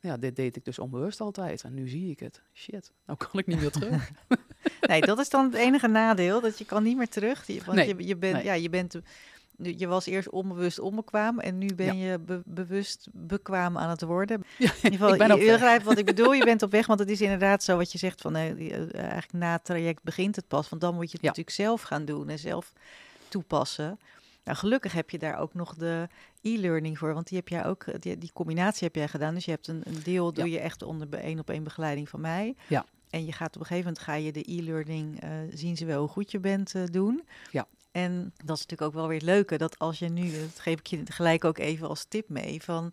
ja, 0.00 0.16
dit 0.16 0.36
deed 0.36 0.56
ik 0.56 0.64
dus 0.64 0.78
onbewust 0.78 1.20
altijd. 1.20 1.62
En 1.62 1.74
nu 1.74 1.88
zie 1.88 2.10
ik 2.10 2.20
het. 2.20 2.42
Shit, 2.54 2.92
nou 3.06 3.18
kan 3.18 3.40
ik 3.40 3.46
niet 3.46 3.60
meer 3.60 3.70
terug. 3.70 4.10
Nee, 4.80 5.00
dat 5.00 5.18
is 5.18 5.28
dan 5.28 5.44
het 5.44 5.54
enige 5.54 5.86
nadeel, 5.86 6.40
dat 6.40 6.58
je 6.58 6.64
kan 6.64 6.82
niet 6.82 6.96
meer 6.96 7.08
terug. 7.08 7.46
Want 7.46 7.78
Nee, 7.78 7.86
je, 7.86 8.06
je, 8.06 8.16
bent, 8.16 8.34
nee. 8.34 8.44
ja, 8.44 8.52
je, 8.52 8.68
bent, 8.68 8.98
je 9.58 9.86
was 9.86 10.06
eerst 10.06 10.30
onbewust 10.30 10.78
onbekwaam 10.78 11.38
en 11.40 11.58
nu 11.58 11.74
ben 11.74 11.98
je 11.98 12.18
be- 12.18 12.42
bewust 12.44 13.08
bekwaam 13.12 13.78
aan 13.78 13.90
het 13.90 14.02
worden. 14.02 14.42
Ja, 14.58 14.68
In 14.68 14.74
ieder 14.74 14.90
geval, 14.98 15.12
ik 15.12 15.18
ben 15.18 15.38
je, 15.44 15.50
begrijpt 15.52 15.84
wat 15.84 15.98
ik 15.98 16.04
bedoel. 16.14 16.32
Je 16.32 16.44
bent 16.44 16.62
op 16.62 16.70
weg, 16.70 16.86
want 16.86 16.98
het 17.00 17.10
is 17.10 17.20
inderdaad 17.20 17.62
zo 17.62 17.76
wat 17.76 17.92
je 17.92 17.98
zegt 17.98 18.20
van 18.20 18.36
eh, 18.36 18.50
eh, 18.50 18.94
eigenlijk 18.94 19.32
na 19.32 19.52
het 19.52 19.64
traject 19.64 20.02
begint 20.02 20.36
het 20.36 20.48
pas. 20.48 20.68
Want 20.68 20.82
dan 20.82 20.94
moet 20.94 21.04
je 21.06 21.12
het 21.12 21.20
Ja. 21.20 21.26
natuurlijk 21.28 21.56
zelf 21.56 21.82
gaan 21.82 22.04
doen 22.04 22.28
en 22.28 22.38
zelf 22.38 22.72
toepassen. 23.28 23.98
Nou, 24.44 24.58
gelukkig 24.58 24.92
heb 24.92 25.10
je 25.10 25.18
daar 25.18 25.38
ook 25.38 25.54
nog 25.54 25.74
de 25.74 26.08
e-learning 26.42 26.98
voor, 26.98 27.14
want 27.14 27.28
die 27.28 27.38
heb 27.38 27.48
jij 27.48 27.64
ook, 27.66 27.82
eh, 27.82 27.94
die, 28.00 28.18
die 28.18 28.30
combinatie 28.32 28.86
heb 28.86 28.96
jij 28.96 29.08
gedaan. 29.08 29.34
Dus 29.34 29.44
je 29.44 29.50
hebt 29.50 29.68
een, 29.68 29.80
een 29.84 30.02
deel 30.02 30.32
doe 30.32 30.50
je 30.50 30.58
echt 30.60 30.82
onder 30.82 31.08
één 31.14 31.38
op 31.38 31.50
één 31.50 31.64
begeleiding 31.64 32.08
van 32.08 32.20
mij. 32.20 32.54
Ja. 32.68 32.84
En 33.10 33.24
je 33.24 33.32
gaat 33.32 33.54
op 33.54 33.60
een 33.60 33.66
gegeven 33.66 33.84
moment 33.88 34.04
ga 34.04 34.14
je 34.14 34.32
de 34.32 34.52
e-learning 34.52 35.22
zien 35.54 35.76
ze 35.76 35.84
wel 35.84 36.00
hoe 36.00 36.08
goed 36.08 36.30
je 36.30 36.38
bent 36.40 36.92
doen. 36.92 37.22
Ja. 37.50 37.66
En 37.96 38.32
dat 38.44 38.56
is 38.56 38.62
natuurlijk 38.62 38.82
ook 38.82 38.94
wel 38.94 39.08
weer 39.08 39.18
het 39.18 39.26
leuke, 39.26 39.58
dat 39.58 39.78
als 39.78 39.98
je 39.98 40.08
nu, 40.08 40.30
dat 40.30 40.58
geef 40.60 40.78
ik 40.78 40.86
je 40.86 41.02
gelijk 41.04 41.44
ook 41.44 41.58
even 41.58 41.88
als 41.88 42.04
tip 42.04 42.28
mee, 42.28 42.62
van 42.62 42.92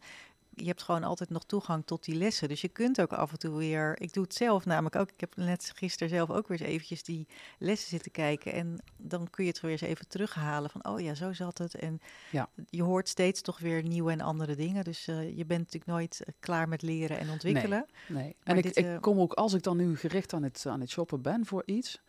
je 0.56 0.66
hebt 0.66 0.82
gewoon 0.82 1.04
altijd 1.04 1.30
nog 1.30 1.44
toegang 1.44 1.86
tot 1.86 2.04
die 2.04 2.16
lessen. 2.16 2.48
Dus 2.48 2.62
je 2.62 2.68
kunt 2.68 3.02
ook 3.02 3.14
af 3.14 3.32
en 3.32 3.40
toe 3.40 3.58
weer, 3.58 4.02
ik 4.02 4.14
doe 4.14 4.24
het 4.24 4.34
zelf 4.34 4.66
namelijk 4.66 4.96
ook, 4.96 5.10
ik 5.10 5.20
heb 5.20 5.36
net 5.36 5.72
gisteren 5.76 6.10
zelf 6.10 6.30
ook 6.30 6.48
weer 6.48 6.62
eens 6.62 6.70
eventjes 6.70 7.04
die 7.04 7.28
lessen 7.60 7.90
zitten 7.90 8.12
kijken. 8.12 8.54
En 8.54 8.78
dan 8.98 9.30
kun 9.30 9.44
je 9.44 9.50
het 9.50 9.62
weer 9.62 9.72
eens 9.72 9.82
even 9.82 10.08
terughalen 10.08 10.70
van, 10.70 10.86
oh 10.86 11.00
ja, 11.00 11.14
zo 11.14 11.34
zat 11.34 11.58
het. 11.58 11.76
En 11.76 12.02
Ja. 12.32 12.50
je 12.70 12.84
hoort 12.84 13.10
steeds 13.10 13.42
toch 13.42 13.60
weer 13.60 13.84
nieuwe 13.84 14.12
en 14.12 14.22
andere 14.22 14.56
dingen. 14.56 14.84
Dus 14.84 15.08
eh, 15.08 15.38
je 15.38 15.46
bent 15.46 15.60
natuurlijk 15.60 15.92
nooit 15.92 16.22
eh, 16.24 16.34
klaar 16.40 16.68
met 16.68 16.82
leren 16.82 17.20
en 17.20 17.30
ontwikkelen. 17.30 17.86
Nee. 18.08 18.36
En 18.44 18.58
ik, 18.58 18.64
dit, 18.64 18.78
ik 18.78 18.86
eh, 18.86 19.00
kom 19.00 19.20
ook, 19.20 19.34
als 19.34 19.54
ik 19.54 19.64
dan 19.64 19.78
nu 19.78 19.98
gericht 19.98 20.34
aan 20.34 20.44
het, 20.44 20.66
aan 20.68 20.80
het 20.80 20.90
shoppen 20.90 21.22
ben 21.22 21.46
voor 21.46 21.64
iets, 21.66 22.02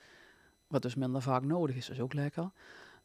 wat 0.66 0.83
dus 0.83 0.94
minder 0.94 1.22
vaak 1.22 1.44
nodig 1.44 1.76
is, 1.76 1.90
is 1.90 2.00
ook 2.00 2.14
lekker, 2.14 2.50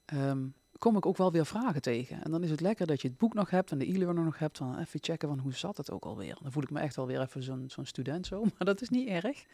ehm, 0.10 0.48
kom 0.78 0.98
ik 0.98 1.06
ook 1.06 1.18
wel 1.18 1.32
weer 1.32 1.46
vragen 1.46 1.82
tegen. 1.82 2.24
En 2.24 2.32
dan 2.32 2.44
is 2.44 2.50
het 2.50 2.62
lekker 2.62 2.88
dat 2.88 3.02
je 3.02 3.08
het 3.08 3.18
boek 3.18 3.34
nog 3.34 3.50
hebt 3.50 3.72
en 3.72 3.78
de 3.78 3.90
e-learner 3.90 4.24
nog 4.24 4.40
hebt, 4.40 4.58
van 4.58 4.78
even 4.78 5.00
checken 5.04 5.28
van 5.28 5.40
hoe 5.40 5.54
zat 5.54 5.78
het 5.78 5.92
ook 5.92 6.06
alweer. 6.06 6.38
Dan 6.42 6.52
voel 6.52 6.64
ik 6.64 6.70
me 6.70 6.80
echt 6.80 6.98
alweer 6.98 7.22
even 7.22 7.44
zo'n 7.44 7.66
zo'n 7.68 7.86
student 7.86 8.28
zo, 8.28 8.42
maar 8.58 8.66
dat 8.66 8.82
is 8.82 8.90
niet 8.90 9.08
erg. 9.08 9.46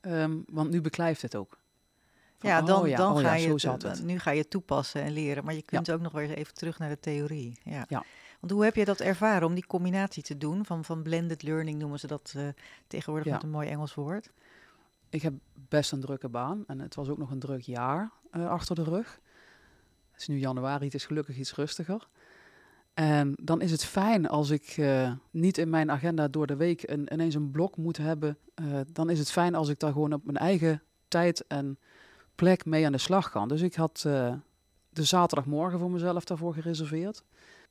Ehm, 0.00 0.38
want 0.46 0.70
nu 0.70 0.80
beklijft 0.80 1.22
het 1.22 1.34
ook. 1.36 1.58
Van, 2.38 2.50
ja, 2.50 2.62
dan, 2.62 2.80
oh 2.80 2.88
ja, 2.88 2.96
dan 2.96 3.12
oh 3.12 3.20
ga 3.20 3.34
je 3.34 3.48
het, 3.48 3.60
zat 3.60 3.84
eh, 3.84 3.90
het. 3.90 4.02
nu 4.04 4.18
ga 4.18 4.30
je 4.30 4.48
toepassen 4.48 5.02
en 5.02 5.12
leren. 5.12 5.44
Maar 5.44 5.54
je 5.54 5.62
kunt 5.62 5.90
ook 5.90 6.00
nog 6.00 6.12
weer 6.12 6.22
eens 6.22 6.34
even 6.34 6.54
terug 6.54 6.78
naar 6.78 6.88
de 6.88 7.00
theorie. 7.00 7.58
Ja. 7.64 7.84
Ja. 7.88 8.04
Want 8.40 8.52
hoe 8.52 8.64
heb 8.64 8.74
je 8.74 8.84
dat 8.84 9.00
ervaren 9.00 9.46
om 9.46 9.54
die 9.54 9.66
combinatie 9.66 10.22
te 10.22 10.38
doen? 10.38 10.64
Van, 10.64 10.84
van 10.84 11.02
blended 11.02 11.42
learning 11.42 11.78
noemen 11.78 11.98
ze 11.98 12.06
dat 12.06 12.32
eh, 12.36 12.48
tegenwoordig 12.86 13.32
met 13.32 13.42
een 13.42 13.50
mooi 13.50 13.68
Engels 13.68 13.94
woord. 13.94 14.30
Ik 15.08 15.22
heb 15.22 15.32
best 15.54 15.92
een 15.92 16.00
drukke 16.00 16.28
baan 16.28 16.64
en 16.66 16.78
het 16.78 16.94
was 16.94 17.08
ook 17.08 17.18
nog 17.18 17.30
een 17.30 17.38
druk 17.38 17.60
jaar 17.60 18.10
eh, 18.30 18.48
achter 18.48 18.74
de 18.74 18.84
rug. 18.84 19.20
Het 20.20 20.28
is 20.28 20.34
nu 20.34 20.40
januari, 20.40 20.84
het 20.84 20.94
is 20.94 21.04
gelukkig 21.04 21.36
iets 21.36 21.54
rustiger. 21.54 22.08
En 22.94 23.34
dan 23.42 23.60
is 23.60 23.70
het 23.70 23.84
fijn 23.84 24.28
als 24.28 24.50
ik 24.50 24.66
eh, 24.76 25.12
niet 25.30 25.58
in 25.58 25.70
mijn 25.70 25.90
agenda 25.90 26.28
door 26.28 26.46
de 26.46 26.56
week 26.56 26.82
een, 26.90 27.12
ineens 27.12 27.34
een 27.34 27.50
blok 27.50 27.76
moet 27.76 27.96
hebben. 27.96 28.38
Eh, 28.54 28.64
dan 28.92 29.10
is 29.10 29.18
het 29.18 29.30
fijn 29.30 29.54
als 29.54 29.68
ik 29.68 29.78
daar 29.78 29.92
gewoon 29.92 30.12
op 30.12 30.24
mijn 30.24 30.36
eigen 30.36 30.82
tijd 31.08 31.44
en 31.46 31.78
plek 32.34 32.64
mee 32.64 32.86
aan 32.86 32.92
de 32.92 32.98
slag 32.98 33.30
kan. 33.30 33.48
Dus 33.48 33.60
ik 33.60 33.74
had 33.74 34.02
eh, 34.06 34.32
de 34.88 35.04
zaterdagmorgen 35.04 35.78
voor 35.78 35.90
mezelf 35.90 36.24
daarvoor 36.24 36.54
gereserveerd. 36.54 37.22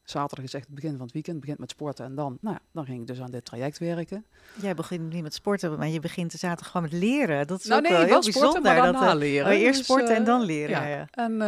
Zaterdag 0.03 0.45
is 0.45 0.53
echt 0.53 0.65
het 0.65 0.75
begin 0.75 0.91
van 0.91 1.01
het 1.01 1.11
weekend, 1.11 1.39
begint 1.39 1.59
met 1.59 1.69
sporten 1.69 2.05
en 2.05 2.15
dan, 2.15 2.37
nou, 2.41 2.57
dan 2.71 2.85
ging 2.85 3.01
ik 3.01 3.07
dus 3.07 3.21
aan 3.21 3.31
dit 3.31 3.45
traject 3.45 3.77
werken. 3.77 4.25
Jij 4.61 4.73
begint 4.73 5.13
niet 5.13 5.23
met 5.23 5.33
sporten, 5.33 5.77
maar 5.77 5.87
je 5.87 5.99
begint 5.99 6.31
zaterdag 6.31 6.71
gewoon 6.71 6.89
met 6.91 6.99
leren. 6.99 7.47
Dat 7.47 7.59
is 7.59 7.65
Nou 7.65 7.81
ook 7.81 7.89
nee, 7.89 7.97
wel 7.97 8.07
heel 8.07 8.23
sporten, 8.23 8.61
bijzonder. 8.63 9.01
dat, 9.01 9.15
leren. 9.15 9.51
oh, 9.51 9.59
eerst 9.59 9.77
Dus, 9.77 9.83
sporten 9.87 10.15
en 10.15 10.23
dan 10.23 10.41
leren. 10.41 10.89
ja. 10.89 11.07
En, 11.11 11.41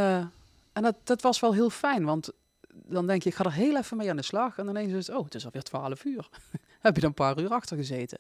en 0.74 0.84
dat, 0.84 0.96
dat 1.04 1.22
was 1.22 1.40
wel 1.40 1.54
heel 1.54 1.70
fijn, 1.70 2.06
want 2.06 2.32
dan 2.74 3.08
denk 3.08 3.24
je, 3.24 3.30
ik 3.30 3.36
ga 3.36 3.44
er 3.44 3.54
heel 3.54 3.78
even 3.78 3.98
mee 3.98 4.10
aan 4.10 4.16
de 4.16 4.22
slag. 4.22 4.58
En 4.58 4.68
ineens 4.68 4.94
is 4.94 5.08
het, 5.08 5.16
oh, 5.16 5.24
het 5.24 5.36
is 5.36 5.46
alweer 5.46 5.64
12 5.64 6.06
uur. 6.06 6.30
Heb 6.80 6.96
je 6.96 7.02
er 7.02 7.08
een 7.08 7.14
paar 7.14 7.40
uur 7.40 7.50
achter 7.50 7.78
gezeten. 7.78 8.20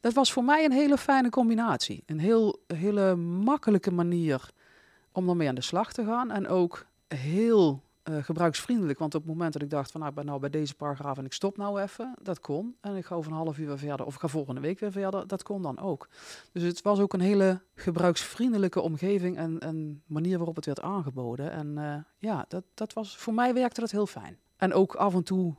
Dat 0.00 0.12
was 0.12 0.32
voor 0.32 0.44
mij 0.44 0.64
een 0.64 0.72
hele 0.72 0.98
fijne 0.98 1.30
combinatie. 1.30 2.02
Een 2.06 2.18
heel, 2.18 2.60
hele 2.66 3.16
makkelijke 3.16 3.90
manier 3.90 4.50
om 5.12 5.28
ermee 5.28 5.48
aan 5.48 5.54
de 5.54 5.60
slag 5.60 5.92
te 5.92 6.04
gaan. 6.04 6.30
En 6.30 6.48
ook 6.48 6.86
heel 7.08 7.82
eh, 8.04 8.22
gebruiksvriendelijk. 8.22 8.98
Want 8.98 9.14
op 9.14 9.20
het 9.20 9.30
moment 9.30 9.52
dat 9.52 9.62
ik 9.62 9.70
dacht 9.70 9.90
van, 9.90 10.00
nou, 10.00 10.12
ik 10.12 10.18
ben 10.18 10.26
nou 10.26 10.40
bij 10.40 10.50
deze 10.50 10.74
paragraaf 10.74 11.18
en 11.18 11.24
ik 11.24 11.32
stop 11.32 11.56
nou 11.56 11.80
even, 11.80 12.14
dat 12.22 12.40
kon. 12.40 12.76
En 12.80 12.96
ik 12.96 13.04
ga 13.04 13.14
over 13.14 13.30
een 13.30 13.36
half 13.36 13.58
uur 13.58 13.66
weer 13.66 13.78
verder, 13.78 14.06
of 14.06 14.14
ik 14.14 14.20
ga 14.20 14.28
volgende 14.28 14.60
week 14.60 14.78
weer 14.78 14.92
verder, 14.92 15.26
dat 15.26 15.42
kon 15.42 15.62
dan 15.62 15.78
ook. 15.78 16.08
Dus 16.52 16.62
het 16.62 16.82
was 16.82 17.00
ook 17.00 17.12
een 17.12 17.20
hele 17.20 17.60
gebruiksvriendelijke 17.74 18.80
omgeving 18.80 19.36
en, 19.36 19.60
en 19.60 20.02
manier 20.06 20.36
waarop 20.36 20.56
het 20.56 20.66
werd 20.66 20.80
aangeboden. 20.80 21.50
En 21.50 21.78
eh, 21.78 21.96
ja, 22.18 22.44
dat, 22.48 22.64
dat 22.74 22.92
was, 22.92 23.16
voor 23.16 23.34
mij 23.34 23.54
werkte 23.54 23.80
dat 23.80 23.90
heel 23.90 24.06
fijn. 24.06 24.38
En 24.56 24.72
ook 24.72 24.94
af 24.94 25.14
en 25.14 25.22
toe, 25.22 25.54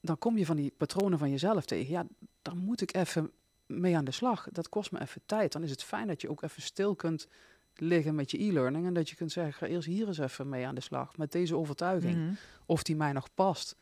dan 0.00 0.18
kom 0.18 0.38
je 0.38 0.46
van 0.46 0.56
die 0.56 0.74
patronen 0.76 1.18
van 1.18 1.30
jezelf 1.30 1.64
tegen. 1.64 1.90
Ja, 1.90 2.06
daar 2.42 2.56
moet 2.56 2.80
ik 2.80 2.94
even 2.94 3.30
mee 3.66 3.96
aan 3.96 4.04
de 4.04 4.10
slag. 4.10 4.48
Dat 4.52 4.68
kost 4.68 4.92
me 4.92 5.00
even 5.00 5.22
tijd. 5.26 5.52
Dan 5.52 5.62
is 5.62 5.70
het 5.70 5.82
fijn 5.82 6.06
dat 6.06 6.20
je 6.20 6.30
ook 6.30 6.42
even 6.42 6.62
stil 6.62 6.94
kunt 6.94 7.28
liggen 7.76 8.14
met 8.14 8.30
je 8.30 8.42
e-learning. 8.42 8.86
En 8.86 8.94
dat 8.94 9.08
je 9.08 9.16
kunt 9.16 9.32
zeggen, 9.32 9.52
ga 9.52 9.66
eerst 9.66 9.86
hier 9.86 10.06
eens 10.06 10.18
even 10.18 10.48
mee 10.48 10.66
aan 10.66 10.74
de 10.74 10.80
slag. 10.80 11.16
Met 11.16 11.32
deze 11.32 11.56
overtuiging. 11.56 12.16
Mhm. 12.16 12.32
Of 12.66 12.82
die 12.82 12.96
mij 12.96 13.12
nog 13.12 13.28
past. 13.34 13.76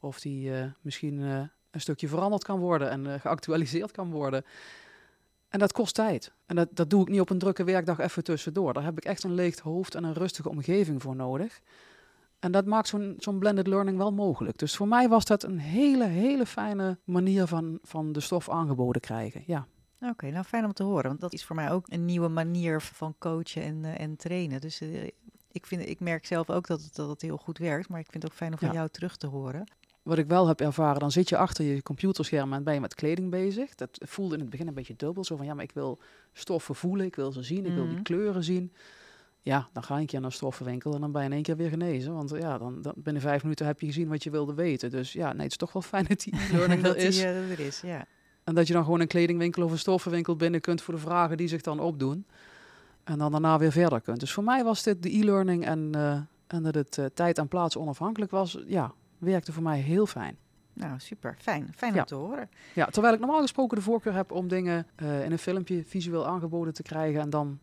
Of 0.00 0.20
die 0.20 0.54
eh, 0.54 0.66
misschien 0.80 1.22
eh, 1.22 1.40
een 1.70 1.80
stukje 1.80 2.08
veranderd 2.08 2.44
kan 2.44 2.58
worden 2.58 2.90
en 2.90 3.06
eh, 3.06 3.20
geactualiseerd 3.20 3.90
kan 3.90 4.10
worden. 4.10 4.44
En 5.48 5.58
dat 5.58 5.72
kost 5.72 5.94
tijd. 5.94 6.32
En 6.46 6.56
dat, 6.56 6.68
dat 6.70 6.90
doe 6.90 7.02
ik 7.02 7.08
niet 7.08 7.20
op 7.20 7.30
een 7.30 7.38
drukke 7.38 7.64
werkdag 7.64 7.98
even 7.98 8.24
tussendoor. 8.24 8.72
Daar 8.72 8.84
heb 8.84 8.96
ik 8.96 9.04
echt 9.04 9.24
een 9.24 9.34
leeg 9.34 9.58
hoofd 9.58 9.94
en 9.94 10.04
een 10.04 10.14
rustige 10.14 10.48
omgeving 10.48 11.02
voor 11.02 11.16
nodig. 11.16 11.60
En 12.38 12.52
dat 12.52 12.66
maakt 12.66 12.88
zo'n 12.88 13.14
zo'n 13.18 13.38
blended 13.38 13.66
learning 13.66 13.96
wel 13.96 14.12
mogelijk. 14.12 14.58
Dus 14.58 14.76
voor 14.76 14.88
mij 14.88 15.08
was 15.08 15.24
dat 15.24 15.42
een 15.42 15.58
hele, 15.58 16.04
hele 16.04 16.46
fijne 16.46 16.98
manier 17.04 17.46
van, 17.46 17.78
van 17.82 18.12
de 18.12 18.20
stof 18.20 18.50
aangeboden 18.50 19.00
krijgen. 19.00 19.42
Ja. 19.46 19.66
Oké, 20.10 20.30
nou 20.30 20.44
fijn 20.44 20.64
om 20.64 20.72
te 20.72 20.82
horen. 20.82 21.08
Want 21.08 21.20
dat 21.20 21.32
is 21.32 21.44
voor 21.44 21.56
mij 21.56 21.70
ook 21.70 21.86
een 21.88 22.04
nieuwe 22.04 22.28
manier 22.28 22.80
van 22.80 23.14
coachen 23.18 23.62
en, 23.62 23.84
eh, 23.84 24.00
en 24.00 24.16
trainen. 24.16 24.60
Dus 24.60 24.80
eh, 24.80 25.04
ik, 25.52 25.66
vind, 25.66 25.88
ik 25.88 26.00
merk 26.00 26.26
zelf 26.26 26.50
ook 26.50 26.66
dat 26.66 26.82
het, 26.82 26.94
dat 26.94 27.08
het 27.08 27.22
heel 27.22 27.36
goed 27.36 27.58
werkt. 27.58 27.88
Maar 27.88 28.00
ik 28.00 28.06
vind 28.10 28.22
het 28.22 28.32
ook 28.32 28.38
fijn 28.38 28.52
om 28.52 28.58
van 28.58 28.72
jou 28.72 28.88
terug 28.88 29.16
te 29.16 29.26
horen. 29.26 29.66
Wat 30.02 30.18
ik 30.18 30.26
wel 30.26 30.46
heb 30.46 30.60
ervaren, 30.60 31.00
dan 31.00 31.10
zit 31.10 31.28
je 31.28 31.36
achter 31.36 31.64
je 31.64 31.82
computerscherm 31.82 32.52
en 32.52 32.62
ben 32.64 32.74
je 32.74 32.80
met 32.80 32.94
kleding 32.94 33.30
bezig. 33.30 33.74
Dat 33.74 33.98
voelde 34.00 34.34
in 34.34 34.40
het 34.40 34.50
begin 34.50 34.66
een 34.68 34.74
beetje 34.74 34.96
dubbel. 34.96 35.24
Zo 35.24 35.36
van, 35.36 35.46
ja, 35.46 35.54
maar 35.54 35.64
ik 35.64 35.72
wil 35.72 35.98
stoffen 36.32 36.74
voelen, 36.74 37.06
ik 37.06 37.16
wil 37.16 37.32
ze 37.32 37.42
zien, 37.42 37.66
ik 37.66 37.74
wil 37.74 37.84
die 37.84 37.92
Mhm. 37.92 38.02
kleuren 38.02 38.44
zien. 38.44 38.72
Ja, 39.42 39.68
dan 39.72 39.82
ga 39.82 39.94
je 39.94 40.00
een 40.00 40.06
keer 40.06 40.20
naar 40.20 40.28
een 40.30 40.36
stoffenwinkel 40.36 40.94
en 40.94 41.00
dan 41.00 41.12
ben 41.12 41.20
je 41.22 41.26
in 41.28 41.34
één 41.34 41.42
keer 41.42 41.56
weer 41.56 41.68
genezen. 41.68 42.14
Want 42.14 42.30
ja, 42.30 42.58
dan, 42.58 42.82
dan 42.82 42.92
binnen 42.96 43.22
vijf 43.22 43.42
minuten 43.42 43.66
heb 43.66 43.80
je 43.80 43.86
gezien 43.86 44.08
wat 44.08 44.22
je 44.22 44.30
wilde 44.30 44.54
weten. 44.54 44.90
Dus 44.90 45.12
ja, 45.12 45.32
nee, 45.32 45.42
het 45.42 45.50
is 45.50 45.56
toch 45.56 45.72
wel 45.72 45.82
fijn 45.82 46.04
dat 46.08 46.20
die 46.20 46.34
e-learning 46.50 46.82
dat 46.82 46.96
er 46.96 47.02
is. 47.02 47.16
die 47.16 47.24
eh, 47.24 47.50
er 47.50 47.60
is, 47.60 47.80
ja. 47.80 48.06
En 48.44 48.54
dat 48.54 48.66
je 48.66 48.72
dan 48.72 48.84
gewoon 48.84 49.00
een 49.00 49.06
kledingwinkel 49.06 49.62
of 49.64 49.70
een 49.70 49.78
stoffenwinkel 49.78 50.36
binnen 50.36 50.60
kunt 50.60 50.82
voor 50.82 50.94
de 50.94 51.00
vragen 51.00 51.36
die 51.36 51.48
zich 51.48 51.60
dan 51.60 51.80
opdoen. 51.80 52.26
En 53.04 53.18
dan 53.18 53.30
daarna 53.32 53.58
weer 53.58 53.72
verder 53.72 54.00
kunt. 54.00 54.20
Dus 54.20 54.32
voor 54.32 54.44
mij 54.44 54.64
was 54.64 54.82
dit 54.82 55.02
de 55.02 55.16
e-learning 55.16 55.64
en, 55.66 55.88
eh, 55.94 56.12
en 56.46 56.62
dat 56.62 56.74
het 56.74 56.98
eh, 56.98 57.04
tijd 57.14 57.38
en 57.38 57.48
plaats 57.48 57.76
onafhankelijk 57.76 58.30
was. 58.30 58.58
Ja, 58.66 58.92
werkte 59.18 59.52
voor 59.52 59.62
mij 59.62 59.78
heel 59.78 60.06
fijn. 60.06 60.36
Nou, 60.72 60.98
super. 60.98 61.34
Fijn. 61.38 61.72
Fijn 61.76 61.94
Ja. 61.94 62.00
om 62.00 62.06
te 62.06 62.14
horen. 62.14 62.50
Ja, 62.74 62.86
terwijl 62.86 63.14
ik 63.14 63.20
normaal 63.20 63.40
gesproken 63.40 63.76
de 63.76 63.82
voorkeur 63.82 64.14
heb 64.14 64.32
om 64.32 64.48
dingen 64.48 64.86
eh, 64.94 65.24
in 65.24 65.32
een 65.32 65.38
filmpje 65.38 65.84
visueel 65.84 66.26
aangeboden 66.26 66.74
te 66.74 66.82
krijgen 66.82 67.20
en 67.20 67.30
dan 67.30 67.58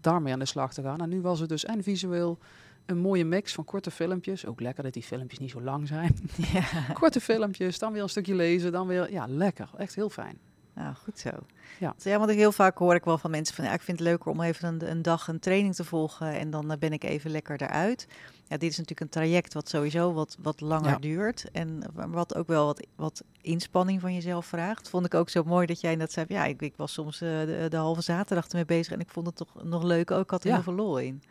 daarmee 0.00 0.32
aan 0.32 0.38
de 0.38 0.44
slag 0.44 0.72
te 0.74 0.82
gaan. 0.82 1.00
En 1.00 1.08
nu 1.08 1.20
was 1.20 1.40
het 1.40 1.48
dus 1.48 1.64
en 1.64 1.82
visueel 1.82 2.38
een 2.86 2.98
mooie 2.98 3.24
mix 3.24 3.52
van 3.52 3.64
korte 3.64 3.90
filmpjes. 3.90 4.46
Ook 4.46 4.60
lekker 4.60 4.82
dat 4.82 4.92
die 4.92 5.02
filmpjes 5.02 5.38
niet 5.38 5.50
zo 5.50 5.62
lang 5.62 5.88
zijn. 5.88 6.16
ja. 6.52 6.64
korte 6.92 7.20
filmpjes, 7.20 7.78
dan 7.78 7.92
weer 7.92 8.02
een 8.02 8.08
stukje 8.08 8.34
lezen, 8.34 8.72
dan 8.72 8.86
weer, 8.86 9.12
ja, 9.12 9.26
lekker. 9.28 9.70
Echt 9.76 9.94
heel 9.94 10.10
fijn. 10.10 10.38
Nou, 10.74 10.94
goed 10.94 11.18
zo. 11.18 11.30
Ja. 11.78 11.94
ja, 11.98 12.18
want 12.18 12.30
ik 12.30 12.36
heel 12.36 12.52
vaak 12.52 12.78
hoor 12.78 12.94
ik 12.94 13.04
wel 13.04 13.18
van 13.18 13.30
mensen 13.30 13.54
van 13.54 13.64
ja, 13.64 13.72
ik 13.72 13.80
vind 13.82 13.98
het 13.98 14.08
leuker 14.08 14.30
om 14.30 14.40
even 14.40 14.68
een, 14.68 14.90
een 14.90 15.02
dag 15.02 15.28
een 15.28 15.38
training 15.38 15.74
te 15.74 15.84
volgen 15.84 16.38
en 16.38 16.50
dan 16.50 16.70
eh, 16.70 16.78
ben 16.78 16.92
ik 16.92 17.04
even 17.04 17.30
lekker 17.30 17.62
eruit. 17.62 18.06
Ja, 18.48 18.56
dit 18.58 18.70
is 18.70 18.76
natuurlijk 18.78 19.00
een 19.00 19.08
traject 19.08 19.54
wat 19.54 19.68
sowieso 19.68 20.12
wat, 20.12 20.36
wat 20.42 20.60
langer 20.60 20.90
Ja. 20.90 20.98
duurt 20.98 21.50
en 21.52 21.82
wa- 21.94 22.08
wat 22.08 22.34
ook 22.34 22.46
wel 22.46 22.66
wat, 22.66 22.86
wat 22.96 23.22
inspanning 23.40 24.00
van 24.00 24.14
jezelf 24.14 24.46
vraagt. 24.46 24.88
Vond 24.88 25.06
ik 25.06 25.14
ook 25.14 25.28
zo 25.28 25.42
mooi 25.44 25.66
dat 25.66 25.80
jij 25.80 25.96
net 25.96 26.12
zei, 26.12 26.26
ja, 26.28 26.44
ik, 26.44 26.62
ik 26.62 26.74
was 26.76 26.92
soms 26.92 27.20
eh, 27.20 27.28
de, 27.28 27.66
de 27.68 27.76
halve 27.76 28.00
zaterdag 28.02 28.48
ermee 28.48 28.64
bezig 28.64 28.92
en 28.92 29.00
ik 29.00 29.10
vond 29.10 29.26
het 29.26 29.36
toch 29.36 29.64
nog 29.64 29.82
leuk 29.82 30.10
ook, 30.10 30.22
ik 30.22 30.30
had 30.30 30.42
er 30.42 30.48
Ja. 30.48 30.54
heel 30.54 30.62
veel 30.64 30.74
lol 30.74 30.98
in. 30.98 31.22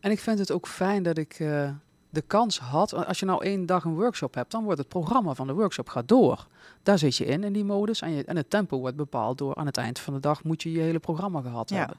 En 0.00 0.10
ik 0.10 0.20
vind 0.20 0.38
het 0.38 0.52
ook 0.52 0.66
fijn 0.68 1.02
dat 1.02 1.18
ik 1.18 1.32
eh, 1.40 1.70
de 2.14 2.22
kans 2.22 2.58
had. 2.58 3.06
Als 3.06 3.18
je 3.18 3.26
nou 3.26 3.44
één 3.44 3.66
dag 3.66 3.84
een 3.84 3.94
workshop 3.94 4.34
hebt, 4.34 4.50
dan 4.50 4.64
wordt 4.64 4.78
het 4.78 4.88
programma 4.88 5.34
van 5.34 5.46
de 5.46 5.52
workshop 5.52 5.88
gaat 5.88 6.08
door. 6.08 6.46
Daar 6.82 6.98
zit 6.98 7.16
je 7.16 7.24
in, 7.24 7.44
in 7.44 7.52
die 7.52 7.64
modus. 7.64 8.00
En, 8.00 8.10
je, 8.10 8.24
en 8.24 8.36
het 8.36 8.50
tempo 8.50 8.78
wordt 8.78 8.96
bepaald 8.96 9.38
door 9.38 9.54
aan 9.54 9.66
het 9.66 9.76
eind 9.76 9.98
van 9.98 10.14
de 10.14 10.20
dag 10.20 10.44
moet 10.44 10.62
je 10.62 10.72
je 10.72 10.80
hele 10.80 10.98
programma 10.98 11.40
gehad 11.40 11.70
Ja. 11.70 11.76
hebben. 11.76 11.96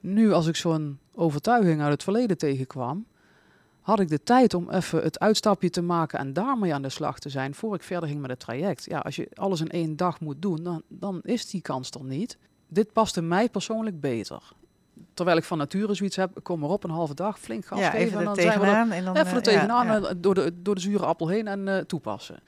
Nu, 0.00 0.32
als 0.32 0.46
ik 0.46 0.56
zo'n 0.56 0.98
overtuiging 1.14 1.80
uit 1.80 1.90
het 1.92 2.02
verleden 2.02 2.38
tegenkwam, 2.38 3.06
had 3.80 4.00
ik 4.00 4.08
de 4.08 4.22
tijd 4.22 4.54
om 4.54 4.70
even 4.70 5.02
het 5.02 5.18
uitstapje 5.18 5.70
te 5.70 5.82
maken 5.82 6.18
en 6.18 6.32
daarmee 6.32 6.74
aan 6.74 6.82
de 6.82 6.88
slag 6.88 7.18
te 7.18 7.28
zijn 7.28 7.54
voor 7.54 7.74
ik 7.74 7.82
verder 7.82 8.08
ging 8.08 8.20
met 8.20 8.30
het 8.30 8.40
traject. 8.40 8.84
Ja, 8.84 8.98
als 8.98 9.16
je 9.16 9.28
alles 9.34 9.60
in 9.60 9.68
één 9.70 9.96
dag 9.96 10.20
moet 10.20 10.42
doen, 10.42 10.62
dan, 10.62 10.82
dan 10.88 11.20
is 11.22 11.46
die 11.50 11.60
kans 11.60 11.90
er 11.90 12.04
niet. 12.04 12.38
Dit 12.68 12.92
paste 12.92 13.22
mij 13.22 13.48
persoonlijk 13.48 14.00
beter. 14.00 14.42
Terwijl 15.14 15.36
ik 15.36 15.44
van 15.44 15.58
nature 15.58 15.94
zoiets 15.94 16.16
heb, 16.16 16.40
kom 16.42 16.62
erop 16.62 16.84
een 16.84 16.90
halve 16.90 17.14
dag, 17.14 17.38
flink 17.38 17.66
gas 17.66 17.78
ja, 17.78 17.90
geven 17.90 18.06
even 18.06 18.18
en 18.18 18.24
dan 18.24 18.34
zijn 18.34 18.46
we 18.46 18.52
er 18.52 18.60
tegenaan 18.60 18.90
en 18.90 19.04
dan 19.04 19.16
even 19.16 19.26
eh, 19.26 19.34
er 19.36 19.42
tegenaan, 19.42 19.86
ja, 19.86 19.96
ja. 19.96 20.14
Door, 20.16 20.34
de, 20.34 20.62
door 20.62 20.74
de 20.74 20.80
zure 20.80 21.04
appel 21.04 21.28
heen 21.28 21.48
en 21.48 21.68
eh, 21.68 21.78
toepassen. 21.78 22.40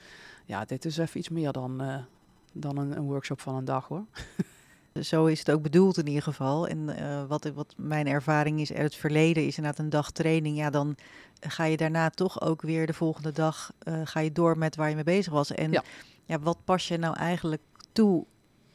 Ja, 0.44 0.64
dit 0.64 0.85
is 0.85 0.96
even 0.96 1.18
iets 1.18 1.29
meer 1.29 1.53
dan, 1.53 1.81
eh, 1.81 1.96
dan 2.53 2.77
een, 2.77 2.96
een 2.96 3.03
workshop 3.03 3.40
van 3.40 3.55
een 3.55 3.64
dag 3.64 3.88
hoor. 3.88 4.05
Zo 5.03 5.27
is 5.27 5.38
het 5.38 5.50
ook 5.50 5.62
bedoeld 5.62 5.98
in 5.98 6.07
ieder 6.07 6.22
geval. 6.22 6.68
En 6.68 6.96
eh, 6.96 7.24
wat, 7.27 7.50
wat 7.55 7.74
mijn 7.77 8.07
ervaring 8.07 8.61
is 8.61 8.72
uit 8.72 8.83
het 8.83 8.94
verleden 8.94 9.46
is 9.46 9.57
inderdaad 9.57 9.81
een 9.81 9.90
dag 9.90 10.11
training. 10.11 10.57
Ja, 10.57 10.70
dan 10.70 10.96
ga 11.40 11.64
je 11.64 11.77
daarna 11.77 12.11
toch 12.11 12.40
ook 12.40 12.62
weer 12.62 12.87
de 12.87 12.92
volgende 12.92 13.33
dag 13.33 13.72
ga 14.05 14.20
je 14.20 14.33
door 14.33 14.59
met 14.59 14.77
waar 14.77 14.88
je 14.88 14.94
mee 14.94 15.05
bezig 15.05 15.33
was. 15.33 15.50
En 15.50 15.72
ja. 15.72 15.83
Ja. 16.24 16.38
wat 16.38 16.59
pas 16.64 16.88
je 16.88 16.96
nou 16.96 17.16
eigenlijk 17.16 17.62
toe 17.92 18.24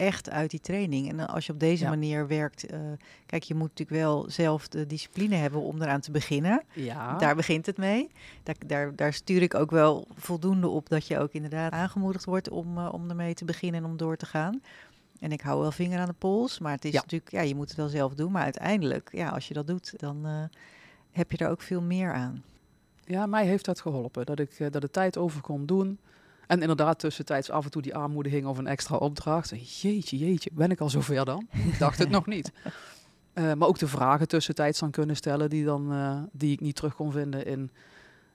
echt 0.00 0.30
uit 0.30 0.50
die 0.50 0.60
training? 0.60 1.08
En 1.08 1.28
als 1.28 1.46
je 1.46 1.52
op 1.52 1.60
deze 1.60 1.84
Ja. 1.84 1.90
manier 1.90 2.26
werkt, 2.26 2.66
eh, 2.66 2.78
kijk, 3.26 3.42
je 3.42 3.54
moet 3.54 3.68
natuurlijk 3.68 4.00
wel 4.02 4.24
zelf 4.30 4.68
de 4.68 4.86
discipline 4.86 5.34
hebben 5.34 5.60
om 5.60 5.82
eraan 5.82 6.00
te 6.00 6.10
beginnen. 6.10 6.62
Ja, 6.72 7.16
Daar 7.18 7.36
begint 7.36 7.66
het 7.66 7.76
mee. 7.76 8.10
Daar, 8.42 8.54
daar, 8.66 8.96
daar 8.96 9.12
stuur 9.12 9.42
ik 9.42 9.54
ook 9.54 9.70
wel 9.70 10.06
voldoende 10.14 10.68
op 10.68 10.88
dat 10.88 11.06
je 11.06 11.18
ook 11.18 11.32
inderdaad 11.32 11.72
aangemoedigd 11.72 12.24
wordt 12.24 12.48
om, 12.50 12.78
eh, 12.78 12.88
om 12.92 13.08
ermee 13.10 13.34
te 13.34 13.44
beginnen 13.44 13.82
en 13.84 13.90
om 13.90 13.96
door 13.96 14.16
te 14.16 14.26
gaan. 14.26 14.62
En 15.20 15.32
ik 15.32 15.40
hou 15.40 15.60
wel 15.60 15.72
vinger 15.72 15.98
aan 16.00 16.08
de 16.08 16.14
pols, 16.18 16.58
maar 16.58 16.72
het 16.72 16.84
is 16.84 16.92
Ja. 16.92 17.00
natuurlijk, 17.00 17.30
ja, 17.30 17.40
je 17.40 17.54
moet 17.54 17.68
het 17.68 17.76
wel 17.76 17.88
zelf 17.88 18.14
doen. 18.14 18.32
Maar 18.32 18.42
uiteindelijk, 18.42 19.08
ja, 19.12 19.28
als 19.28 19.48
je 19.48 19.54
dat 19.54 19.66
doet, 19.66 19.92
dan 19.96 20.26
eh, 20.26 20.42
heb 21.10 21.30
je 21.30 21.36
er 21.44 21.50
ook 21.50 21.60
veel 21.60 21.82
meer 21.82 22.12
aan. 22.12 22.42
ja, 23.04 23.26
mij 23.26 23.46
heeft 23.46 23.64
dat 23.64 23.80
geholpen. 23.80 24.26
Dat 24.26 24.38
ik 24.38 24.72
dat 24.72 24.82
de 24.82 24.90
tijd 24.90 25.16
over 25.16 25.40
kon 25.40 25.66
doen. 25.66 25.98
En 26.50 26.60
inderdaad 26.60 26.98
tussentijds 26.98 27.50
af 27.50 27.64
en 27.64 27.70
toe 27.70 27.82
die 27.82 27.96
aanmoediging 27.96 28.46
of 28.46 28.58
een 28.58 28.66
extra 28.66 28.96
opdracht. 28.96 29.80
Jeetje, 29.80 30.18
jeetje, 30.18 30.50
ben 30.52 30.70
ik 30.70 30.80
al 30.80 30.90
zover 30.90 31.24
dan? 31.24 31.48
Ik 31.52 31.78
dacht 31.78 31.98
het 31.98 32.10
nog 32.10 32.26
niet. 32.26 32.52
Eh, 33.32 33.52
maar 33.52 33.68
ook 33.68 33.78
de 33.78 33.88
vragen 33.88 34.28
tussentijds 34.28 34.78
dan 34.78 34.90
kunnen 34.90 35.16
stellen 35.16 35.50
die, 35.50 35.64
dan, 35.64 35.92
eh, 35.92 36.22
die 36.32 36.52
ik 36.52 36.60
niet 36.60 36.76
terug 36.76 36.94
kon 36.94 37.12
vinden 37.12 37.46
in, 37.46 37.70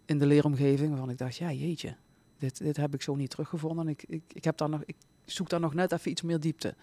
in 0.06 0.20
de 0.20 0.26
leeromgeving. 0.26 0.90
Waarvan 0.90 1.10
ik 1.10 1.18
dacht, 1.18 1.36
ja 1.36 1.52
jeetje, 1.52 1.96
dit, 2.38 2.58
dit 2.58 2.78
heb 2.78 2.94
ik 2.94 3.02
zo 3.02 3.16
niet 3.16 3.30
teruggevonden. 3.30 3.88
Ik, 3.88 4.04
ik, 4.08 4.22
ik, 4.34 4.44
heb 4.44 4.58
daar 4.58 4.70
nog, 4.70 4.82
ik 4.86 4.96
zoek 5.26 5.50
daar 5.50 5.60
nog 5.60 5.74
net 5.74 5.92
even 5.92 6.12
iets 6.12 6.22
meer 6.22 6.40
diepte. 6.40 6.76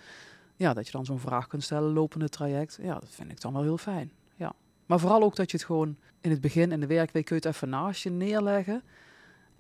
Ja, 0.57 0.75
dat 0.75 0.87
je 0.87 0.93
dan 0.93 1.05
zo'n 1.05 1.19
vraag 1.19 1.47
kunt 1.47 1.63
stellen, 1.63 1.93
lopende 1.93 2.29
traject. 2.29 2.79
Ja, 2.83 2.95
dat 2.95 3.11
vind 3.11 3.31
ik 3.31 3.41
dan 3.41 3.53
wel 3.53 3.63
heel 3.63 3.79
fijn. 3.79 4.13
Ja. 4.37 4.53
Maar 4.87 4.99
vooral 4.99 5.23
ook 5.23 5.37
dat 5.37 5.51
je 5.51 5.57
het 5.57 5.67
gewoon 5.67 5.97
in 6.21 6.31
het 6.31 6.41
begin, 6.41 6.73
in 6.73 6.81
de 6.81 6.87
werkweek, 6.87 7.25
kun 7.25 7.37
je 7.37 7.47
het 7.47 7.55
even 7.55 7.69
naast 7.69 8.03
je 8.03 8.11
neerleggen. 8.11 8.83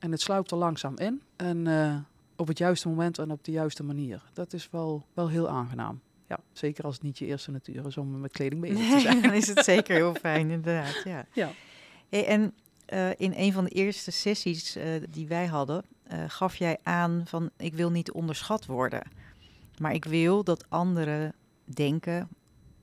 En 0.03 0.11
het 0.11 0.21
sluipt 0.21 0.51
er 0.51 0.57
langzaam 0.57 0.99
in. 0.99 1.23
En 1.37 1.67
eh, 1.67 1.97
op 2.37 2.49
het 2.49 2.59
juiste 2.59 2.88
moment 2.88 3.19
en 3.19 3.31
op 3.31 3.45
de 3.45 3.53
juiste 3.53 3.83
manier. 3.83 4.23
Dat 4.33 4.53
is 4.53 4.69
wel, 4.71 5.07
wel 5.15 5.29
heel 5.29 5.49
aangenaam. 5.49 6.01
Ja, 6.29 6.38
zeker 6.53 6.85
als 6.85 6.95
het 6.95 7.03
niet 7.03 7.19
je 7.19 7.27
eerste 7.27 7.51
natuur 7.51 7.87
is 7.87 7.97
om 7.97 8.21
met 8.21 8.33
kleding 8.33 8.61
bezig 8.61 8.91
te 8.91 9.01
zijn. 9.09 9.23
Dan 9.23 9.33
is 9.33 9.49
het 9.49 9.65
zeker 9.65 9.95
heel 9.95 10.15
fijn, 10.15 10.51
inderdaad. 10.51 11.03
Ja. 11.05 11.27
Ja. 11.33 11.51
Hey, 12.09 12.27
en 12.27 12.55
eh, 12.87 13.11
in 13.11 13.33
een 13.37 13.53
van 13.53 13.65
de 13.65 13.71
eerste 13.71 14.11
sessies 14.11 14.77
eh, 14.77 14.87
die 15.11 15.29
wij 15.29 15.47
hadden, 15.47 15.85
gaf 16.27 16.57
jij 16.57 16.79
aan 16.83 17.23
van 17.27 17.51
ik 17.57 17.75
wil 17.75 17.91
niet 17.91 18.12
onderschat 18.12 18.67
worden. 18.67 19.03
Maar 19.79 19.95
ik 19.95 20.05
wil 20.05 20.45
dat 20.45 20.65
anderen 20.69 21.35
denken 21.65 22.29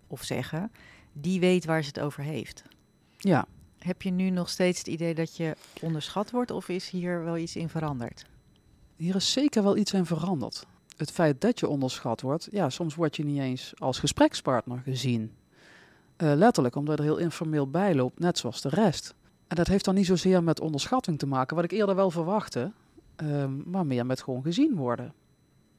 of 0.08 0.24
zeggen, 0.24 0.72
die 1.14 1.40
weet 1.40 1.66
waar 1.66 1.82
ze 1.82 1.88
het 1.88 2.00
over 2.00 2.24
heeft. 2.24 2.64
Ja, 3.18 3.48
Heb 3.80 4.02
je 4.02 4.12
nu 4.12 4.30
nog 4.30 4.50
steeds 4.50 4.78
het 4.78 4.88
idee 4.88 5.14
dat 5.14 5.38
je 5.38 5.56
onderschat 5.82 6.32
wordt 6.32 6.52
of 6.52 6.70
is 6.70 6.90
hier 6.90 7.24
wel 7.24 7.38
iets 7.38 7.56
in 7.56 7.70
veranderd? 7.70 8.26
hier 9.00 9.16
is 9.16 9.32
zeker 9.32 9.64
wel 9.64 9.78
iets 9.78 9.94
in 9.94 10.06
veranderd. 10.06 10.66
Het 10.98 11.12
feit 11.12 11.42
dat 11.42 11.60
je 11.60 11.68
onderschat 11.68 12.22
wordt, 12.22 12.48
ja, 12.52 12.70
soms 12.70 12.96
word 12.96 13.16
je 13.16 13.26
niet 13.26 13.40
eens 13.40 13.74
als 13.78 14.00
gesprekspartner 14.00 14.82
gezien. 14.84 15.32
Eh, 16.16 16.34
letterlijk, 16.36 16.76
omdat 16.76 16.98
er 16.98 17.04
heel 17.04 17.18
informeel 17.18 17.70
bij 17.70 17.96
loopt, 17.96 18.20
net 18.20 18.38
zoals 18.38 18.62
de 18.62 18.70
rest. 18.70 19.14
En 19.48 19.56
dat 19.56 19.68
heeft 19.68 19.86
dan 19.86 19.96
niet 19.96 20.06
zozeer 20.06 20.44
met 20.44 20.60
onderschatting 20.60 21.20
te 21.20 21.28
maken, 21.28 21.56
wat 21.56 21.66
ik 21.66 21.72
eerder 21.72 21.96
wel 21.96 22.12
verwachtte, 22.12 22.72
ehm, 23.16 23.70
maar 23.70 23.86
meer 23.86 24.06
met 24.06 24.22
gewoon 24.22 24.44
gezien 24.44 24.76
worden. 24.76 25.14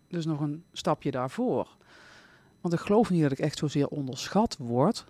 Dus 0.09 0.25
nog 0.25 0.41
een 0.41 0.65
stapje 0.73 1.11
daarvoor. 1.11 1.69
Want 2.61 2.75
ik 2.75 2.81
geloof 2.81 3.11
niet 3.11 3.23
dat 3.23 3.33
ik 3.33 3.39
echt 3.39 3.59
zozeer 3.59 3.89
onderschat 3.89 4.57
word, 4.59 5.05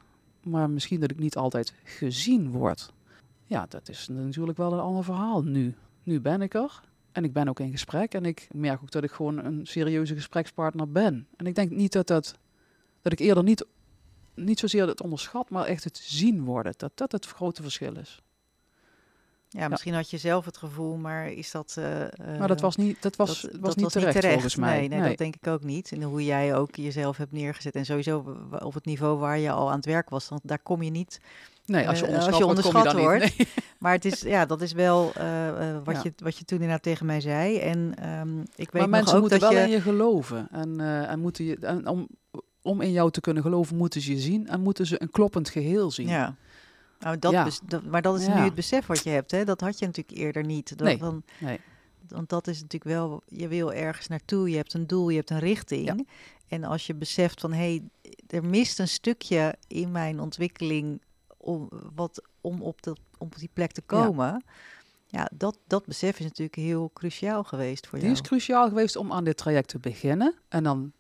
maar 0.45 0.71
misschien 0.71 1.01
dat 1.01 1.11
ik 1.11 1.19
niet 1.19 1.37
altijd 1.37 1.75
gezien 1.85 2.51
word. 2.51 2.93
Ja, 3.47 3.67
dat 3.69 3.89
is 3.89 4.09
natuurlijk 4.09 4.59
wel 4.59 4.73
een 4.73 4.79
ander 4.79 5.05
verhaal 5.05 5.43
nu. 5.43 5.75
Nu 6.03 6.21
ben 6.21 6.43
ik 6.43 6.55
er 6.55 6.81
en 7.13 7.25
ik 7.25 7.33
ben 7.33 7.49
ook 7.49 7.61
in 7.61 7.71
gesprek 7.71 8.15
en 8.15 8.25
ik 8.25 8.49
merk 8.53 8.83
ook 8.83 8.91
dat 8.91 9.05
ik 9.05 9.11
gewoon 9.11 9.45
een 9.45 9.67
serieuze 9.67 10.15
gesprekspartner 10.15 10.91
ben. 10.91 11.27
En 11.37 11.47
ik 11.47 11.55
denk 11.55 11.71
niet 11.71 11.93
dat 11.93 12.07
dat, 12.07 12.39
dat 13.03 13.13
ik 13.13 13.19
eerder 13.19 13.43
niet, 13.43 13.67
niet 14.35 14.59
zozeer 14.59 14.87
het 14.87 15.03
onderschat, 15.03 15.51
maar 15.51 15.65
echt 15.65 15.85
het 15.85 15.97
zien 15.97 16.45
worden, 16.45 16.75
dat 16.77 16.93
dat 16.95 17.13
het 17.13 17.27
grote 17.27 17.63
verschil 17.63 17.97
is. 17.97 18.23
Ja, 19.53 19.69
misschien 19.69 19.95
had 19.95 20.11
je 20.11 20.19
zelf 20.19 20.45
het 20.45 20.57
gevoel, 20.57 20.97
maar 20.97 21.33
is 21.33 21.51
dat... 21.51 21.75
eh, 21.79 21.85
Maar 22.39 22.49
dat 22.49 22.57
eh, 22.57 22.63
was 22.63 22.77
niet, 22.77 23.03
dat 23.03 23.17
was, 23.17 23.41
dat, 23.41 23.51
was 23.61 23.75
dat 23.75 23.77
niet 23.77 24.13
terecht, 24.13 24.27
volgens 24.33 24.57
mij. 24.57 24.79
Nee, 24.79 24.89
nee, 25.01 25.09
dat 25.09 25.19
denk 25.19 25.37
ik 25.37 25.47
ook 25.47 25.63
niet. 25.63 25.93
En 25.93 26.03
hoe 26.03 26.25
jij 26.25 26.55
ook 26.55 26.75
jezelf 26.77 27.17
hebt 27.17 27.33
neergezet. 27.33 27.75
En 27.75 27.85
sowieso 27.85 28.37
op 28.59 28.75
het 28.75 28.85
niveau 28.85 29.19
waar 29.19 29.39
je 29.39 29.51
al 29.51 29.71
aan 29.71 29.77
het 29.77 29.85
werk 29.85 30.09
was. 30.11 30.29
Want 30.29 30.41
daar 30.45 30.59
kom 30.59 30.83
je 30.83 30.91
niet. 30.91 31.21
nee, 31.67 31.89
als 31.89 31.99
je 31.99 32.05
eh, 32.07 32.11
onderschat, 32.11 32.33
als 32.33 32.39
je 32.41 32.45
wordt, 32.45 32.61
kom 32.61 32.71
je 32.71 32.77
onderschat 32.79 33.11
daar 33.11 33.21
niet. 33.21 33.39
Nee. 33.39 33.49
Maar 33.79 33.93
het 33.93 34.05
is, 34.05 34.21
ja, 34.21 34.47
dat 34.47 34.61
is 34.61 34.73
wel 34.73 35.13
eh, 35.15 35.49
eh, 35.49 35.77
wat, 35.85 35.95
Ja. 35.95 36.01
je, 36.05 36.13
wat 36.17 36.37
je 36.39 36.45
toen 36.45 36.59
inderdaad 36.59 36.83
tegen 36.83 37.07
mij 37.07 37.21
zei. 37.21 37.59
En 37.59 37.95
ehm, 37.99 38.41
ik 38.41 38.71
weet 38.71 38.73
Maar 38.73 38.89
mensen 38.89 39.15
ook 39.15 39.21
moeten 39.21 39.41
dat 39.41 39.53
wel 39.53 39.59
je... 39.61 39.65
in 39.67 39.73
je 39.73 39.81
geloven. 39.81 40.49
En, 40.51 40.81
eh, 40.81 41.11
en 41.11 41.21
moeten 41.21 41.45
je, 41.45 41.57
en 41.61 41.87
om, 41.87 42.09
om 42.63 42.81
in 42.81 42.93
jou 42.93 43.11
te 43.11 43.21
kunnen 43.21 43.43
geloven, 43.43 43.77
moeten 43.77 44.01
ze 44.01 44.13
je 44.15 44.21
zien 44.21 44.49
en 44.49 44.61
moeten 44.61 44.87
ze 44.87 45.03
een 45.03 45.11
kloppend 45.11 45.49
geheel 45.49 45.91
zien. 45.91 46.09
Ja. 46.09 46.35
Nou, 47.01 47.19
dat 47.19 47.33
Ja. 47.33 47.49
dat, 47.67 47.85
maar 47.85 48.03
dat 48.03 48.19
is 48.21 48.27
Ja. 48.27 48.35
nu 48.39 48.41
het 48.45 48.55
besef 48.55 48.87
wat 48.87 49.03
je 49.03 49.11
hebt. 49.11 49.31
Hè? 49.31 49.45
Dat 49.45 49.61
had 49.61 49.79
je 49.79 49.87
natuurlijk 49.87 50.19
eerder 50.19 50.45
niet. 50.45 50.69
Dat, 50.79 50.87
Nee. 50.87 50.99
dan, 50.99 51.23
Nee. 51.41 51.61
want 52.09 52.29
dat 52.29 52.47
is 52.47 52.57
natuurlijk 52.61 52.85
wel, 52.91 53.23
je 53.27 53.49
wil 53.49 53.73
ergens 53.73 54.07
naartoe, 54.07 54.51
je 54.51 54.57
hebt 54.57 54.75
een 54.75 54.87
doel, 54.87 55.09
je 55.09 55.17
hebt 55.17 55.31
een 55.31 55.39
richting. 55.39 55.87
Ja. 55.87 55.97
En 56.49 56.65
als 56.65 56.87
je 56.87 56.95
beseft 56.95 57.41
van, 57.41 57.53
hé, 57.53 57.59
hey, 57.59 57.83
er 58.27 58.45
mist 58.45 58.79
een 58.79 58.89
stukje 58.89 59.55
in 59.67 59.91
mijn 59.91 60.21
ontwikkeling 60.21 61.01
om, 61.37 61.69
wat, 61.95 62.23
om, 62.41 62.61
op, 62.63 62.77
om 62.87 62.95
op 63.19 63.37
die 63.39 63.51
plek 63.53 63.73
te 63.73 63.83
komen. 63.83 64.45
Ja, 65.07 65.31
dat, 65.35 65.59
dat 65.67 65.87
besef 65.87 66.19
is 66.19 66.25
natuurlijk 66.25 66.57
heel 66.57 66.91
cruciaal 66.95 67.45
geweest 67.45 67.87
voor 67.87 67.99
Die 67.99 68.09
jou. 68.09 68.21
is 68.21 68.27
cruciaal 68.29 68.69
geweest 68.69 68.97
om 68.97 69.13
aan 69.13 69.25
dit 69.25 69.37
traject 69.37 69.69
te 69.69 69.79
beginnen. 69.79 70.35
En 70.49 70.63
dan 70.65 70.93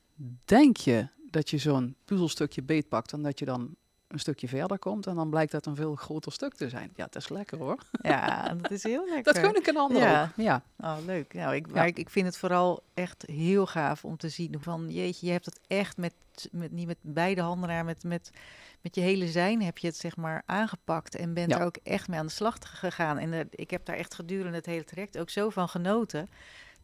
denk 0.44 0.76
je 0.76 1.08
dat 1.30 1.50
je 1.50 1.58
zo'n 1.58 1.96
puzzelstukje 2.04 2.62
beetpakt 2.62 3.12
en 3.12 3.22
dat 3.22 3.38
je 3.38 3.44
dan 3.44 3.74
een 4.10 4.18
stukje 4.18 4.48
verder 4.48 4.78
komt. 4.78 5.06
En 5.06 5.14
dan 5.14 5.30
blijkt 5.30 5.52
dat 5.52 5.66
een 5.66 5.76
veel 5.76 5.94
groter 5.94 6.32
stuk 6.32 6.54
te 6.54 6.68
zijn. 6.68 6.90
Ja, 6.96 7.04
het 7.04 7.14
is 7.16 7.28
lekker 7.28 7.58
hoor. 7.58 7.78
Ja, 8.02 8.54
dat 8.54 8.70
is 8.70 8.82
heel 8.82 9.04
lekker. 9.14 9.32
Dat 9.32 9.42
gun 9.44 9.56
ik 9.56 9.66
een 9.66 9.76
ander 9.76 10.02
Ja. 10.02 10.22
ook. 10.22 10.28
Ja. 10.44 10.62
Oh, 10.78 10.96
leuk. 11.06 11.34
Nou, 11.34 11.54
ik, 11.54 11.66
Ja. 11.66 11.72
maar 11.74 11.86
ik, 11.86 11.98
ik 11.98 12.10
vind 12.10 12.26
het 12.26 12.36
vooral 12.36 12.82
echt 12.94 13.24
heel 13.26 13.66
gaaf 13.66 14.04
om 14.04 14.16
te 14.16 14.28
zien 14.28 14.56
van, 14.60 14.88
jeetje, 14.90 15.26
je 15.26 15.32
hebt 15.32 15.44
het 15.44 15.60
echt 15.66 15.96
met, 15.96 16.14
met 16.52 16.72
niet 16.72 16.86
met 16.86 16.98
beide 17.00 17.40
handen, 17.40 17.68
maar 17.68 17.84
met, 17.84 18.04
met, 18.04 18.30
met 18.80 18.94
je 18.94 19.00
hele 19.00 19.28
zijn 19.28 19.62
heb 19.62 19.78
je 19.78 19.86
het 19.86 19.96
zeg 19.96 20.16
maar 20.16 20.42
aangepakt 20.46 21.16
en 21.16 21.34
bent 21.34 21.50
Ja. 21.50 21.58
er 21.58 21.64
ook 21.64 21.76
echt 21.82 22.08
mee 22.08 22.18
aan 22.18 22.26
de 22.26 22.32
slag 22.32 22.56
gegaan. 22.60 23.18
En 23.18 23.32
eh, 23.32 23.40
ik 23.50 23.70
heb 23.70 23.84
daar 23.84 23.96
echt 23.96 24.14
gedurende 24.14 24.56
het 24.56 24.66
hele 24.66 24.84
traject 24.84 25.18
ook 25.18 25.30
zo 25.30 25.50
van 25.50 25.68
genoten. 25.68 26.28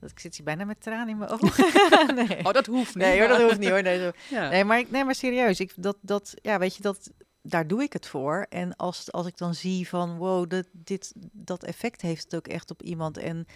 Dat 0.01 0.11
ik 0.11 0.19
zit 0.21 0.37
hier 0.37 0.45
bijna 0.45 0.65
met 0.65 0.81
tranen 0.81 1.09
in 1.09 1.19
mijn 1.19 1.31
ogen. 1.31 1.65
nee. 2.29 2.45
Oh, 2.45 2.53
dat 2.53 2.67
hoeft 2.67 2.95
niet. 2.95 3.05
nee 3.05 3.19
hoor, 3.19 3.29
dat 3.29 3.41
hoeft 3.43 3.59
niet 3.59 3.69
hoor. 3.69 3.83
Nee, 3.83 3.99
zo. 3.99 4.11
Ja. 4.31 4.49
Nee, 4.49 4.65
maar, 4.65 4.79
ik- 4.79 4.91
nee, 4.91 5.05
maar 5.05 5.15
serieus. 5.15 5.61
Ik, 5.61 5.73
dat, 5.77 5.97
dat, 6.01 6.35
ja, 6.43 6.59
weet 6.59 6.77
je, 6.77 6.83
dat, 6.83 7.11
daar 7.43 7.67
doe 7.67 7.83
ik 7.83 7.93
het 7.93 8.07
voor. 8.07 8.47
En 8.49 8.77
als, 8.77 9.13
als 9.13 9.27
ik 9.27 9.37
dan 9.37 9.55
zie 9.55 9.89
van, 9.89 10.17
wow, 10.17 10.51
dat, 10.51 10.67
dit, 10.73 11.13
dat 11.33 11.65
effect 11.65 12.01
heeft 12.01 12.23
het 12.25 12.35
ook 12.35 12.49
echt 12.49 12.71
op 12.71 12.83
iemand. 12.83 13.19
En 13.19 13.47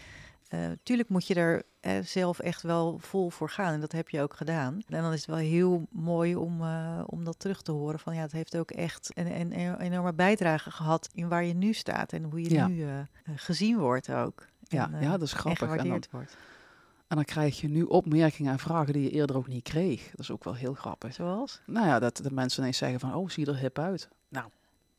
eh 0.49 0.59
tuurlijk 0.83 1.09
moet 1.09 1.27
je 1.27 1.35
er 1.35 1.63
eh, 1.81 1.93
zelf 2.05 2.39
echt 2.39 2.63
wel 2.63 2.99
vol 2.99 3.31
voor 3.31 3.51
gaan. 3.51 3.73
En 3.73 3.81
dat 3.81 3.93
heb 3.93 4.09
je 4.09 4.21
ook 4.23 4.35
gedaan. 4.35 4.83
En 4.89 5.03
dan 5.03 5.13
is 5.13 5.21
het 5.21 5.29
wel 5.31 5.37
heel 5.39 5.87
mooi 5.91 6.37
om, 6.37 6.61
eh, 6.63 7.03
om 7.07 7.25
dat 7.25 7.39
terug 7.39 7.63
te 7.63 7.73
horen. 7.73 7.99
Van 7.99 8.15
ja, 8.15 8.21
het 8.21 8.33
heeft 8.33 8.57
ook 8.57 8.71
echt 8.71 9.11
een, 9.15 9.41
een, 9.41 9.59
een 9.61 9.81
enorme 9.81 10.13
bijdrage 10.13 10.71
gehad 10.71 11.09
in 11.15 11.29
waar 11.29 11.45
je 11.45 11.55
nu 11.55 11.73
staat. 11.73 12.13
En 12.13 12.23
hoe 12.23 12.43
je 12.43 12.51
Ja. 12.51 12.67
nu 12.67 12.87
gezien 13.37 13.79
wordt 13.79 14.11
ook. 14.13 14.47
Ja, 14.71 14.87
En, 14.87 14.95
eh, 14.95 15.03
ja, 15.03 15.11
dat 15.11 15.23
is 15.23 15.33
en 15.33 15.39
grappig. 15.39 15.71
En 15.71 15.89
dan, 15.89 16.03
wordt. 16.11 16.37
en 17.07 17.17
dan 17.17 17.25
krijg 17.25 17.61
je 17.61 17.69
nu 17.69 17.83
opmerkingen 17.83 18.53
en 18.53 18.59
vragen 18.59 18.93
die 18.93 19.03
je 19.03 19.11
eerder 19.11 19.37
ook 19.37 19.47
niet 19.47 19.63
kreeg. 19.63 20.11
Dat 20.11 20.21
is 20.21 20.31
ook 20.31 20.45
wel 20.45 20.55
heel 20.55 20.75
grappig. 20.75 21.15
Zoals? 21.15 21.61
Nou 21.67 21.87
ja, 21.87 21.99
dat 21.99 22.17
de 22.17 22.33
mensen 22.33 22.61
ineens 22.61 22.79
zeggen 22.79 23.01
van, 23.01 23.15
oh, 23.15 23.29
zie 23.29 23.45
je 23.45 23.51
er 23.53 23.59
hip 23.59 23.79
uit. 23.79 24.09
Nou, 24.29 24.49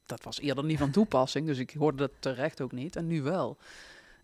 dat 0.05 0.24
was 0.24 0.39
eerder 0.39 0.63
niet 0.63 0.78
van 0.78 0.91
toepassing, 0.91 1.45
dus 1.45 1.57
ik 1.57 1.74
hoorde 1.74 1.97
dat 1.97 2.11
terecht 2.19 2.61
ook 2.61 2.72
niet. 2.72 2.95
En 2.95 3.07
nu 3.07 3.22
wel. 3.22 3.57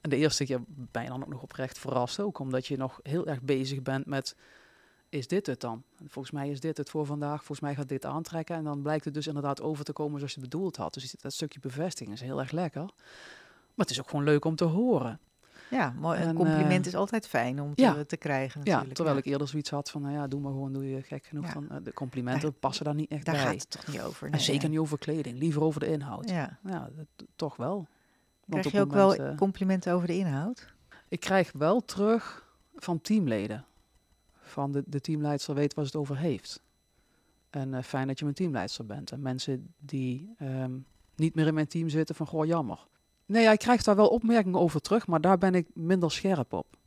En 0.02 0.10
de 0.10 0.16
eerste 0.16 0.46
keer 0.46 0.60
ben 0.68 1.04
je 1.04 1.10
dan 1.10 1.24
ook 1.24 1.30
nog 1.30 1.42
oprecht 1.42 1.80
verrast 1.80 2.20
ook, 2.20 2.40
omdat 2.40 2.68
je 2.68 2.78
nog 2.78 3.00
heel 3.04 3.28
erg 3.28 3.42
bezig 3.42 3.82
bent 3.82 4.06
met, 4.06 4.36
is 5.10 5.28
dit 5.28 5.46
het 5.46 5.62
dan? 5.62 5.84
En 6.00 6.10
volgens 6.10 6.34
mij 6.34 6.50
is 6.50 6.60
dit 6.60 6.78
het 6.78 6.90
voor 6.90 7.06
vandaag, 7.06 7.38
volgens 7.38 7.60
mij 7.60 7.76
gaat 7.76 7.90
dit 7.90 8.06
aantrekken. 8.06 8.56
En 8.56 8.64
dan 8.64 8.82
blijkt 8.82 9.06
het 9.06 9.14
dus 9.14 9.28
inderdaad 9.28 9.62
over 9.62 9.86
te 9.86 9.94
komen 9.94 10.18
zoals 10.18 10.34
je 10.34 10.40
het 10.40 10.50
bedoeld 10.50 10.76
had. 10.76 10.94
Dus 10.94 11.12
dat 11.12 11.34
stukje 11.34 11.60
bevestiging 11.60 12.16
is 12.16 12.22
heel 12.22 12.40
erg 12.40 12.52
lekker. 12.52 12.82
Maar 12.82 13.86
het 13.86 13.90
is 13.90 14.00
ook 14.00 14.10
gewoon 14.10 14.26
leuk 14.26 14.46
om 14.46 14.56
te 14.56 14.64
horen. 14.64 15.20
Ja, 15.70 15.94
mooi. 16.00 16.20
En, 16.20 16.28
een 16.28 16.36
compliment 16.36 16.86
eh, 16.86 16.92
is 16.92 16.96
altijd 16.96 17.28
fijn 17.28 17.62
om 17.62 17.76
te, 17.76 17.82
ja. 17.82 18.04
te 18.06 18.18
krijgen 18.18 18.62
Ja, 18.64 18.70
natuurlijk. 18.70 18.96
terwijl 18.96 19.18
ik 19.18 19.26
eerder 19.26 19.48
zoiets 19.48 19.70
had 19.70 19.90
van, 19.92 20.02
nou 20.02 20.14
ja, 20.14 20.28
doe 20.28 20.40
maar 20.40 20.52
gewoon, 20.52 20.74
doe 20.74 20.90
je 20.90 21.02
gek 21.02 21.26
genoeg. 21.26 21.46
Ja. 21.46 21.54
Dan, 21.54 21.70
eh, 21.70 21.78
de 21.84 21.94
complimenten 21.94 22.54
passen 22.60 22.86
daar 22.86 22.96
niet 22.96 23.12
echt 23.12 23.26
Daar 23.26 23.36
bij. 23.36 23.44
gaat 23.44 23.54
het 23.54 23.70
toch 23.70 23.88
niet 23.88 24.02
over. 24.02 24.32
en 24.32 24.40
zeker 24.40 24.70
niet 24.70 24.80
over 24.80 24.98
kleding, 24.98 25.38
liever 25.38 25.62
over 25.62 25.80
de 25.80 25.88
inhoud. 25.88 26.30
Ja. 26.30 26.60
Ja, 26.64 26.90
dat, 26.96 27.28
toch 27.36 27.56
wel. 27.56 27.88
Want 28.46 28.62
Krijg 28.62 28.76
je 28.76 28.82
ook 28.82 28.94
wel 28.94 29.10
moment, 29.10 29.32
eh, 29.32 29.38
complimenten 29.38 29.94
over 29.94 30.08
de 30.08 30.18
inhoud? 30.18 30.74
ik 31.08 31.20
krijg 31.20 31.52
wel 31.52 31.86
terug 31.86 32.48
van 32.76 33.02
teamleden. 33.02 33.66
Van 34.42 34.72
de, 34.72 34.84
de 34.86 35.02
teamleidster 35.02 35.56
weet 35.56 35.74
waar 35.74 35.86
ze 35.86 35.92
het 35.92 36.00
over 36.00 36.18
heeft. 36.18 36.62
En 37.50 37.84
fijn 37.84 38.08
dat 38.08 38.18
je 38.18 38.24
mijn 38.24 38.36
teamleidster 38.36 38.86
bent. 38.86 39.12
En 39.12 39.22
mensen 39.22 39.74
die 39.80 40.34
ehm, 40.38 40.72
niet 41.16 41.36
meer 41.36 41.48
in 41.48 41.54
mijn 41.54 41.68
team 41.68 41.90
zitten 41.90 42.16
van, 42.16 42.28
goh, 42.28 42.46
jammer. 42.46 42.88
Nee, 43.28 43.44
ja, 43.44 43.52
ik 43.52 43.60
krijg 43.60 43.84
daar 43.84 43.96
wel 43.96 44.08
opmerkingen 44.08 44.60
over 44.60 44.82
terug, 44.82 45.08
maar 45.08 45.22
daar 45.22 45.38
ben 45.38 45.56
ik 45.56 45.68
minder 45.74 46.12
scherp 46.12 46.54
op. 46.54 46.78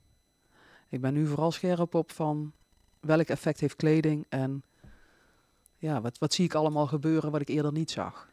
Ik 0.89 1.01
ben 1.01 1.15
nu 1.15 1.27
vooral 1.27 1.53
scherp 1.53 1.95
op 1.95 2.13
van 2.13 2.53
welk 3.01 3.27
effect 3.27 3.61
heeft 3.61 3.77
kleding 3.77 4.27
en 4.29 4.63
ja, 5.77 6.01
wat, 6.01 6.19
wat 6.19 6.35
zie 6.35 6.45
ik 6.45 6.55
allemaal 6.55 6.87
gebeuren 6.87 7.31
wat 7.31 7.41
ik 7.41 7.49
eerder 7.49 7.73
niet 7.73 7.91
zag. 7.91 8.29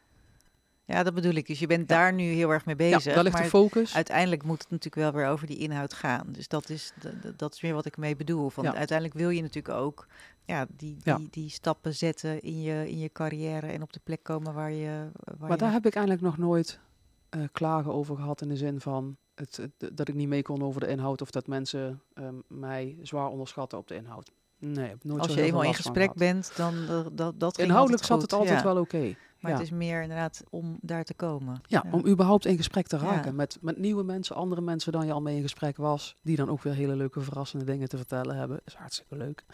Ja, 0.84 1.02
dat 1.02 1.14
bedoel 1.14 1.34
ik. 1.34 1.46
Dus 1.46 1.58
je 1.58 1.66
bent 1.66 1.88
daar 1.88 2.12
nu 2.12 2.22
heel 2.22 2.50
erg 2.50 2.64
mee 2.64 2.76
bezig. 2.76 3.04
ja, 3.04 3.14
daar 3.14 3.22
ligt 3.22 3.34
maar 3.34 3.44
de 3.44 3.48
focus. 3.48 3.94
uiteindelijk 3.94 4.42
moet 4.42 4.58
het 4.62 4.70
natuurlijk 4.70 5.02
wel 5.02 5.12
weer 5.12 5.30
over 5.30 5.46
die 5.46 5.58
inhoud 5.58 5.94
gaan. 5.94 6.26
Dus 6.28 6.48
dat 6.48 6.68
is, 6.68 6.92
dat 7.36 7.54
is 7.54 7.60
meer 7.60 7.74
wat 7.74 7.84
ik 7.84 7.96
mee 7.96 8.16
bedoel. 8.16 8.50
Van 8.50 8.64
Ja. 8.64 8.74
Uiteindelijk 8.74 9.18
wil 9.18 9.30
je 9.30 9.42
natuurlijk 9.42 9.74
ook 9.74 10.06
ja, 10.44 10.66
die, 10.76 10.96
die, 11.02 11.28
die 11.30 11.50
stappen 11.50 11.94
zetten 11.94 12.42
in 12.42 12.60
je, 12.62 12.90
in 12.90 12.98
je 12.98 13.12
carrière 13.12 13.66
en 13.66 13.82
op 13.82 13.92
de 13.92 14.00
plek 14.04 14.22
komen 14.22 14.54
waar 14.54 14.72
je. 14.72 15.10
Waar 15.24 15.36
Maar 15.38 15.50
je 15.50 15.56
daar 15.56 15.72
heb 15.72 15.86
ik 15.86 15.94
eigenlijk 15.94 16.24
nog 16.24 16.38
nooit 16.38 16.80
eh, 17.28 17.40
klagen 17.52 17.92
over 17.92 18.16
gehad 18.16 18.40
in 18.42 18.48
de 18.48 18.56
zin 18.56 18.80
van 18.80 19.16
het, 19.34 19.56
het- 19.56 19.96
dat 19.96 20.08
ik 20.08 20.14
niet 20.14 20.28
mee 20.28 20.42
kon 20.42 20.62
over 20.62 20.80
de 20.80 20.86
inhoud 20.88 21.22
of 21.22 21.30
dat 21.30 21.46
mensen 21.46 22.02
ehm, 22.14 22.34
mij 22.46 22.98
zwaar 23.02 23.28
onderschatten 23.28 23.78
op 23.78 23.88
de 23.88 23.94
inhoud. 23.94 24.30
Nee, 24.58 24.94
nooit 25.02 25.22
als 25.22 25.34
je 25.34 25.42
eenmaal 25.42 25.62
in 25.62 25.74
gesprek 25.74 26.14
bent, 26.14 26.52
dan 26.56 26.74
uh, 26.74 27.06
dat, 27.12 27.40
dat 27.40 27.54
ging 27.54 27.68
Inhoudelijk 27.68 28.04
zat 28.04 28.22
het 28.22 28.32
altijd 28.32 28.58
ja. 28.58 28.64
wel 28.64 28.78
oké. 28.78 29.14
Maar 29.40 29.50
ja. 29.50 29.56
het 29.56 29.66
is 29.66 29.72
meer 29.72 30.02
inderdaad 30.02 30.42
om 30.50 30.78
daar 30.80 31.04
te 31.04 31.14
komen. 31.14 31.60
Ja, 31.66 31.84
om 31.90 32.06
überhaupt 32.06 32.44
in 32.44 32.56
gesprek 32.56 32.86
te 32.86 32.96
raken 32.98 33.34
met, 33.34 33.58
met 33.60 33.78
nieuwe 33.78 34.02
mensen, 34.02 34.36
andere 34.36 34.60
mensen 34.60 34.92
dan 34.92 35.06
je 35.06 35.12
al 35.12 35.20
mee 35.20 35.36
in 35.36 35.42
gesprek 35.42 35.76
was, 35.76 36.16
die 36.22 36.36
dan 36.36 36.48
ook 36.48 36.62
weer 36.62 36.74
hele 36.74 36.96
leuke 36.96 37.20
verrassende 37.20 37.64
dingen 37.64 37.88
te 37.88 37.96
vertellen 37.96 38.36
hebben. 38.36 38.60
is 38.64 38.74
hartstikke 38.74 39.16
leuk. 39.16 39.44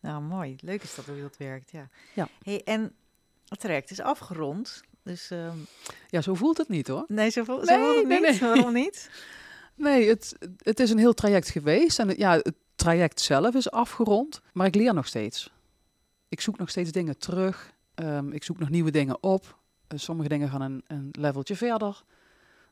Nou, 0.00 0.22
mooi. 0.22 0.56
Leuk 0.60 0.82
is 0.82 0.94
dat 0.94 1.04
hoe 1.04 1.20
dat 1.20 1.36
werkt, 1.36 1.70
ja. 1.70 1.88
Ja. 2.14 2.28
Hey, 2.42 2.62
en 2.64 2.92
het 3.48 3.60
traject 3.60 3.90
is 3.90 4.00
afgerond. 4.00 4.80
Dus 5.08 5.30
ehm, 5.30 5.56
Ja, 6.08 6.20
zo 6.20 6.34
voelt 6.34 6.56
het 6.58 6.68
niet 6.68 6.88
hoor. 6.88 7.04
nee, 7.06 7.30
zo, 7.30 7.44
voel- 7.44 7.64
zo 7.64 7.78
voelt 7.78 7.96
het 7.96 8.06
nee, 8.06 8.20
niet. 8.20 8.40
nee. 8.40 8.50
Waarom 8.54 8.72
niet? 8.72 9.10
Nee, 9.74 10.08
het, 10.08 10.36
het 10.58 10.80
is 10.80 10.90
een 10.90 10.98
heel 10.98 11.14
traject 11.14 11.48
geweest. 11.48 11.98
En 11.98 12.08
het, 12.08 12.16
ja, 12.18 12.32
het 12.36 12.54
traject 12.74 13.20
zelf 13.20 13.54
is 13.54 13.70
afgerond, 13.70 14.40
maar 14.52 14.66
ik 14.66 14.74
leer 14.74 14.94
nog 14.94 15.06
steeds. 15.06 15.52
Ik 16.28 16.40
zoek 16.40 16.58
nog 16.58 16.70
steeds 16.70 16.92
dingen 16.92 17.18
terug. 17.18 17.72
Ehm, 17.94 18.32
ik 18.32 18.44
zoek 18.44 18.58
nog 18.58 18.68
nieuwe 18.68 18.90
dingen 18.90 19.22
op. 19.22 19.58
Eh, 19.88 19.98
sommige 19.98 20.28
dingen 20.28 20.48
gaan 20.48 20.60
een, 20.60 20.84
een 20.86 21.08
leveltje 21.12 21.56
verder. 21.56 22.02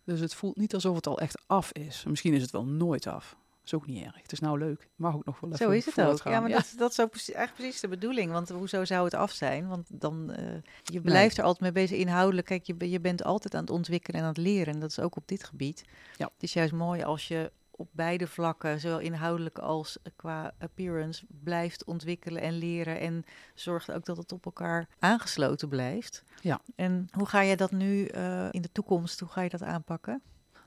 Dus 0.05 0.20
het 0.20 0.34
voelt 0.34 0.57
niet 0.57 0.74
alsof 0.74 0.97
het 0.97 1.07
al 1.07 1.18
echt 1.18 1.43
af 1.47 1.72
is. 1.72 2.05
Misschien 2.09 2.34
is 2.34 2.43
het 2.43 2.51
wel 2.51 2.64
nooit 2.64 3.07
af. 3.07 3.37
Is 3.67 3.75
ook 3.75 3.87
niet 3.87 4.05
erg. 4.05 4.23
Het 4.23 4.33
is 4.33 4.41
nou 4.41 4.59
leuk. 4.59 4.89
Mag 4.97 5.14
ook 5.14 5.25
nog 5.25 5.41
wel 5.41 5.53
even 5.53 5.64
Zo 5.64 5.71
is 5.71 5.87
het 5.87 6.01
ook. 6.01 6.23
Ja, 6.23 6.41
maar 6.41 6.51
Dat, 6.51 6.75
dat 6.77 6.91
is 6.91 7.01
ook 7.01 7.11
precies, 7.11 7.35
eigenlijk 7.35 7.62
precies 7.62 7.81
de 7.81 7.89
bedoeling. 7.89 8.33
Want 8.33 8.49
hoezo 8.49 8.85
zou 8.85 9.05
het 9.05 9.14
af 9.14 9.33
zijn? 9.33 9.69
Want 9.69 10.01
dan, 10.01 10.33
eh, 10.33 10.45
je 10.83 11.01
blijft 11.01 11.39
er 11.39 11.45
altijd 11.45 11.62
mee 11.62 11.73
bezig 11.73 11.99
inhoudelijk. 11.99 12.47
Kijk, 12.47 12.67
je, 12.67 12.91
je 12.91 13.01
bent 13.01 13.25
altijd 13.25 13.55
aan 13.55 13.61
het 13.61 13.71
ontwikkelen 13.71 14.21
en 14.21 14.27
aan 14.27 14.33
het 14.33 14.43
leren. 14.43 14.75
En 14.75 14.81
dat 14.81 14.91
is 14.91 15.01
ook 15.01 15.17
op 15.17 15.29
dit 15.29 15.45
gebied. 15.45 15.85
Ja. 16.17 16.31
Het 16.35 16.43
is 16.43 16.53
juist 16.53 16.73
mooi 16.73 17.03
als 17.03 17.29
je 17.29 17.53
op 17.71 17.89
beide 17.93 18.27
vlakken, 18.27 18.81
zowel 18.81 18.99
inhoudelijk 18.99 19.59
als 19.59 19.99
qua 20.17 20.55
appearance, 20.59 21.25
blijft 21.29 21.85
ontwikkelen 21.85 22.43
en 22.43 22.53
leren. 22.53 23.01
En 23.01 23.25
zorgt 23.55 23.93
ook 23.93 24.05
dat 24.05 24.17
het 24.17 24.33
op 24.33 24.45
elkaar 24.45 24.89
aangesloten 24.99 25.69
blijft. 25.69 26.23
Ja. 26.41 26.61
En 26.75 27.09
hoe 27.11 27.27
ga 27.27 27.41
je 27.41 27.57
dat 27.57 27.71
nu 27.71 28.07
eh, 28.07 28.49
in 28.51 28.62
de 28.62 28.73
toekomst, 28.73 29.21
hoe 29.21 29.29
ga 29.29 29.41
je 29.41 29.49
dat 29.49 29.62
aanpakken? 29.62 30.23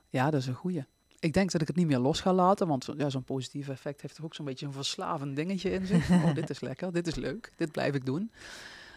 Ja, 0.08 0.30
dat 0.30 0.40
is 0.40 0.46
een 0.46 0.54
goeie. 0.54 0.84
Ik 1.20 1.32
denk 1.32 1.50
dat 1.50 1.60
ik 1.60 1.66
het 1.66 1.76
niet 1.76 1.86
meer 1.86 1.98
los 1.98 2.20
ga 2.20 2.32
laten, 2.32 2.66
want 2.66 2.88
ja, 2.96 3.10
zo'n 3.10 3.24
positief 3.24 3.68
effect 3.68 4.00
heeft 4.00 4.18
er 4.18 4.24
ook 4.24 4.34
zo'n 4.34 4.44
beetje 4.44 4.66
een 4.66 4.72
verslavend 4.72 5.36
dingetje 5.36 5.70
in 5.70 5.86
zich. 5.86 6.10
Oh, 6.10 6.34
dit 6.34 6.50
is 6.50 6.60
lekker, 6.60 6.92
dit 6.92 7.06
is 7.06 7.14
leuk, 7.14 7.52
dit 7.56 7.72
blijf 7.72 7.94
ik 7.94 8.04
doen. 8.04 8.32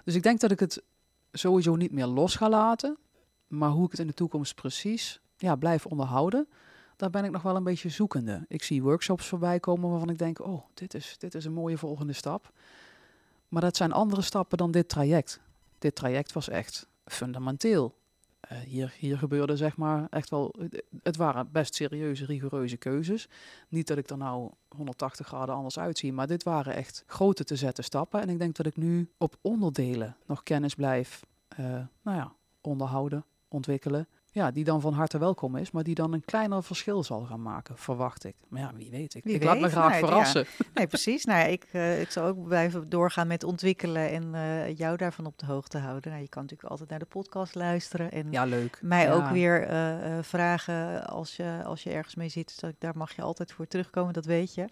Dus 0.03 0.15
ik 0.15 0.23
denk 0.23 0.39
dat 0.39 0.51
ik 0.51 0.59
het 0.59 0.83
sowieso 1.31 1.75
niet 1.75 1.91
meer 1.91 2.05
los 2.05 2.35
ga 2.35 2.49
laten, 2.49 2.97
maar 3.47 3.69
hoe 3.69 3.85
ik 3.85 3.91
het 3.91 3.99
in 3.99 4.07
de 4.07 4.13
toekomst 4.13 4.55
precies 4.55 5.21
ja, 5.37 5.55
blijf 5.55 5.85
onderhouden, 5.85 6.47
daar 6.95 7.09
ben 7.09 7.23
ik 7.23 7.31
nog 7.31 7.41
wel 7.41 7.55
een 7.55 7.63
beetje 7.63 7.89
zoekende. 7.89 8.45
Ik 8.47 8.63
zie 8.63 8.83
workshops 8.83 9.27
voorbij 9.27 9.59
komen 9.59 9.89
waarvan 9.89 10.09
ik 10.09 10.17
denk, 10.17 10.39
oh, 10.39 10.65
dit 10.73 10.93
is, 10.93 11.15
dit 11.17 11.35
is 11.35 11.45
een 11.45 11.53
mooie 11.53 11.77
volgende 11.77 12.13
stap. 12.13 12.51
Maar 13.47 13.61
dat 13.61 13.77
zijn 13.77 13.91
andere 13.91 14.21
stappen 14.21 14.57
dan 14.57 14.71
dit 14.71 14.89
traject. 14.89 15.39
Dit 15.79 15.95
traject 15.95 16.31
was 16.31 16.49
echt 16.49 16.87
fundamenteel. 17.05 17.95
Eh, 18.47 18.57
hier, 18.57 18.93
hier 18.97 19.17
gebeurde 19.17 19.57
zeg 19.57 19.77
maar 19.77 20.07
echt 20.09 20.29
wel, 20.29 20.55
het 21.03 21.15
waren 21.15 21.51
best 21.51 21.75
serieuze, 21.75 22.25
rigoureuze 22.25 22.77
keuzes. 22.77 23.27
Niet 23.69 23.87
dat 23.87 23.97
ik 23.97 24.09
er 24.09 24.17
nou 24.17 24.51
180 24.67 25.27
graden 25.27 25.55
anders 25.55 25.79
uitzie, 25.79 26.13
maar 26.13 26.27
dit 26.27 26.43
waren 26.43 26.75
echt 26.75 27.03
grote 27.07 27.43
te 27.43 27.55
zetten 27.55 27.83
stappen. 27.83 28.21
En 28.21 28.29
ik 28.29 28.39
denk 28.39 28.55
dat 28.55 28.65
ik 28.65 28.77
nu 28.77 29.11
op 29.17 29.37
onderdelen 29.41 30.17
nog 30.25 30.43
kennis 30.43 30.75
blijf, 30.75 31.25
eh, 31.47 31.65
nou 32.01 32.17
ja, 32.17 32.33
onderhouden, 32.61 33.25
ontwikkelen. 33.47 34.07
Ja, 34.33 34.51
die 34.51 34.63
dan 34.63 34.81
van 34.81 34.93
harte 34.93 35.17
welkom 35.17 35.55
is, 35.55 35.71
maar 35.71 35.83
die 35.83 35.95
dan 35.95 36.13
een 36.13 36.25
kleiner 36.25 36.63
verschil 36.63 37.03
zal 37.03 37.21
gaan 37.21 37.41
maken, 37.41 37.77
verwacht 37.77 38.23
ik. 38.23 38.35
Maar 38.47 38.61
ja, 38.61 38.71
wie 38.75 38.89
weet. 38.91 39.13
Ik, 39.15 39.23
Wie 39.23 39.35
ik 39.35 39.43
laat 39.43 39.59
me 39.59 39.69
graag 39.69 39.89
nou, 39.89 40.01
ja. 40.01 40.07
verrassen. 40.07 40.45
Nee, 40.73 40.87
precies. 40.87 41.25
Nou 41.25 41.39
ja, 41.39 41.45
ik, 41.45 41.65
eh, 41.71 42.01
ik 42.01 42.11
zal 42.11 42.25
ook 42.27 42.43
blijven 42.47 42.89
doorgaan 42.89 43.27
met 43.27 43.43
ontwikkelen 43.43 44.09
en 44.09 44.35
eh, 44.35 44.77
jou 44.77 44.97
daarvan 44.97 45.25
op 45.25 45.37
de 45.39 45.45
hoogte 45.45 45.77
houden. 45.77 46.11
Nou, 46.11 46.23
je 46.23 46.29
kan 46.29 46.41
natuurlijk 46.41 46.69
altijd 46.69 46.89
naar 46.89 46.99
de 46.99 47.05
podcast 47.05 47.55
luisteren 47.55 48.11
en 48.11 48.27
Ja, 48.31 48.43
leuk. 48.45 48.79
mij 48.81 49.03
Ja. 49.03 49.13
ook 49.13 49.27
weer 49.29 49.63
eh, 49.67 50.17
vragen 50.21 51.05
als 51.07 51.35
je, 51.35 51.61
als 51.65 51.83
je 51.83 51.89
ergens 51.91 52.15
mee 52.15 52.29
zit. 52.29 52.59
Dus 52.61 52.71
daar 52.79 52.97
mag 52.97 53.15
je 53.15 53.21
altijd 53.21 53.51
voor 53.51 53.67
terugkomen, 53.67 54.13
dat 54.13 54.25
weet 54.25 54.53
je. 54.55 54.65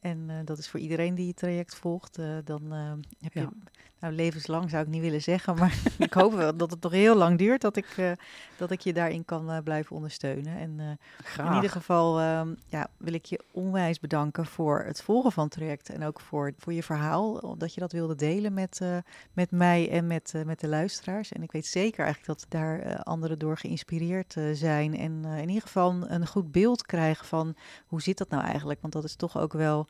En 0.00 0.24
eh, 0.30 0.36
dat 0.44 0.58
is 0.58 0.68
voor 0.68 0.80
iedereen 0.80 1.14
die 1.14 1.28
het 1.28 1.36
traject 1.36 1.74
volgt. 1.74 2.18
eh, 2.18 2.26
dan 2.44 2.72
eh, 2.72 2.92
heb 3.20 3.32
je, 3.32 3.40
Ja. 3.40 3.50
nou 3.98 4.14
levenslang 4.14 4.70
zou 4.70 4.82
ik 4.82 4.88
niet 4.88 5.00
willen 5.00 5.22
zeggen, 5.22 5.54
maar 5.54 5.78
ik 5.98 6.12
hoop 6.12 6.32
wel 6.32 6.56
dat 6.56 6.70
het 6.70 6.82
nog 6.82 6.92
heel 6.92 7.16
lang 7.16 7.38
duurt 7.38 7.60
dat 7.60 7.76
ik, 7.76 8.16
dat 8.56 8.70
ik 8.70 8.80
je 8.80 8.92
daarin 8.92 9.24
kan 9.24 9.62
blijven 9.64 9.96
ondersteunen. 9.96 10.56
En 10.56 10.98
in 11.38 11.54
ieder 11.54 11.70
geval 11.70 12.20
ehm, 12.20 12.54
ja, 12.66 12.86
wil 12.96 13.12
ik 13.12 13.24
je 13.24 13.40
onwijs 13.50 14.00
bedanken 14.00 14.46
voor 14.46 14.82
het 14.86 15.02
volgen 15.02 15.32
van 15.32 15.44
het 15.44 15.52
traject 15.52 15.88
en 15.88 16.04
ook 16.04 16.20
voor, 16.20 16.52
voor 16.58 16.72
je 16.72 16.82
verhaal, 16.82 17.56
dat 17.58 17.74
je 17.74 17.80
dat 17.80 17.92
wilde 17.92 18.14
delen 18.14 18.54
met, 18.54 18.80
met 19.32 19.50
mij 19.50 19.90
en 19.90 20.06
met, 20.06 20.32
met 20.46 20.60
de 20.60 20.68
luisteraars. 20.68 21.32
En 21.32 21.42
ik 21.42 21.52
weet 21.52 21.66
zeker 21.66 22.04
eigenlijk 22.04 22.38
dat 22.38 22.46
daar 22.50 23.02
anderen 23.02 23.38
door 23.38 23.56
geïnspireerd 23.58 24.36
zijn 24.52 24.96
en 24.96 25.24
in 25.24 25.48
ieder 25.48 25.62
geval 25.62 26.10
een 26.10 26.26
goed 26.26 26.52
beeld 26.52 26.82
krijgen 26.82 27.26
van 27.26 27.54
hoe 27.86 28.02
zit 28.02 28.18
dat 28.18 28.28
nou 28.28 28.44
eigenlijk, 28.44 28.80
want 28.80 28.92
dat 28.92 29.04
is 29.04 29.16
toch 29.16 29.38
ook 29.38 29.52
wel 29.52 29.81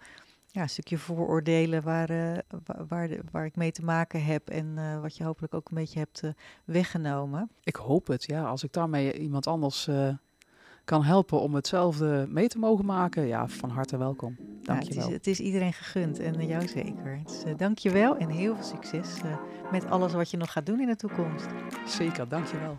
ja, 0.47 0.63
een 0.63 0.69
stukje 0.69 0.99
vooroordelen 0.99 1.83
waar, 1.83 2.11
eh, 2.11 2.39
wa- 2.65 2.85
waar, 2.89 3.09
de- 3.09 3.21
waar 3.31 3.45
ik 3.45 3.57
mee 3.57 3.73
te 3.73 3.85
maken 3.85 4.25
heb 4.25 4.49
en 4.49 4.73
eh, 4.79 5.01
wat 5.01 5.17
je 5.17 5.25
hopelijk 5.25 5.55
ook 5.55 5.69
een 5.71 5.77
beetje 5.77 5.99
hebt 5.99 6.23
eh, 6.23 6.31
weggenomen. 6.65 7.51
Ik 7.65 7.77
hoop 7.77 8.07
het, 8.07 8.25
ja. 8.25 8.45
Als 8.45 8.63
ik 8.65 8.73
daarmee 8.73 9.19
iemand 9.19 9.47
anders 9.47 9.89
kan 10.85 11.05
helpen 11.05 11.41
om 11.41 11.55
hetzelfde 11.55 12.27
mee 12.29 12.49
te 12.49 12.59
mogen 12.59 12.85
maken, 12.85 13.27
ja, 13.27 13.49
van 13.49 13.71
harte 13.71 13.97
welkom. 13.97 14.37
Dank 14.63 14.83
je 14.83 14.95
wel. 14.95 15.11
het 15.11 15.27
is 15.27 15.41
iedereen 15.41 15.73
gegund 15.73 16.19
en 16.19 16.47
jou 16.47 16.69
zeker. 16.69 17.21
Dus, 17.25 17.43
dank 17.57 17.79
je 17.79 17.91
wel 17.91 18.17
en 18.17 18.29
heel 18.29 18.55
veel 18.55 18.65
succes 18.65 19.21
met 19.71 19.87
alles 19.91 20.13
wat 20.13 20.31
je 20.31 20.37
nog 20.37 20.53
gaat 20.53 20.67
doen 20.67 20.81
in 20.81 20.87
de 20.87 20.97
toekomst. 20.97 21.47
Zeker, 21.87 22.29
dank 22.29 22.47
je 22.47 22.59
wel. 22.59 22.79